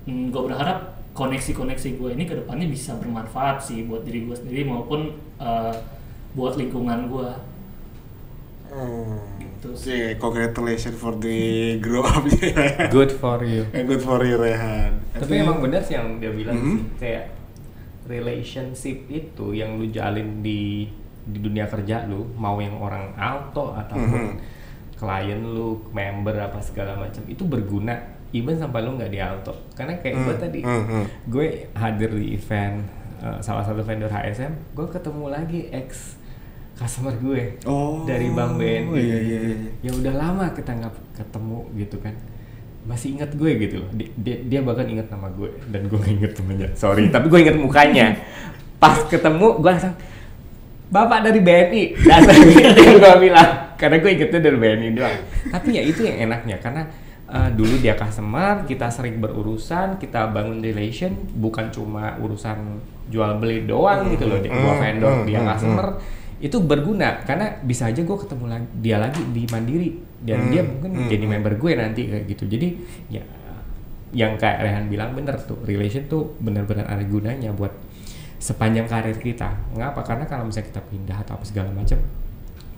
hmm, 0.07 0.32
gue 0.32 0.41
berharap 0.47 0.95
koneksi-koneksi 1.13 1.99
gue 1.99 2.09
ini 2.15 2.24
ke 2.26 2.34
depannya 2.39 2.71
bisa 2.71 2.95
bermanfaat 2.97 3.59
sih 3.59 3.84
buat 3.86 4.01
diri 4.07 4.24
gue 4.26 4.34
sendiri 4.34 4.63
maupun 4.63 5.11
eh, 5.38 5.76
buat 6.34 6.55
lingkungan 6.55 7.11
gue 7.11 7.28
Hmm. 8.74 9.21
Gitu 9.38 9.67
Oke, 9.69 9.97
congratulations 10.17 10.97
for 10.97 11.13
the 11.15 11.38
grow 11.78 12.01
up 12.01 12.26
ya. 12.26 12.89
good 12.89 13.13
for 13.13 13.38
you 13.41 13.61
And 13.69 13.86
good 13.89 14.01
for 14.01 14.19
you 14.19 14.36
Rehan. 14.36 14.97
tapi 15.13 15.39
emang 15.39 15.61
benar 15.61 15.80
sih 15.80 15.93
yang 15.93 16.17
dia 16.17 16.30
bilang 16.30 16.57
Mhm. 16.57 16.65
sih 16.67 16.82
kayak 16.99 17.26
relationship 18.03 19.07
itu 19.07 19.45
yang 19.53 19.78
lu 19.78 19.88
jalin 19.88 20.41
di 20.41 20.89
di 21.24 21.39
dunia 21.39 21.63
kerja 21.65 22.03
lu 22.03 22.28
mau 22.34 22.59
yang 22.59 22.76
orang 22.76 23.15
alto 23.15 23.71
ataupun 23.71 24.21
Mhm. 24.28 24.36
klien 24.93 25.39
lu 25.39 25.80
member 25.89 26.36
apa 26.36 26.59
segala 26.59 26.97
macam 26.97 27.24
itu 27.24 27.43
berguna 27.43 27.95
even 28.32 28.57
sampai 28.57 28.82
lu 28.82 28.97
nggak 28.97 29.07
di 29.07 29.19
alto 29.19 29.55
karena 29.71 29.95
kayak 29.97 30.15
gue 30.17 30.34
Hmm, 30.34 30.41
tadi 30.41 30.59
hmm, 30.59 30.84
hmm. 30.84 31.05
gue 31.28 31.47
hadir 31.71 32.11
di 32.11 32.34
event 32.34 32.84
uh, 33.19 33.39
salah 33.39 33.63
satu 33.63 33.80
vendor 33.80 34.09
HSM 34.09 34.51
gue 34.74 34.88
ketemu 34.89 35.26
lagi 35.30 35.61
ex 35.69 36.19
customer 36.74 37.13
gue 37.15 37.61
Oh. 37.63 38.03
dari 38.03 38.28
Bank 38.30 38.57
BNI 38.57 38.93
Iya 38.93 39.17
iya 39.19 39.39
iya. 39.39 39.55
ya 39.82 39.91
udah 39.93 40.13
lama 40.13 40.45
kita 40.51 40.74
nggak 40.74 40.93
ketemu 41.15 41.59
gitu 41.78 41.97
kan. 42.01 42.13
Masih 42.84 43.15
ingat 43.15 43.32
gue 43.32 43.51
gitu 43.57 43.76
loh. 43.80 43.89
Dia, 43.95 44.09
dia, 44.17 44.36
dia 44.43 44.59
bahkan 44.59 44.84
ingat 44.84 45.07
nama 45.07 45.32
gue 45.32 45.49
dan 45.69 45.88
gue 45.88 45.97
nggak 45.97 46.13
inget 46.17 46.32
temennya. 46.34 46.69
Sorry 46.74 47.07
tapi 47.07 47.30
gue 47.30 47.39
inget 47.39 47.57
mukanya. 47.57 48.17
Pas 48.78 48.99
ketemu 49.05 49.61
gue 49.61 49.69
langsung 49.71 49.95
bapak 50.89 51.19
dari 51.26 51.39
BNI 51.39 51.84
dan 52.03 52.21
gitu 52.53 52.82
gue 52.99 53.13
bilang 53.21 53.49
karena 53.78 53.97
gue 53.97 54.11
ingetnya 54.11 54.39
dari 54.41 54.57
BNI 54.57 54.88
doang. 54.93 55.17
Tapi 55.49 55.67
ya 55.74 55.82
itu 55.82 56.01
yang 56.03 56.30
enaknya 56.30 56.57
karena 56.59 56.84
uh, 57.28 57.49
dulu 57.49 57.80
dia 57.80 57.95
customer 57.95 58.61
kita 58.63 58.88
sering 58.89 59.17
berurusan 59.17 59.97
kita 59.97 60.30
bangun 60.30 60.61
relation 60.61 61.13
bukan 61.34 61.74
cuma 61.74 62.13
urusan 62.21 62.78
jual 63.09 63.41
beli 63.41 63.65
doang 63.65 64.05
gitu 64.09 64.30
loh 64.30 64.39
dia 64.39 64.53
gua 64.53 64.74
Hmm, 64.74 64.82
vendor 64.82 65.13
hmm, 65.21 65.26
dia 65.28 65.39
hmm, 65.41 65.49
customer 65.49 65.88
itu 66.44 66.60
berguna 66.60 67.24
karena 67.24 67.56
bisa 67.64 67.88
aja 67.88 68.04
gue 68.04 68.18
ketemu 68.20 68.46
lagi 68.46 68.68
dia 68.78 69.00
lagi 69.00 69.24
di 69.32 69.48
mandiri 69.48 69.96
dan 70.20 70.39
Hmm, 70.39 70.52
dia 70.52 70.62
mungkin 70.62 70.91
hmm, 70.94 71.08
jadi 71.08 71.24
hmm. 71.24 71.32
member 71.39 71.54
gue 71.56 71.72
nanti 71.74 72.02
kayak 72.06 72.26
gitu 72.28 72.44
jadi 72.46 72.68
ya 73.10 73.24
yang 74.12 74.36
kayak 74.36 74.60
Rehan 74.62 74.86
bilang 74.88 75.16
bener 75.16 75.39
tuh 75.39 75.58
relation 75.64 76.04
tuh 76.06 76.36
benar-benar 76.38 76.86
ada 76.86 77.02
gunanya 77.02 77.50
buat 77.50 77.72
sepanjang 78.38 78.86
karir 78.86 79.16
kita 79.16 79.56
ngapa 79.74 80.04
karena 80.04 80.28
kalau 80.28 80.44
misalnya 80.44 80.68
kita 80.70 80.82
pindah 80.84 81.18
atau 81.18 81.34
apa 81.34 81.46
segala 81.48 81.72
macam 81.72 81.96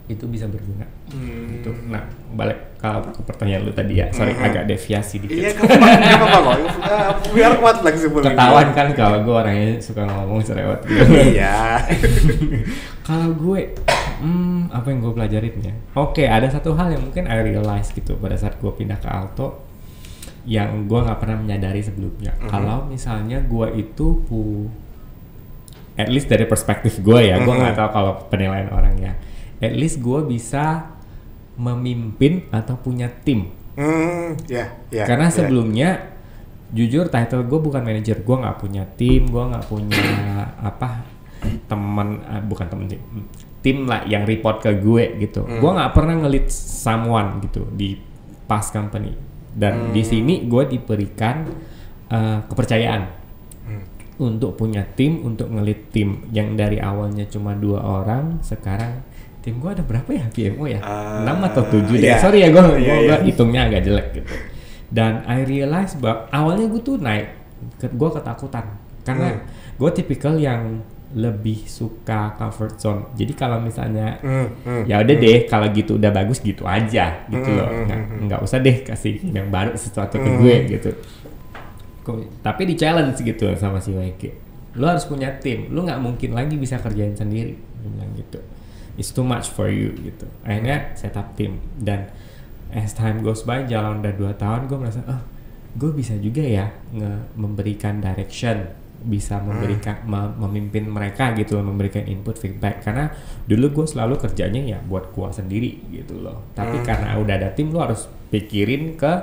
itu 0.06 0.22
bisa 0.30 0.46
berguna 0.46 0.86
Hmm. 1.06 1.50
gitu 1.50 1.74
nah 1.86 2.02
balik 2.34 2.78
kalau 2.78 3.02
ke 3.04 3.22
pertanyaan 3.22 3.62
lu 3.62 3.74
tadi 3.74 3.98
ya 3.98 4.10
sorry 4.10 4.32
Hmm. 4.32 4.46
agak 4.46 4.64
deviasi 4.66 5.18
dikit 5.18 5.38
Iya, 5.38 5.50
apa-apa, 5.54 5.86
gak 5.98 6.18
apa-apa 6.18 6.40
kok. 6.40 6.58
Biar 7.36 7.54
kuat 7.56 7.76
fleksibel. 7.80 8.22
ketahuan 8.22 8.72
kan 8.72 8.88
kalau 8.92 9.20
gue 9.22 9.36
orangnya 9.36 9.70
suka 9.78 10.02
ngomong 10.04 10.40
cerewet 10.40 10.80
gitu 10.82 11.04
Iya. 11.36 11.84
Kalau 13.06 13.30
gue, 13.32 13.70
hmm, 14.18 14.74
apa 14.74 14.88
yang 14.90 15.00
gue 15.00 15.14
pelajarin 15.14 15.54
ya? 15.62 15.74
Oke, 15.94 16.26
ada 16.26 16.50
satu 16.50 16.74
hal 16.74 16.90
yang 16.90 17.06
mungkin 17.06 17.28
I 17.28 17.38
realize 17.40 17.92
gitu 17.92 18.18
pada 18.18 18.34
saat 18.34 18.58
gue 18.58 18.72
pindah 18.72 18.98
ke 18.98 19.06
Alto 19.06 19.62
yang 20.44 20.86
gue 20.86 21.00
nggak 21.00 21.20
pernah 21.20 21.38
menyadari 21.38 21.82
sebelumnya. 21.82 22.34
Mhm. 22.36 22.50
Kalau 22.50 22.86
misalnya 22.86 23.42
gue 23.42 23.68
itu 23.76 24.26
pu, 24.26 24.70
at 25.94 26.10
least 26.10 26.26
dari 26.26 26.46
perspektif 26.46 26.98
gue 26.98 27.20
ya, 27.24 27.38
gue 27.38 27.50
nggak 27.52 27.74
Mhm. 27.74 27.80
tahu 27.80 27.90
kalau 27.92 28.12
penilaian 28.26 28.70
orang 28.70 28.98
ya. 28.98 29.14
At 29.60 29.74
least 29.74 30.02
gue 30.02 30.26
bisa 30.26 30.90
memimpin 31.56 32.50
atau 32.50 32.76
punya 32.76 33.08
tim. 33.22 33.54
Hmm, 33.76 34.34
ya, 34.46 34.72
ya. 34.90 35.06
Karena 35.06 35.30
ya. 35.30 35.34
sebelumnya 35.36 35.90
jujur 36.76 37.08
title 37.08 37.42
gue 37.42 37.58
bukan 37.58 37.82
manajer, 37.82 38.20
gue 38.20 38.36
nggak 38.36 38.58
punya 38.60 38.84
tim, 38.94 39.26
gue 39.26 39.44
nggak 39.48 39.66
punya 39.66 40.04
apa 40.70 41.08
teman, 41.66 42.08
ah, 42.26 42.42
bukan 42.42 42.68
temen 42.68 42.86
sih, 42.86 43.00
tim 43.62 43.86
lah 43.86 44.04
yang 44.04 44.24
report 44.24 44.60
ke 44.60 44.76
gue 44.76 45.16
gitu. 45.20 45.42
Hmm. 45.42 45.58
Gue 45.58 45.72
nggak 45.72 45.92
pernah 45.92 46.16
ngelit 46.18 46.52
someone 46.52 47.40
gitu 47.42 47.64
di 47.72 47.96
past 48.46 48.70
company. 48.70 49.16
Dan 49.50 49.90
di 49.90 50.04
Hmm. 50.04 50.10
sini 50.12 50.34
gue 50.44 50.64
diberikan 50.68 51.48
uh, 52.06 52.44
kepercayaan 52.44 53.02
Hmm. 53.64 53.82
untuk 54.20 54.54
punya 54.54 54.84
tim, 54.86 55.24
untuk 55.24 55.48
ngelit 55.48 55.90
tim 55.90 56.28
yang 56.30 56.54
dari 56.54 56.78
awalnya 56.78 57.26
cuma 57.26 57.56
dua 57.56 57.80
orang, 57.82 58.38
sekarang 58.42 59.00
tim 59.40 59.58
gue 59.58 59.70
ada 59.70 59.82
berapa 59.82 60.10
ya 60.10 60.26
PMO 60.28 60.66
ya? 60.66 60.82
Ah, 60.82 61.22
6 61.24 61.38
atau 61.46 61.64
7 61.64 61.96
deh. 61.96 62.04
iya. 62.04 62.18
Sorry 62.18 62.42
ya 62.42 62.50
gue 62.50 62.62
Iya, 62.76 62.96
iya. 63.00 63.16
hitungnya 63.22 63.62
agak 63.64 63.82
jelek 63.82 64.08
gitu. 64.14 64.34
Dan 64.88 65.26
I 65.26 65.42
realize 65.42 65.96
bahwa 65.96 66.30
awalnya 66.30 66.68
gue 66.68 66.82
tuh 66.82 66.98
naik, 66.98 67.28
ke, 67.76 67.90
gue 67.90 68.10
ketakutan 68.12 68.66
karena 69.02 69.28
Hmm. 69.34 69.42
gue 69.76 69.90
tipikal 69.92 70.34
yang 70.36 70.82
lebih 71.12 71.64
suka 71.66 72.36
comfort 72.36 72.76
zone. 72.76 73.02
Jadi 73.14 73.34
kalau 73.34 73.58
misalnya 73.58 74.20
Hmm, 74.20 74.52
hmm. 74.62 74.84
ya 74.84 75.00
udah 75.00 75.16
deh 75.16 75.38
kalau 75.46 75.70
gitu 75.70 75.96
udah 75.96 76.12
bagus 76.12 76.38
gitu 76.40 76.66
aja 76.66 77.24
gitu 77.26 77.46
Hmm, 77.46 77.56
loh. 77.56 77.68
hmm, 77.68 77.82
Nggak, 77.86 78.00
hmm. 78.02 78.20
nggak 78.28 78.40
usah 78.42 78.58
deh 78.60 78.78
kasih 78.84 79.14
yang 79.24 79.48
baru 79.48 79.72
sesuatu 79.74 80.18
ke 80.18 80.28
Hmm. 80.28 80.40
gue 80.40 80.56
gitu. 80.70 80.90
Tapi 82.40 82.62
di 82.64 82.76
challenge 82.76 83.18
gitu 83.20 83.50
sama 83.56 83.80
si 83.80 83.90
Weke. 83.90 84.38
Lu 84.76 84.86
harus 84.86 85.06
punya 85.06 85.34
tim. 85.36 85.72
Lu 85.72 85.82
nggak 85.82 85.98
mungkin 85.98 86.36
lagi 86.36 86.54
bisa 86.54 86.78
kerjain 86.78 87.16
sendiri. 87.16 87.56
Bilang 87.82 88.12
gitu. 88.14 88.38
It's 88.96 89.10
too 89.10 89.24
much 89.24 89.50
for 89.50 89.68
you 89.68 89.90
gitu. 89.98 90.28
Akhirnya 90.42 90.94
set 90.94 91.16
up 91.16 91.34
tim 91.34 91.58
dan 91.76 92.12
as 92.76 92.92
time 92.92 93.24
goes 93.24 93.48
by 93.48 93.64
jalan 93.64 94.04
udah 94.04 94.14
dua 94.14 94.32
tahun 94.36 94.68
gue 94.68 94.78
merasa 94.78 95.00
oh 95.08 95.22
gue 95.76 95.92
bisa 95.96 96.16
juga 96.20 96.44
ya 96.44 96.72
nge 96.92 97.36
memberikan 97.40 98.04
direction 98.04 98.86
bisa 99.06 99.38
memberikan 99.38 100.02
me- 100.10 100.34
memimpin 100.42 100.90
mereka 100.90 101.30
gitu 101.38 101.62
loh 101.62 101.70
memberikan 101.70 102.02
input 102.10 102.42
feedback. 102.42 102.82
Karena 102.82 103.14
dulu 103.46 103.82
gue 103.82 103.86
selalu 103.86 104.18
kerjanya 104.18 104.62
ya 104.66 104.78
buat 104.82 105.14
gue 105.14 105.30
sendiri 105.30 105.72
gitu 105.94 106.18
loh. 106.26 106.42
Tapi 106.58 106.82
karena 106.82 107.14
udah 107.22 107.36
ada 107.38 107.50
tim 107.54 107.70
lo 107.70 107.86
harus 107.86 108.10
pikirin 108.34 108.98
ke 108.98 109.14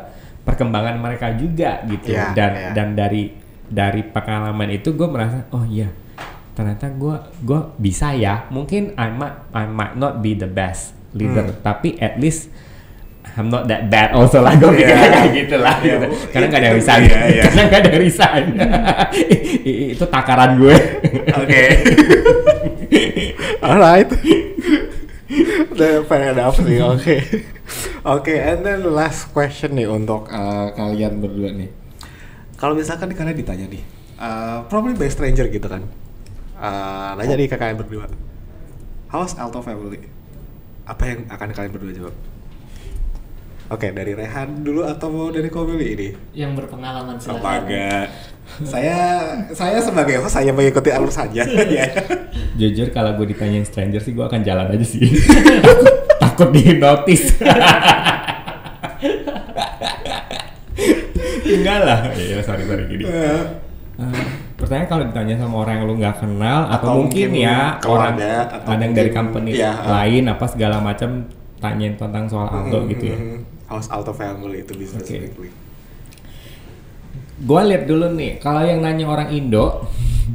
perkembangan 0.46 1.02
mereka 1.02 1.34
juga 1.34 1.82
gitu. 1.90 2.14
Iya, 2.14 2.30
dan 2.32 2.52
iya. 2.54 2.70
dan 2.72 2.88
dari 2.94 3.34
dari 3.66 4.06
pengalaman 4.06 4.70
itu 4.70 4.94
gue 4.94 5.08
merasa 5.10 5.50
oh 5.50 5.66
iya 5.66 5.90
ternyata 6.54 6.86
gue 6.94 7.16
gue 7.42 7.60
bisa 7.82 8.14
ya. 8.14 8.46
Mungkin 8.54 8.94
I 8.94 9.10
might 9.10 9.36
I 9.50 9.66
might 9.66 9.98
not 9.98 10.22
be 10.22 10.38
the 10.38 10.48
best 10.48 10.94
leader 11.12 11.44
tapi 11.60 11.98
at 12.00 12.16
least 12.16 12.48
I'm 13.32 13.48
not 13.48 13.64
that 13.64 13.88
bad 13.88 14.12
also 14.12 14.44
lah 14.44 14.52
gue 14.54 14.68
Iya. 14.68 14.76
pikirnya 14.76 15.08
kayak 15.16 15.30
gitu 15.32 15.56
lah 15.56 15.76
Iya, 15.80 15.94
gitu. 15.96 16.06
bu. 16.06 16.14
karena 16.32 16.46
nggak 16.52 16.60
ada 16.60 16.70
resign 16.76 17.02
iya, 17.08 17.20
iya. 17.24 17.42
karena 17.48 17.62
nggak 17.64 17.80
ada 17.80 17.92
resign 17.96 18.44
itu 19.96 20.04
takaran 20.06 20.50
gue 20.60 20.76
Oke. 21.32 21.62
Alright. 23.62 24.10
Udah 25.72 26.04
pengen 26.04 26.36
apa 26.36 26.60
sih? 26.60 26.78
Oke. 26.82 27.16
Oke, 28.04 28.34
and 28.36 28.66
then 28.66 28.82
last 28.90 29.30
question 29.30 29.78
nih 29.78 29.86
untuk 29.88 30.28
uh, 30.28 30.74
kalian 30.74 31.22
berdua 31.22 31.54
nih. 31.54 31.70
Kalau 32.58 32.74
misalkan 32.74 33.10
nih 33.10 33.16
kalian 33.16 33.36
ditanya 33.38 33.66
nih, 33.70 33.82
uh, 34.18 34.66
probably 34.66 34.94
by 34.98 35.08
stranger 35.08 35.46
gitu 35.48 35.66
kan. 35.66 35.86
Uh, 36.58 37.16
nanya 37.18 37.34
nih 37.38 37.48
ke 37.48 37.56
kalian 37.56 37.78
berdua. 37.78 38.06
How's 39.08 39.34
Alto 39.38 39.62
Family? 39.62 40.04
Apa 40.84 41.02
yang 41.14 41.18
akan 41.30 41.48
kalian 41.54 41.72
berdua 41.72 41.92
jawab? 41.94 42.14
Oke, 43.72 43.88
dari 43.88 44.12
Rehan 44.12 44.60
dulu 44.60 44.84
atau 44.84 45.08
mau 45.08 45.32
dari 45.32 45.48
Komili 45.48 45.86
ini? 45.96 46.08
Yang 46.36 46.60
berpengalaman 46.60 47.16
Apa 47.16 47.24
silakan. 47.24 47.60
enggak? 47.64 48.06
Saya 48.68 48.98
saya 49.56 49.80
sebagai 49.80 50.20
host 50.20 50.36
saya 50.36 50.52
mengikuti 50.52 50.92
alur 50.92 51.08
saja. 51.08 51.40
ya. 51.76 51.88
jujur 52.52 52.92
kalau 52.92 53.16
gue 53.16 53.32
ditanyain 53.32 53.64
stranger 53.64 54.04
sih 54.04 54.12
gue 54.12 54.20
akan 54.20 54.44
jalan 54.44 54.68
aja 54.68 54.84
sih 54.84 55.08
takut, 56.20 56.52
di 56.52 56.76
notice 56.76 57.32
enggak 61.48 61.78
lah 61.80 61.98
ya 62.12 62.44
sorry 62.44 62.64
sorry 62.68 62.84
gini 62.92 63.04
Eh, 63.08 63.42
Eh, 63.92 64.24
pertanyaan 64.56 64.88
kalau 64.88 65.04
ditanya 65.04 65.34
sama 65.36 65.68
orang 65.68 65.74
yang 65.80 65.84
lu 65.84 65.94
nggak 66.00 66.16
kenal 66.16 66.64
atau, 66.64 66.76
Atau 66.80 66.92
mungkin, 67.04 67.28
mungkin 67.28 67.44
ya 67.44 67.76
orang 67.84 68.16
atau 68.16 68.68
ada 68.72 68.82
yang 68.88 68.94
dari 68.96 69.10
company 69.12 69.50
ya, 69.52 69.72
lain 69.84 70.24
apa 70.32 70.44
segala 70.48 70.80
macam 70.80 71.28
tanyain 71.60 71.94
tentang 71.94 72.24
soal 72.24 72.48
Alto 72.48 72.88
gitu 72.88 73.04
ya. 73.12 73.18
House 73.72 73.88
Alto 73.88 74.12
Family 74.12 74.60
itu 74.60 74.76
bisa 74.76 75.00
specifically. 75.00 75.48
Gua 77.42 77.64
lihat 77.64 77.88
dulu 77.88 78.12
nih 78.12 78.38
kalau 78.38 78.62
yang 78.62 78.84
nanya 78.84 79.08
orang 79.08 79.32
Indo 79.32 79.88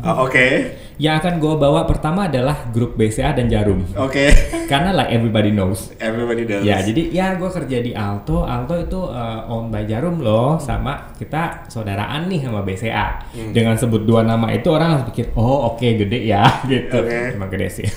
Oh, 0.03 0.27
Oke, 0.27 0.75
yang 0.97 1.21
akan 1.21 1.37
gua 1.37 1.55
bawa 1.57 1.85
pertama 1.85 2.25
adalah 2.29 2.69
grup 2.73 2.97
BCA 2.97 3.37
dan 3.37 3.47
Jarum 3.49 3.85
oke. 3.95 4.25
karena 4.71 4.91
like 4.91 5.09
everybody 5.09 5.49
knows. 5.49 5.89
Everybody 5.97 6.43
does. 6.43 6.61
Ya, 6.67 6.83
jadi 6.83 7.09
ya 7.09 7.27
gue 7.39 7.49
kerja 7.49 7.77
di 7.79 7.91
Alto. 7.95 8.43
Alto 8.43 8.75
itu 8.75 8.99
uh, 8.99 9.47
owned 9.47 9.71
by 9.71 9.87
Jarum 9.87 10.19
loh, 10.19 10.59
sama 10.59 11.15
kita 11.15 11.67
saudaraan 11.71 12.27
nih 12.27 12.43
sama 12.43 12.61
BCA. 12.61 13.07
Hmm. 13.31 13.51
Dengan 13.55 13.79
sebut 13.79 14.03
dua 14.03 14.27
nama 14.27 14.51
itu 14.51 14.67
orang 14.69 14.99
harus 14.99 15.05
pikir, 15.09 15.31
oh 15.39 15.73
oke 15.73 15.87
gede 15.87 16.19
ya, 16.27 16.43
gitu. 16.71 16.99
Oke. 16.99 17.33
Emang 17.33 17.49
gede 17.49 17.67
sih. 17.71 17.87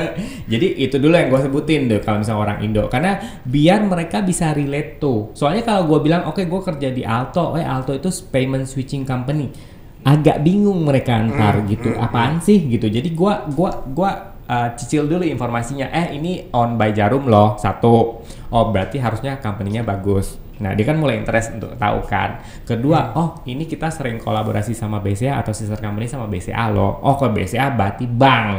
jadi 0.52 0.66
itu 0.80 0.96
dulu 0.96 1.14
yang 1.14 1.28
gue 1.28 1.40
sebutin 1.44 1.80
tuh 1.86 2.00
kalau 2.00 2.24
misalnya 2.24 2.40
orang 2.40 2.58
Indo, 2.64 2.82
karena 2.88 3.20
biar 3.44 3.84
mereka 3.84 4.24
bisa 4.24 4.56
relate 4.56 4.98
tuh. 4.98 5.36
Soalnya 5.36 5.62
kalau 5.62 5.86
gue 5.86 5.98
bilang, 6.00 6.24
oke 6.26 6.40
gue 6.40 6.60
kerja 6.64 6.88
di 6.88 7.04
Alto, 7.04 7.54
eh 7.60 7.64
Alto 7.64 7.92
itu 7.92 8.08
payment 8.32 8.64
switching 8.64 9.04
company. 9.04 9.73
Agak 10.04 10.44
bingung 10.44 10.84
mereka 10.84 11.16
ntar 11.16 11.64
Hmm, 11.64 11.68
gitu, 11.72 11.90
apaan 11.96 12.36
sih 12.44 12.60
gitu. 12.68 12.92
Jadi 12.92 13.16
gua 13.16 13.48
gua 13.48 13.72
gua 13.88 14.10
uh, 14.44 14.68
cicil 14.76 15.08
dulu 15.08 15.24
informasinya. 15.24 15.88
Eh 15.88 16.20
ini 16.20 16.52
on 16.52 16.76
by 16.76 16.92
Jarum 16.92 17.24
loh 17.24 17.56
satu. 17.56 18.20
Oh 18.52 18.64
berarti 18.68 19.00
harusnya 19.00 19.40
company-nya 19.40 19.80
bagus. 19.80 20.43
Nah 20.62 20.70
dia 20.74 20.86
kan 20.86 20.94
mulai 20.94 21.18
interest 21.18 21.58
untuk 21.58 21.74
tahu 21.74 22.04
kan. 22.06 22.38
Kedua, 22.62 23.10
oh 23.18 23.42
ini 23.50 23.66
kita 23.66 23.90
sering 23.90 24.22
kolaborasi 24.22 24.70
sama 24.70 25.02
BCA 25.02 25.42
atau 25.42 25.50
sister 25.50 25.80
company 25.80 26.06
sama 26.06 26.30
BCA 26.30 26.70
loh. 26.70 27.02
Oh 27.02 27.18
ke 27.18 27.26
BCA 27.30 27.74
berarti 27.74 28.06
bank. 28.06 28.50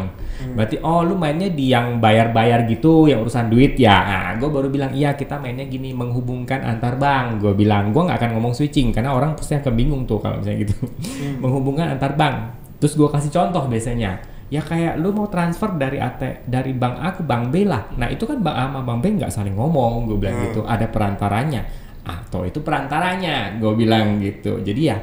Berarti 0.56 0.76
oh 0.84 1.08
lu 1.08 1.16
mainnya 1.16 1.48
di 1.48 1.72
yang 1.72 2.04
bayar-bayar 2.04 2.68
gitu, 2.68 3.08
yang 3.08 3.24
urusan 3.24 3.48
duit 3.48 3.80
ya. 3.80 3.96
Nah 3.96 4.28
gue 4.36 4.50
baru 4.52 4.68
bilang 4.68 4.91
iya 4.91 5.16
kita 5.16 5.39
mainnya 5.39 5.64
gini 5.64 5.96
menghubungkan 5.96 6.60
antar 6.68 7.00
bank. 7.00 7.39
Gue 7.39 7.56
bilang 7.56 7.96
gue 7.96 8.02
nggak 8.04 8.20
akan 8.20 8.32
ngomong 8.36 8.52
switching 8.52 8.91
karena 8.91 9.16
orang 9.16 9.38
pasti 9.39 9.56
akan 9.56 9.72
bingung 9.72 10.04
tuh 10.04 10.20
kalau 10.20 10.43
misalnya 10.43 10.68
gitu. 10.68 10.76
menghubungkan 11.43 11.96
antar 11.96 12.18
bank. 12.20 12.36
Terus 12.84 13.00
gue 13.00 13.08
kasih 13.08 13.32
contoh 13.32 13.64
biasanya 13.72 14.20
ya 14.46 14.62
kayak 14.62 15.02
lu 15.02 15.10
mau 15.10 15.26
transfer 15.26 15.74
dari 15.74 15.98
AT 15.98 16.46
dari 16.46 16.70
bank 16.70 16.96
A 17.02 17.10
ke 17.18 17.26
bank 17.26 17.50
B 17.50 17.66
lah 17.66 17.89
nah 17.98 18.06
itu 18.06 18.30
kan 18.30 18.38
bank 18.38 18.54
A 18.54 18.64
sama 18.70 18.86
bank 18.86 19.00
B 19.02 19.06
nggak 19.18 19.34
saling 19.34 19.58
ngomong 19.58 20.06
gue 20.06 20.22
bilang 20.22 20.38
Hmm. 20.38 20.46
gitu 20.54 20.62
ada 20.62 20.86
perantaranya 20.86 21.66
atau 22.06 22.45
itu 22.45 22.62
perantaranya 22.62 23.58
gue 23.58 23.74
bilang 23.74 24.18
gitu 24.18 24.62
jadi 24.62 24.82
ya 24.86 24.97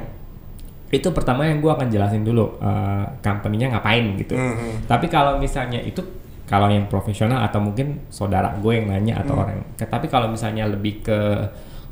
itu 0.89 1.09
pertama 1.09 1.43
yang 1.43 1.57
gue 1.57 1.67
akan 1.67 1.87
jelasin 1.87 2.21
dulu 2.21 2.57
eh, 2.57 3.05
company-nya 3.19 3.67
ngapain 3.71 4.15
gitu 4.15 4.33
Mhm. 4.33 4.87
tapi 4.87 5.05
kalau 5.07 5.35
misalnya 5.37 5.77
itu 5.77 5.99
kalau 6.43 6.67
yang 6.67 6.85
profesional 6.85 7.41
atau 7.41 7.59
mungkin 7.59 8.03
saudara 8.07 8.55
gue 8.55 8.73
yang 8.73 8.87
nanya 8.87 9.19
atau 9.19 9.35
Hmm. 9.35 9.43
orang 9.43 9.57
tapi 9.75 10.05
kalau 10.07 10.27
misalnya 10.27 10.63
lebih 10.65 11.01
ke 11.01 11.19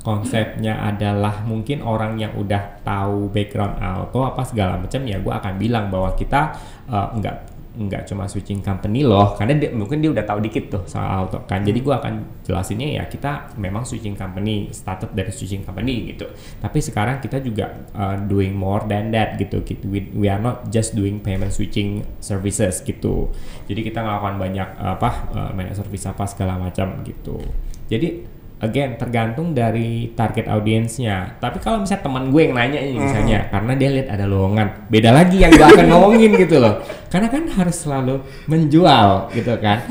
konsepnya 0.02 0.82
adalah 0.82 1.46
mungkin 1.46 1.82
orang 1.82 2.18
yang 2.18 2.34
udah 2.34 2.82
tahu 2.82 3.30
background 3.30 3.78
auto 3.78 4.26
apa 4.26 4.42
segala 4.44 4.74
macam 4.74 5.02
ya 5.04 5.18
gue 5.18 5.30
akan 5.30 5.54
bilang 5.56 5.90
bahwa 5.90 6.10
kita 6.14 6.58
nggak 6.90 7.51
nggak 7.72 8.04
cuma 8.12 8.28
switching 8.28 8.60
company 8.60 9.08
loh 9.08 9.32
karena 9.40 9.56
dia, 9.56 9.72
mungkin 9.72 10.04
dia 10.04 10.12
udah 10.12 10.28
tahu 10.28 10.44
dikit 10.44 10.66
tuh 10.68 10.84
soal 10.92 11.08
auto 11.24 11.48
kan. 11.48 11.64
Jadi 11.64 11.80
gue 11.80 11.96
akan 11.96 12.44
jelasinnya 12.44 13.00
ya 13.00 13.04
kita 13.08 13.56
memang 13.56 13.88
switching 13.88 14.20
company 14.20 14.68
started 14.76 15.16
dari 15.16 15.32
switching 15.32 15.64
company 15.64 16.12
gitu. 16.12 16.28
Tapi 16.60 16.80
sekarang 16.84 17.24
kita 17.24 17.40
juga 17.40 17.72
uh, 17.96 18.20
doing 18.28 18.52
more 18.52 18.84
than 18.92 19.16
that 19.16 19.40
gitu. 19.40 19.64
We, 19.88 20.12
we 20.12 20.28
are 20.28 20.42
not 20.42 20.68
just 20.68 21.00
doing 21.00 21.24
payment 21.24 21.56
switching 21.56 22.04
services 22.20 22.84
gitu. 22.84 23.32
Jadi 23.72 23.88
kita 23.88 24.04
melakukan 24.04 24.36
banyak 24.36 24.70
apa 24.76 25.10
uh, 25.32 25.52
banyak 25.56 25.72
service 25.72 26.04
apa 26.12 26.28
segala 26.28 26.60
macam 26.60 27.00
gitu. 27.08 27.40
Jadi 27.88 28.41
again 28.62 28.96
tergantung 28.96 29.52
dari 29.52 30.14
target 30.14 30.46
audiensnya. 30.48 31.36
Tapi 31.38 31.58
kalau 31.58 31.82
misalnya 31.82 32.06
teman 32.06 32.30
gue 32.30 32.42
yang 32.46 32.54
nanya 32.54 32.80
ini 32.80 32.96
misalnya 32.96 33.50
karena 33.50 33.74
dia 33.74 33.90
lihat 33.90 34.08
ada 34.10 34.26
lowongan 34.26 34.68
beda 34.88 35.10
lagi 35.12 35.42
yang 35.42 35.50
gue 35.50 35.66
akan 35.66 35.88
ngomongin 35.90 36.32
gitu 36.38 36.62
loh. 36.62 36.80
Karena 37.10 37.28
kan 37.28 37.44
harus 37.50 37.76
selalu 37.76 38.22
menjual 38.46 39.34
gitu 39.34 39.54
kan. 39.58 39.82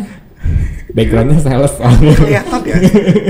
Backgroundnya 0.90 1.38
sales 1.38 1.70
soalnya. 1.78 2.14
Kelihatan 2.16 2.60
ya. 2.66 2.76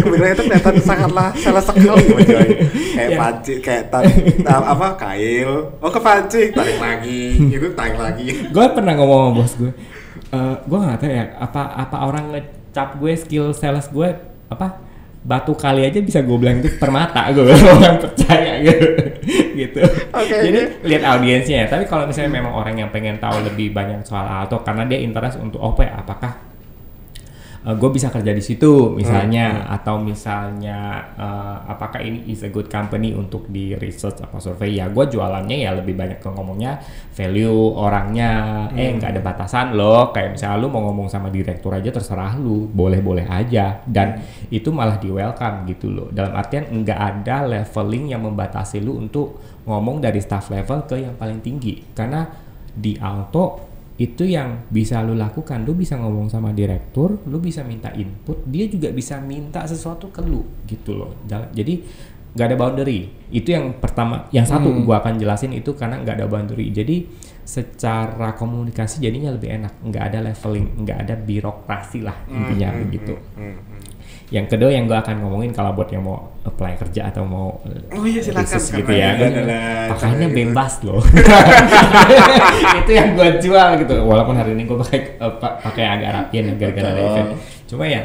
Kebetulan 0.00 0.32
itu 0.32 0.42
kelihatan 0.48 0.74
sangatlah 0.80 1.28
salah 1.36 1.60
sekali 1.60 2.04
kayak 2.16 3.10
Ya. 3.10 3.16
pancing 3.16 3.60
kayak 3.60 3.84
tarik 3.88 4.16
ta- 4.40 4.64
apa 4.64 4.96
kail. 4.96 5.74
Oh 5.76 5.90
ke 5.90 6.00
pancing 6.00 6.48
tarik 6.52 6.78
lagi. 6.78 7.36
Itu 7.50 7.68
tarik 7.74 7.96
lagi. 7.96 8.48
Gue 8.48 8.64
pernah 8.72 8.96
ngomong 8.96 9.20
sama 9.20 9.36
bos 9.36 9.52
gue 9.56 9.72
eh 10.30 10.54
gue 10.62 10.78
nggak 10.78 10.98
tahu 11.02 11.10
ya 11.10 11.24
apa 11.42 11.62
apa 11.74 11.96
orang 12.06 12.24
ngecap 12.30 13.02
gue 13.02 13.12
skill 13.18 13.50
sales 13.50 13.90
gue 13.90 14.08
apa 14.46 14.78
batu 15.20 15.52
kali 15.52 15.84
aja 15.84 16.00
bisa 16.00 16.24
gue 16.24 16.36
bilang 16.40 16.64
itu 16.64 16.80
permata 16.80 17.28
gue 17.30 17.44
bilang 17.44 17.60
orang 17.76 17.96
percaya 18.00 18.52
gitu. 18.64 18.86
Gitu. 19.54 19.80
Oke, 20.16 20.36
jadi 20.40 20.60
lihat 20.80 21.02
audiensnya 21.04 21.64
ya. 21.64 21.66
Tapi 21.68 21.84
kalau 21.84 22.08
misalnya 22.08 22.32
memang 22.40 22.56
orang 22.56 22.80
yang 22.80 22.88
pengen 22.88 23.20
tahu 23.20 23.44
lebih 23.44 23.76
banyak 23.76 24.00
soal 24.08 24.24
auto 24.24 24.64
karena 24.64 24.88
dia 24.88 24.98
interest 25.00 25.36
untuk 25.36 25.60
OP 25.60 25.84
apakah 25.84 26.49
gue 27.60 27.90
bisa 27.92 28.08
kerja 28.08 28.32
di 28.32 28.40
situ 28.40 28.88
misalnya 28.96 29.68
atau 29.68 30.00
misalnya 30.00 30.96
eh, 31.12 31.56
apakah 31.68 32.00
ini 32.00 32.24
is 32.32 32.40
a 32.40 32.48
good 32.48 32.72
company 32.72 33.12
untuk 33.12 33.52
di 33.52 33.76
research 33.76 34.24
apa 34.24 34.40
survei? 34.40 34.80
Ya 34.80 34.88
gue 34.88 35.04
jualannya 35.04 35.60
ya 35.60 35.76
lebih 35.76 35.92
banyak 35.92 36.24
ke 36.24 36.28
ngomongnya 36.32 36.80
value 37.12 37.76
orangnya. 37.76 38.64
Eh 38.72 38.96
nggak 38.96 39.12
ada 39.12 39.20
batasan 39.20 39.76
loh. 39.76 40.08
Kayak 40.08 40.40
misalnya 40.40 40.56
lu 40.56 40.72
mau 40.72 40.88
ngomong 40.88 41.12
sama 41.12 41.28
direktur 41.28 41.76
aja 41.76 41.92
terserah 41.92 42.40
lu 42.40 42.64
boleh 42.64 43.04
boleh 43.04 43.28
aja. 43.28 43.84
Dan 43.84 44.16
itu 44.48 44.72
malah 44.72 44.96
di 44.96 45.12
welcome 45.12 45.68
gitu 45.68 45.92
loh. 45.92 46.08
Dalam 46.08 46.32
artian 46.32 46.64
nggak 46.64 46.96
ada 46.96 47.44
leveling 47.44 48.16
yang 48.16 48.24
membatasi 48.24 48.80
lu 48.80 48.96
untuk 48.96 49.36
ngomong 49.68 50.00
dari 50.00 50.24
staff 50.24 50.48
level 50.48 50.88
ke 50.88 50.96
yang 50.96 51.12
paling 51.20 51.44
tinggi. 51.44 51.92
Karena 51.92 52.24
di 52.72 52.96
auto 52.96 53.69
itu 54.00 54.24
yang 54.24 54.64
bisa 54.72 55.04
lu 55.04 55.12
lakukan. 55.12 55.68
Lu 55.68 55.76
bisa 55.76 56.00
ngomong 56.00 56.32
sama 56.32 56.56
direktur 56.56 57.20
lu 57.28 57.36
bisa 57.36 57.60
minta 57.60 57.92
input 57.92 58.48
dia 58.48 58.64
juga 58.64 58.88
bisa 58.88 59.20
minta 59.20 59.68
sesuatu 59.68 60.08
ke 60.08 60.24
lu 60.24 60.40
gitu 60.64 60.96
loh. 60.96 61.12
Jadi 61.28 61.84
nggak 62.32 62.46
ada 62.48 62.56
boundary. 62.56 63.12
Itu 63.28 63.52
yang 63.52 63.76
pertama 63.76 64.24
yang 64.32 64.48
satu 64.48 64.72
gua 64.88 65.04
akan 65.04 65.20
jelasin 65.20 65.52
itu 65.52 65.76
karena 65.76 66.00
nggak 66.00 66.16
ada 66.16 66.26
boundary. 66.26 66.72
Jadi 66.72 67.04
secara 67.44 68.32
komunikasi 68.32 69.04
jadinya 69.04 69.36
lebih 69.36 69.52
enak. 69.60 69.84
Nggak 69.84 70.04
ada 70.08 70.18
leveling 70.32 70.66
nggak 70.80 70.98
ada 71.04 71.14
birokrasi 71.20 72.00
lah 72.00 72.16
intinya 72.30 72.72
begitu 72.80 73.14
Hmm, 73.36 73.52
hmm. 73.52 73.69
Yang 74.30 74.46
kedua 74.46 74.70
yang 74.70 74.86
gue 74.86 74.94
akan 74.94 75.20
ngomongin 75.20 75.50
kalau 75.50 75.70
buat 75.72 75.90
yang 75.90 76.02
mau 76.02 76.16
apply 76.40 76.78
kerja 76.78 77.10
atau 77.10 77.22
mau 77.22 77.58
Oh 77.90 78.04
iya, 78.04 78.18
silakan, 78.18 78.46
gitu 78.46 78.86
ya. 78.88 79.08
adalah- 79.12 79.90
pakainya 79.90 80.28
bebas 80.28 80.72
loh. 80.82 81.02
Itu 82.80 82.90
yang 82.90 83.08
gue 83.12 83.28
jual 83.38 83.68
gitu. 83.78 83.94
Walaupun 84.00 84.34
hari 84.34 84.54
ini 84.54 84.62
gue 84.64 84.78
pakai 84.78 85.00
pa- 85.18 85.58
pakai 85.60 85.84
agak 85.84 86.10
rapian 86.12 86.44
ya, 86.46 86.54
gara-gara 86.56 86.88
ada 86.88 87.02
event. 87.02 87.28
Cuma 87.66 87.84
ya 87.84 88.02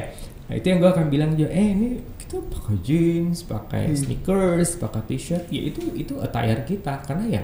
itu 0.48 0.62
yang 0.64 0.78
gue 0.78 0.86
akan 0.88 1.06
bilang 1.08 1.34
juga 1.34 1.50
eh 1.50 1.68
ini 1.68 1.88
kita 2.16 2.38
pakai 2.44 2.76
jeans 2.80 3.42
pakai 3.44 3.84
Hmm. 3.88 3.98
sneakers 3.98 4.70
pakai 4.78 5.02
t-shirt. 5.06 5.46
Ya 5.48 5.62
itu 5.64 5.94
itu 5.94 6.14
attire 6.18 6.62
kita. 6.64 7.02
Karena 7.02 7.26
ya 7.32 7.44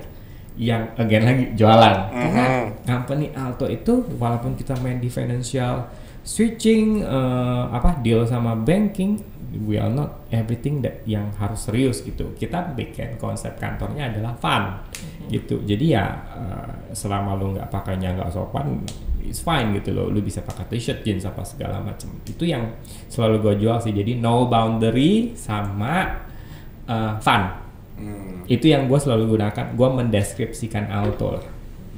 yang 0.55 0.81
again 0.95 1.23
lagi 1.23 1.43
jualan. 1.53 1.95
Karena 2.11 2.45
Mhm. 2.45 2.65
company 2.83 3.27
Alto 3.31 3.65
itu 3.67 3.93
walaupun 4.15 4.53
kita 4.53 4.73
main 4.79 4.97
di 4.97 5.07
financial 5.07 5.85
switching 6.21 7.01
eh, 7.01 7.63
apa 7.73 7.97
deal 8.05 8.25
sama 8.29 8.53
banking 8.53 9.17
we 9.67 9.75
are 9.75 9.91
not 9.91 10.23
everything 10.31 10.79
that 10.79 11.03
yang 11.03 11.27
harus 11.35 11.67
serius 11.67 11.99
gitu. 12.07 12.31
Kita 12.39 12.71
bikin 12.71 13.19
konsep 13.19 13.59
kantornya 13.59 14.07
adalah 14.07 14.31
fun 14.39 14.79
gitu. 15.27 15.59
Jadi 15.67 15.85
ya 15.91 16.05
eh, 16.37 16.95
selama 16.95 17.35
lu 17.35 17.57
nggak 17.57 17.67
pakainya 17.67 18.15
nggak 18.15 18.31
sopan 18.31 18.79
it's 19.27 19.43
fine 19.43 19.75
gitu 19.75 19.91
loh. 19.91 20.07
Lu 20.07 20.23
bisa 20.23 20.39
pakai 20.39 20.71
t-shirt 20.71 21.03
jeans 21.03 21.27
apa 21.27 21.43
segala 21.43 21.83
macam. 21.83 22.07
Itu 22.23 22.47
yang 22.47 22.79
selalu 23.11 23.43
gue 23.43 23.53
jual 23.67 23.77
sih. 23.83 23.91
Jadi 23.91 24.15
no 24.21 24.47
boundary 24.47 25.35
sama 25.35 26.23
eh, 26.87 27.15
fun. 27.19 27.43
Hmm. 28.01 28.41
itu 28.49 28.65
yang 28.65 28.89
gue 28.89 28.97
selalu 28.97 29.37
gunakan. 29.37 29.77
Gue 29.77 29.89
mendeskripsikan 29.93 30.89
auto 30.89 31.37
lah, 31.37 31.45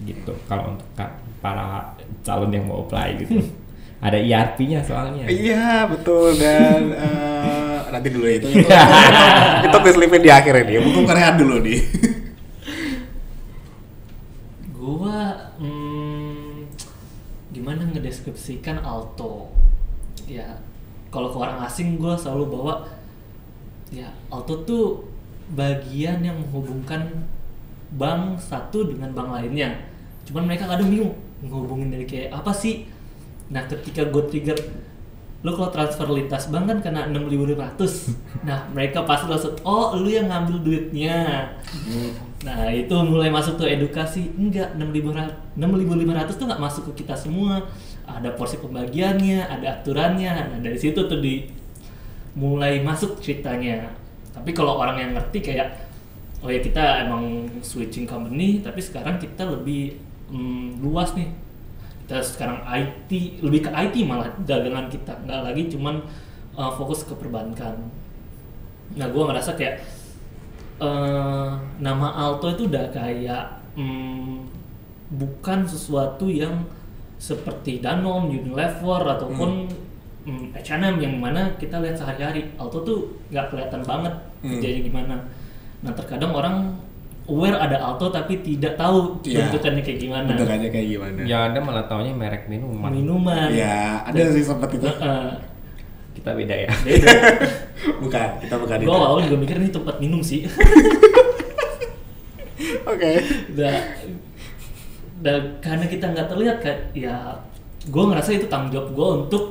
gitu. 0.04 0.36
Kalau 0.52 0.76
untuk 0.76 0.84
para 1.40 1.96
calon 2.28 2.52
yang 2.52 2.68
mau 2.68 2.84
apply 2.84 3.24
gitu 3.24 3.40
ada 4.04 4.20
ERP-nya 4.20 4.84
soalnya 4.84 5.24
Iya 5.32 5.88
betul 5.88 6.36
dan 6.36 6.92
eh, 6.92 7.54
nanti 7.88 8.08
dulu 8.12 8.26
ya, 8.28 8.36
itu 8.42 8.48
itu, 8.60 8.68
itu 9.70 9.78
diselipin 9.86 10.22
di 10.26 10.32
akhir 10.34 10.54
ini. 10.66 10.82
Butuh 10.84 11.14
rehat 11.14 11.36
dulu 11.40 11.62
nih. 11.62 11.80
Gua 14.74 15.20
hmm, 15.62 16.68
gimana 17.56 17.88
ngedeskripsikan 17.94 18.84
alto? 18.84 19.54
Ya, 20.28 20.60
kalau 21.14 21.32
ke 21.32 21.38
orang 21.38 21.64
asing 21.64 21.96
gua 21.96 22.20
selalu 22.20 22.60
bawa 22.60 22.84
ya 23.94 24.10
alto 24.34 24.66
tuh 24.66 24.86
bagian 25.54 26.26
yang 26.26 26.42
menghubungkan 26.42 27.30
bank 27.94 28.42
satu 28.42 28.90
dengan 28.90 29.14
bank 29.14 29.30
lainnya. 29.32 29.80
Cuman 30.26 30.50
mereka 30.50 30.66
kadang 30.66 30.90
bingung 30.90 31.14
ngehubungin 31.46 31.94
dari 31.94 32.04
kayak 32.10 32.34
apa 32.34 32.52
sih? 32.52 32.90
Nah, 33.52 33.64
ketika 33.68 34.08
gue 34.08 34.24
trigger 34.30 34.58
lo 35.44 35.52
kalau 35.60 35.76
transfer 35.76 36.08
lintas 36.08 36.48
bank 36.48 36.72
kan 36.72 36.80
kena 36.80 37.12
6.500 37.12 37.76
nah 38.48 38.64
mereka 38.72 39.04
pasti 39.04 39.28
langsung 39.28 39.52
oh 39.68 39.92
lu 40.00 40.08
yang 40.08 40.32
ngambil 40.32 40.64
duitnya. 40.64 41.52
Nah 42.48 42.72
itu 42.72 42.96
mulai 43.04 43.28
masuk 43.28 43.60
tuh 43.60 43.68
edukasi. 43.68 44.32
Enggak 44.40 44.72
6.500 44.80 45.60
6.500 45.60 46.40
tuh 46.40 46.46
nggak 46.48 46.64
masuk 46.64 46.84
ke 46.92 47.04
kita 47.04 47.20
semua. 47.20 47.60
Ada 48.08 48.32
porsi 48.40 48.56
pembagiannya 48.64 49.44
ada 49.44 49.84
aturannya. 49.84 50.32
Nah 50.48 50.58
dari 50.64 50.80
situ 50.80 50.96
tuh 50.96 51.20
di 51.20 51.44
mulai 52.40 52.80
masuk 52.80 53.20
ceritanya. 53.20 53.92
Tapi 54.32 54.56
kalau 54.56 54.80
orang 54.80 54.96
yang 54.96 55.12
ngerti 55.12 55.44
kayak 55.44 55.92
oh 56.40 56.48
ya 56.48 56.64
kita 56.64 57.04
emang 57.04 57.52
switching 57.60 58.08
company 58.08 58.64
tapi 58.64 58.80
sekarang 58.80 59.20
kita 59.20 59.48
lebih 59.48 60.00
mm, 60.32 60.84
luas 60.84 61.16
nih 61.16 61.32
kita 62.14 62.22
sekarang 62.22 62.62
IT 62.62 63.42
lebih 63.42 63.66
ke 63.66 63.70
IT 63.74 64.06
malah 64.06 64.30
dagangan 64.46 64.86
kita. 64.86 65.18
Nggak 65.26 65.50
lagi 65.50 65.66
cuman 65.74 65.98
uh, 66.54 66.70
fokus 66.78 67.10
ke 67.10 67.18
perbankan. 67.18 67.74
Nah 68.94 69.10
gue 69.10 69.24
ngerasa 69.26 69.58
kayak 69.58 69.82
eh, 70.78 71.50
nama 71.82 72.08
Alto 72.14 72.54
itu 72.54 72.70
udah 72.70 72.94
kayak 72.94 73.74
mm, 73.74 74.46
bukan 75.18 75.66
sesuatu 75.66 76.30
yang 76.30 76.70
seperti 77.18 77.82
Danone, 77.82 78.30
Unilever 78.30 79.02
ataupun 79.18 79.66
mm, 80.30 80.54
H&M 80.54 81.02
yang 81.02 81.18
mana 81.18 81.50
kita 81.58 81.82
lihat 81.82 81.98
sehari-hari. 81.98 82.54
Alto 82.62 82.86
tuh 82.86 83.10
nggak 83.34 83.50
kelihatan 83.50 83.82
banget 83.82 84.14
Hmm. 84.44 84.60
kerjanya 84.60 84.82
gimana. 84.84 85.16
Nah 85.82 85.92
terkadang 85.96 86.36
orang 86.36 86.56
aware 87.26 87.56
ada 87.56 87.80
Alto 87.80 88.08
tapi 88.08 88.40
tidak 88.40 88.76
tahu 88.76 89.24
Iya. 89.24 89.48
bentukannya 89.48 89.82
kayak 89.82 90.00
gimana 90.02 90.28
Bentukannya 90.28 90.70
kayak 90.70 90.88
gimana? 90.90 91.20
ya 91.24 91.38
anda 91.48 91.60
malah 91.60 91.86
taunya 91.86 92.12
merek 92.12 92.46
minuman 92.46 92.90
minuman 92.90 93.48
Ya, 93.50 94.02
ada 94.02 94.22
sih 94.30 94.42
sempat 94.42 94.68
itu. 94.70 94.84
Heeh. 94.84 95.32
kita 96.14 96.30
beda 96.32 96.56
ya 96.58 96.72
beda 96.80 97.10
Bukan, 98.04 98.28
kita 98.40 98.56
bukan 98.56 98.78
itu. 98.78 98.88
awal 98.88 99.20
juga 99.22 99.38
mikir 99.38 99.56
ini 99.58 99.70
tempat 99.70 99.96
minum 99.98 100.20
sih 100.20 100.44
Oke. 102.86 103.14
dan 103.54 103.82
dan 105.20 105.40
karena 105.58 105.86
kita 105.86 106.06
nggak 106.06 106.28
terlihat 106.28 106.58
kan 106.60 106.78
ya 106.94 107.16
gue 107.82 108.04
ngerasa 108.04 108.30
itu 108.34 108.46
tanggung 108.46 108.72
jawab 108.72 108.90
gue 108.92 109.08
untuk 109.22 109.44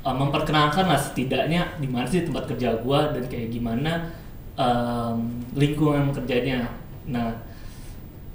uh, 0.00 0.14
memperkenalkan 0.14 0.86
lah 0.86 0.96
setidaknya 0.96 1.76
di 1.76 1.86
mana 1.86 2.06
sih 2.06 2.22
tempat 2.22 2.46
kerja 2.46 2.78
gue 2.78 2.98
dan 3.12 3.24
kayak 3.24 3.50
gimana 3.50 4.06
um, 4.54 5.18
lingkungan 5.52 6.10
kerjanya 6.12 6.70
nah 7.06 7.30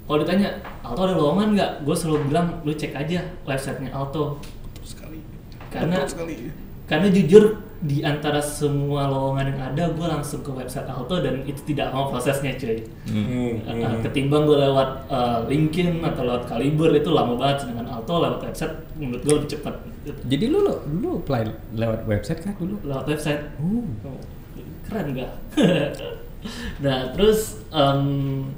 kalau 0.02 0.18
ditanya 0.18 0.48
Alto 0.80 1.00
ada 1.02 1.14
lowongan 1.14 1.48
nggak 1.52 1.70
gue 1.82 1.94
selalu 1.94 2.28
bilang 2.28 2.60
lu 2.62 2.72
cek 2.72 2.92
aja 2.92 3.18
websitenya 3.42 3.90
Alto 3.90 4.36
Betul 4.38 4.84
sekali. 4.84 5.18
Karena- 5.68 5.96
Betul 5.98 6.10
sekali. 6.10 6.36
karena 6.82 7.06
jujur 7.08 7.44
di 7.82 7.98
antara 8.00 8.38
semua 8.38 9.06
lowongan 9.06 9.46
yang 9.48 9.60
ada 9.64 9.84
gue 9.88 10.04
langsung 10.04 10.38
ke 10.40 10.50
website 10.50 10.86
Alto 10.86 11.18
dan 11.18 11.42
itu 11.42 11.62
tidak 11.64 11.90
mau 11.90 12.06
prosesnya 12.08 12.54
cuy 12.54 12.78
Hmm, 13.04 13.58
Uh, 13.62 13.74
hmm. 13.88 14.02
ketimbang 14.02 14.44
gue 14.44 14.54
lewat 14.56 14.88
uh, 15.08 15.42
LinkedIn 15.44 15.98
atau 16.00 16.22
lewat 16.22 16.46
Kaliber 16.46 16.92
itu 16.92 17.10
lama 17.10 17.34
banget 17.34 17.62
sedangkan 17.62 17.88
Alto 17.92 18.14
lewat 18.18 18.38
website 18.40 18.74
menurut 18.94 19.20
gue 19.20 19.34
lebih 19.34 19.50
cepat 19.50 19.74
jadi 20.24 20.44
lu 20.46 20.58
lu, 20.60 20.74
lu 20.96 21.08
apply 21.16 21.42
lewat 21.74 22.00
website 22.04 22.40
kan 22.40 22.54
dulu 22.54 22.74
lewat 22.82 23.06
website 23.08 23.42
Uh. 23.56 23.82
Oh, 24.04 24.18
keren 24.84 25.14
gak? 25.14 25.32
nah 26.82 27.10
terus 27.10 27.62
um, 27.70 28.50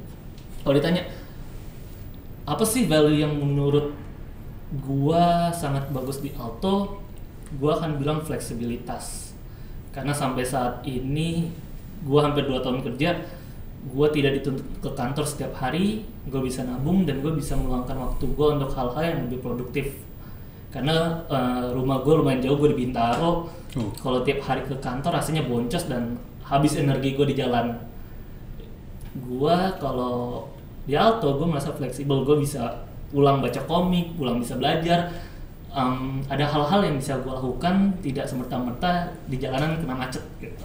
kalau 0.65 0.81
ditanya 0.81 1.05
apa 2.49 2.65
sih 2.65 2.89
value 2.89 3.21
yang 3.21 3.37
menurut 3.37 3.93
gua 4.81 5.53
sangat 5.53 5.93
bagus 5.93 6.25
di 6.25 6.33
Alto? 6.35 7.05
Gua 7.61 7.77
akan 7.77 8.01
bilang 8.01 8.25
fleksibilitas. 8.25 9.37
Karena 9.93 10.11
sampai 10.11 10.43
saat 10.43 10.81
ini 10.89 11.53
gua 12.03 12.27
hampir 12.27 12.49
dua 12.49 12.65
tahun 12.65 12.81
kerja 12.81 13.21
gua 13.93 14.09
tidak 14.09 14.41
dituntut 14.41 14.65
ke 14.81 14.91
kantor 14.97 15.29
setiap 15.29 15.53
hari 15.61 16.09
gua 16.33 16.41
bisa 16.41 16.65
nabung 16.65 17.05
dan 17.05 17.21
gua 17.21 17.37
bisa 17.37 17.53
meluangkan 17.53 18.01
waktu 18.01 18.25
gua 18.33 18.57
untuk 18.57 18.73
hal-hal 18.73 19.05
yang 19.05 19.21
lebih 19.29 19.45
produktif. 19.45 20.01
Karena 20.73 21.23
eh, 21.31 21.71
rumah 21.71 22.03
gue 22.03 22.19
lumayan 22.19 22.43
jauh 22.43 22.59
gue 22.59 22.75
di 22.75 22.83
Bintaro. 22.83 23.47
Oh. 23.75 23.91
kalau 23.99 24.23
tiap 24.23 24.39
hari 24.43 24.62
ke 24.62 24.75
kantor 24.79 25.19
rasanya 25.19 25.47
boncos 25.51 25.91
dan 25.91 26.15
habis 26.47 26.79
energi 26.79 27.19
gue 27.19 27.27
di 27.27 27.35
jalan 27.35 27.75
gue 29.15 29.57
kalau 29.79 30.51
di 30.85 30.99
Alto 30.99 31.39
gue 31.39 31.47
merasa 31.47 31.71
fleksibel 31.73 32.27
gue 32.27 32.43
bisa 32.43 32.83
pulang 33.15 33.39
baca 33.39 33.62
komik 33.65 34.19
pulang 34.19 34.43
bisa 34.43 34.59
belajar 34.59 35.11
Em, 35.75 36.23
ada 36.31 36.47
hal-hal 36.47 36.87
yang 36.87 37.03
bisa 37.03 37.19
gue 37.19 37.35
lakukan 37.35 37.99
tidak 37.99 38.31
semerta-merta 38.31 39.11
di 39.27 39.43
jalanan 39.43 39.75
kena 39.83 39.99
macet 39.99 40.23
gitu. 40.39 40.62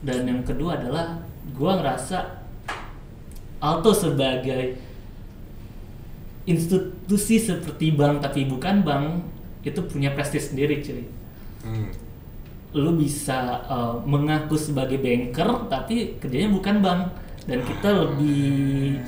dan 0.00 0.24
yang 0.24 0.40
kedua 0.40 0.80
adalah 0.80 1.20
gue 1.52 1.68
ngerasa 1.68 2.40
Alto 3.60 3.92
sebagai 3.92 4.80
institusi 6.48 7.36
seperti 7.36 7.92
bank 7.92 8.24
tapi 8.24 8.48
bukan 8.48 8.80
bank 8.80 9.28
itu 9.60 9.84
punya 9.84 10.16
prestis 10.16 10.48
sendiri 10.48 10.80
cuy 10.80 11.04
Hmm. 11.60 11.92
Lu 12.70 12.94
bisa 12.94 13.66
uh, 13.66 13.98
mengaku 14.06 14.54
sebagai 14.54 15.02
banker 15.02 15.66
tapi 15.66 16.14
kerjanya 16.22 16.54
bukan 16.54 16.76
bank 16.78 17.02
dan 17.50 17.58
kita 17.66 17.88
lebih 17.90 19.02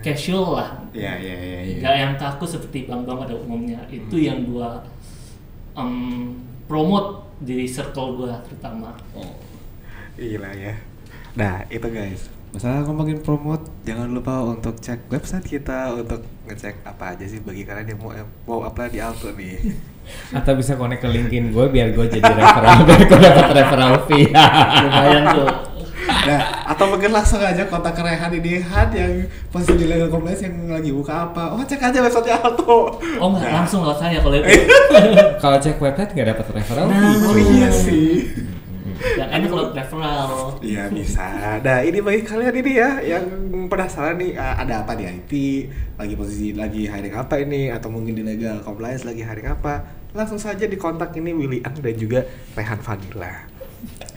casual 0.00 0.56
lah 0.56 0.70
Iya, 0.90 1.14
iya, 1.22 1.36
iya, 1.38 1.60
iya. 1.62 1.76
nggak 1.78 1.96
yang 2.02 2.14
kaku 2.18 2.44
seperti 2.46 2.90
bank-bank 2.90 3.26
pada 3.26 3.34
umumnya 3.38 3.78
itu 3.90 4.16
yang 4.18 4.42
gua 4.46 4.82
um, 5.78 6.34
promote 6.66 7.30
di 7.42 7.62
circle 7.66 8.18
gua 8.18 8.42
terutama 8.42 8.90
Oh, 9.14 9.38
gila 10.18 10.50
ya. 10.54 10.74
Nah, 11.38 11.62
itu 11.70 11.86
guys. 11.86 12.26
Masalah 12.50 12.82
ngomongin 12.82 13.22
promote, 13.22 13.70
jangan 13.86 14.10
lupa 14.10 14.42
untuk 14.42 14.82
cek 14.82 15.06
website 15.06 15.46
kita 15.46 15.94
untuk 15.94 16.26
ngecek 16.50 16.82
apa 16.82 17.14
aja 17.14 17.22
sih 17.22 17.38
bagi 17.38 17.62
kalian 17.62 17.94
yang 17.94 18.00
mau 18.02 18.10
mau 18.50 18.60
apply 18.66 18.90
di 18.90 18.98
Alto 18.98 19.30
nih. 19.30 19.62
Atau 20.30 20.52
bisa 20.54 20.74
connect 20.74 21.00
ke 21.00 21.08
LinkedIn 21.08 21.50
gue 21.50 21.64
biar 21.66 21.90
gue 21.90 22.06
jadi 22.08 22.22
referral 22.24 22.82
biar 22.88 23.00
gue 23.02 23.18
dapat 23.20 23.46
referral 23.52 23.94
fee. 24.04 24.28
lumayan 24.80 25.24
tuh 25.32 25.50
Nah, 26.10 26.42
atau 26.66 26.90
mungkin 26.90 27.14
langsung 27.14 27.38
aja 27.38 27.64
kontak 27.64 27.94
ke 27.94 28.02
Rehan 28.02 28.32
ini 28.34 28.58
Han 28.58 28.88
yang 28.90 29.12
posisi 29.46 29.78
di 29.78 29.86
legal 29.86 30.10
compliance 30.10 30.42
yang 30.42 30.66
lagi 30.66 30.90
buka 30.90 31.30
apa. 31.30 31.54
Oh, 31.54 31.62
cek 31.62 31.78
aja 31.78 32.02
website 32.02 32.34
Alto. 32.34 32.98
oh 32.98 33.28
nggak 33.30 33.52
langsung 33.54 33.80
lewat 33.80 34.00
saya 34.00 34.18
kalau 34.18 34.36
itu 34.36 34.48
Kalau 35.38 35.56
cek 35.56 35.78
website 35.78 36.10
nggak 36.10 36.28
dapat 36.34 36.46
referral 36.52 36.86
Nah. 36.90 36.98
fee. 36.98 37.20
Oh 37.22 37.36
iya 37.38 37.68
sih. 37.70 38.10
Yang 39.00 39.30
enak 39.32 39.48
kalau 39.48 39.66
referral 39.72 40.30
Iya 40.60 40.92
bisa. 40.92 41.24
Nah 41.64 41.78
ini 41.80 41.98
bagi 42.04 42.22
kalian 42.22 42.54
ini 42.60 42.72
ya 42.76 42.90
yang 43.00 43.24
penasaran 43.66 44.20
nih 44.20 44.36
ah, 44.36 44.60
ada 44.60 44.84
apa 44.84 44.92
di 44.92 45.04
IT, 45.08 45.32
lagi 45.96 46.14
posisi 46.14 46.52
lagi 46.52 46.84
hiring 46.84 47.16
apa 47.16 47.40
ini, 47.40 47.72
atau 47.72 47.88
mungkin 47.88 48.12
di 48.12 48.22
legal 48.22 48.60
compliance 48.60 49.08
lagi 49.08 49.24
hiring 49.24 49.48
apa, 49.48 49.88
langsung 50.12 50.36
saja 50.36 50.68
dikontak 50.68 51.16
ini 51.16 51.32
Willy 51.32 51.64
Ang 51.64 51.80
dan 51.80 51.96
juga 51.96 52.20
Rehan 52.52 52.80
Fadila. 52.80 53.32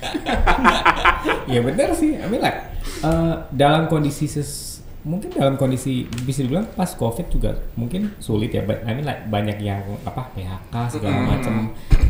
Ya 1.48 1.60
benar 1.64 1.96
sih, 1.96 2.20
I 2.20 2.28
mean 2.28 2.44
like 2.44 2.60
uh, 3.00 3.48
dalam 3.52 3.88
kondisi 3.88 4.28
ses 4.28 4.84
mungkin 5.04 5.32
dalam 5.36 5.60
kondisi 5.60 6.08
bisa 6.24 6.44
dibilang 6.44 6.64
pas 6.76 6.88
covid 6.96 7.28
juga 7.28 7.56
mungkin 7.76 8.16
sulit 8.20 8.52
ya, 8.52 8.64
but 8.64 8.84
I 8.84 8.92
mean 8.96 9.04
like 9.08 9.28
banyak 9.28 9.60
yang 9.60 9.84
apa 10.04 10.32
PHK 10.36 10.76
segala 11.00 11.16
Mm. 11.20 11.28
macam, 11.28 11.56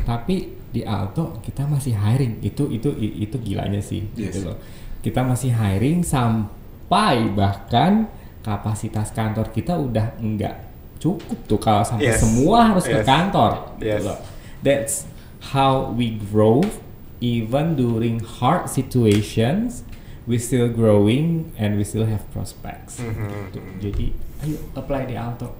tapi 0.05 0.53
di 0.73 0.81
Alto 0.81 1.37
kita 1.39 1.69
masih 1.69 1.93
hiring 1.93 2.41
itu 2.41 2.65
itu 2.67 2.89
itu 2.97 3.37
gilanya 3.39 3.77
sih 3.77 4.01
Yes. 4.17 4.33
gitu 4.33 4.49
loh. 4.49 4.57
Kita 4.99 5.21
masih 5.21 5.53
hiring 5.53 6.01
sampai 6.01 7.29
bahkan 7.31 8.09
kapasitas 8.41 9.13
kantor 9.13 9.53
kita 9.53 9.77
udah 9.77 10.17
enggak 10.17 10.65
cukup 10.97 11.37
tuh 11.45 11.59
kalau 11.61 11.85
sampai 11.85 12.09
Yes. 12.09 12.19
semua 12.19 12.73
harus 12.73 12.83
ke 12.83 12.99
Yes. 12.99 13.05
kantor. 13.05 13.51
gitu 13.77 13.85
Yes. 13.85 14.01
loh. 14.01 14.19
That's 14.65 14.93
how 15.53 15.93
we 15.93 16.17
grow 16.17 16.65
even 17.21 17.77
during 17.77 18.19
hard 18.19 18.65
situations 18.67 19.83
we 20.23 20.39
still 20.39 20.71
growing 20.71 21.51
and 21.59 21.75
we 21.75 21.83
still 21.83 22.07
have 22.07 22.23
prospects. 22.31 22.97
Mhm. 22.97 23.27
Gitu. 23.51 23.59
Jadi 23.79 24.05
ayo 24.41 24.57
apply 24.73 25.03
di 25.05 25.15
Alto. 25.19 25.51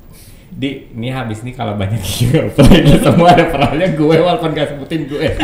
Di 0.54 0.93
ini 0.93 1.10
habis 1.10 1.41
nih 1.41 1.58
kalau 1.58 1.74
banyak 1.74 1.97
apply 2.54 2.78
di 2.86 2.95
semua 3.01 3.34
referralnya 3.34 3.89
gue 3.97 4.18
walaupun 4.22 4.54
gak 4.54 4.78
sebutin 4.78 5.10
gue. 5.10 5.28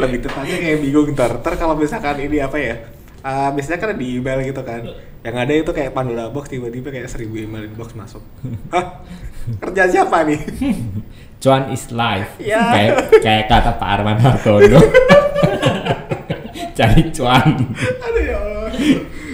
Lebih 0.00 0.18
tepatnya 0.24 0.56
kayak 0.58 0.78
bingung 0.80 1.12
ntar. 1.12 1.38
Ntar 1.38 1.54
kalau 1.60 1.76
misalkan 1.76 2.16
ini 2.24 2.40
apa 2.40 2.56
ya? 2.56 2.74
Ah, 3.22 3.54
biasanya 3.54 3.78
kan 3.78 3.94
di 3.94 4.18
email 4.18 4.42
gitu 4.42 4.64
kan. 4.64 4.82
Yang 5.22 5.36
ada 5.38 5.52
itu 5.54 5.70
kayak 5.70 5.94
Pandora 5.94 6.26
box 6.32 6.50
tiba-tiba 6.50 6.90
kayak 6.90 7.06
seribu 7.06 7.38
email 7.38 7.70
inbox 7.70 7.94
masuk. 7.94 8.24
Hah? 8.74 9.06
Kerja 9.62 9.86
siapa 9.86 10.26
nih? 10.26 10.40
Cuan 11.38 11.70
is 11.70 11.86
life. 11.94 12.34
Ya. 12.42 12.62
Kayak 12.74 12.94
kayak 13.22 13.44
kata 13.46 13.70
Pak 13.78 13.88
Arman 13.98 14.18
Hartono. 14.18 14.80
Cari 16.72 17.02
cuan. 17.14 17.48
Aduh 18.02 18.22
ya 18.24 18.36
Allah. 18.40 18.70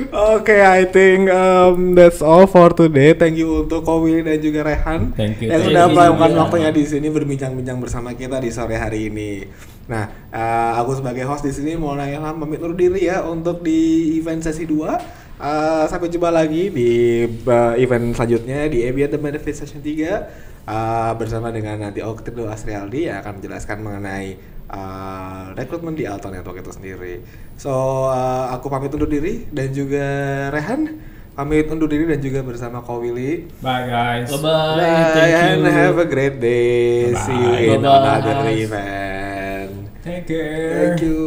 Oke, 0.08 0.56
I 0.56 0.88
think 0.88 1.28
um, 1.28 1.92
that's 1.92 2.24
all 2.24 2.48
for 2.48 2.72
today. 2.72 3.12
Thank 3.12 3.36
you 3.36 3.68
untuk 3.68 3.84
Kowi 3.84 4.24
dan 4.24 4.40
juga 4.40 4.64
Rehan 4.64 5.12
Thank 5.12 5.44
you, 5.44 5.52
yang 5.52 5.60
sudah 5.60 5.84
meluangkan 5.84 6.32
waktunya 6.32 6.72
di 6.72 6.84
sini 6.88 7.12
berbincang-bincang 7.12 7.76
bersama 7.76 8.16
kita 8.16 8.40
di 8.40 8.48
sore 8.48 8.80
hari 8.80 9.12
ini. 9.12 9.44
Nah, 9.84 10.08
uh, 10.32 10.80
aku 10.80 10.96
sebagai 10.96 11.28
host 11.28 11.44
di 11.44 11.52
sini 11.52 11.76
mau 11.76 11.92
nanya 11.92 12.24
pamit 12.32 12.56
undur 12.60 12.76
diri 12.76 13.04
ya 13.04 13.20
untuk 13.20 13.60
di 13.60 14.16
event 14.16 14.40
sesi 14.40 14.64
2. 14.64 15.36
Uh, 15.38 15.86
sampai 15.86 16.10
jumpa 16.10 16.34
lagi 16.34 16.72
di 16.72 17.22
uh, 17.46 17.76
event 17.78 18.10
selanjutnya 18.10 18.66
di 18.66 18.88
AB 18.88 19.06
at 19.06 19.12
the 19.14 19.20
Benefit 19.20 19.54
Session 19.54 19.78
3 19.84 20.66
uh, 20.66 21.12
bersama 21.14 21.54
dengan 21.54 21.78
nanti 21.78 22.02
Oktido 22.02 22.50
Asrialdi 22.50 23.06
yang 23.06 23.22
akan 23.22 23.38
menjelaskan 23.38 23.78
mengenai 23.78 24.57
uh, 24.70 25.52
rekrutmen 25.56 25.96
di 25.96 26.04
Alto 26.04 26.28
Network 26.28 26.60
itu 26.60 26.72
sendiri. 26.72 27.20
So 27.56 27.72
uh, 28.08 28.52
aku 28.52 28.68
pamit 28.68 28.92
undur 28.94 29.08
diri 29.10 29.48
dan 29.50 29.72
juga 29.72 30.04
Rehan 30.52 31.00
pamit 31.38 31.70
undur 31.70 31.86
diri 31.86 32.04
dan 32.06 32.18
juga 32.18 32.40
bersama 32.42 32.82
Ko 32.82 32.98
Willy. 32.98 33.46
Bye 33.62 33.84
guys. 33.86 34.28
bye 34.32 34.42
bye 34.42 34.76
Bye 34.80 35.10
thank 35.14 35.34
and 35.34 35.60
you 35.64 35.70
have 35.70 35.96
a 35.98 36.08
great 36.08 36.36
day. 36.42 37.14
See 37.14 37.32
you 37.34 37.78
in 37.78 37.82
Bye-bye. 37.82 38.18
another 38.20 38.50
event. 38.50 39.72
Take 40.02 40.24
care. 40.26 40.96
Thank 40.96 41.02
you. 41.04 41.18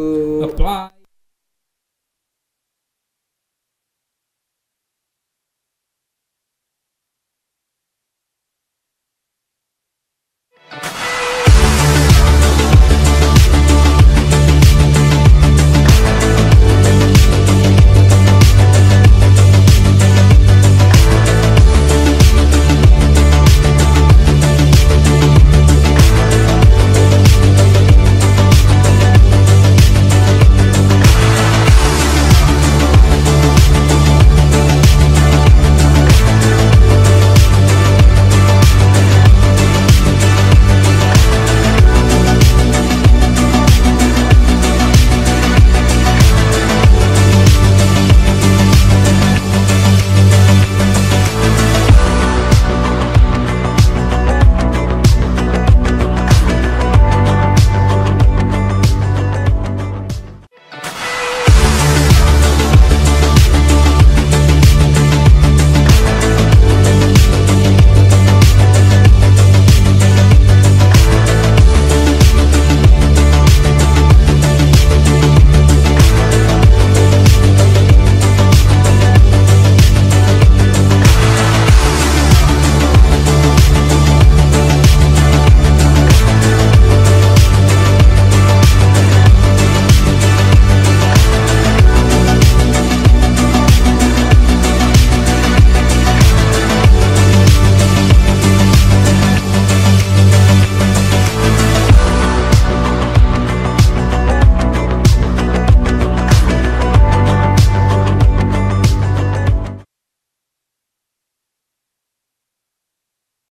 Apply. 0.48 1.01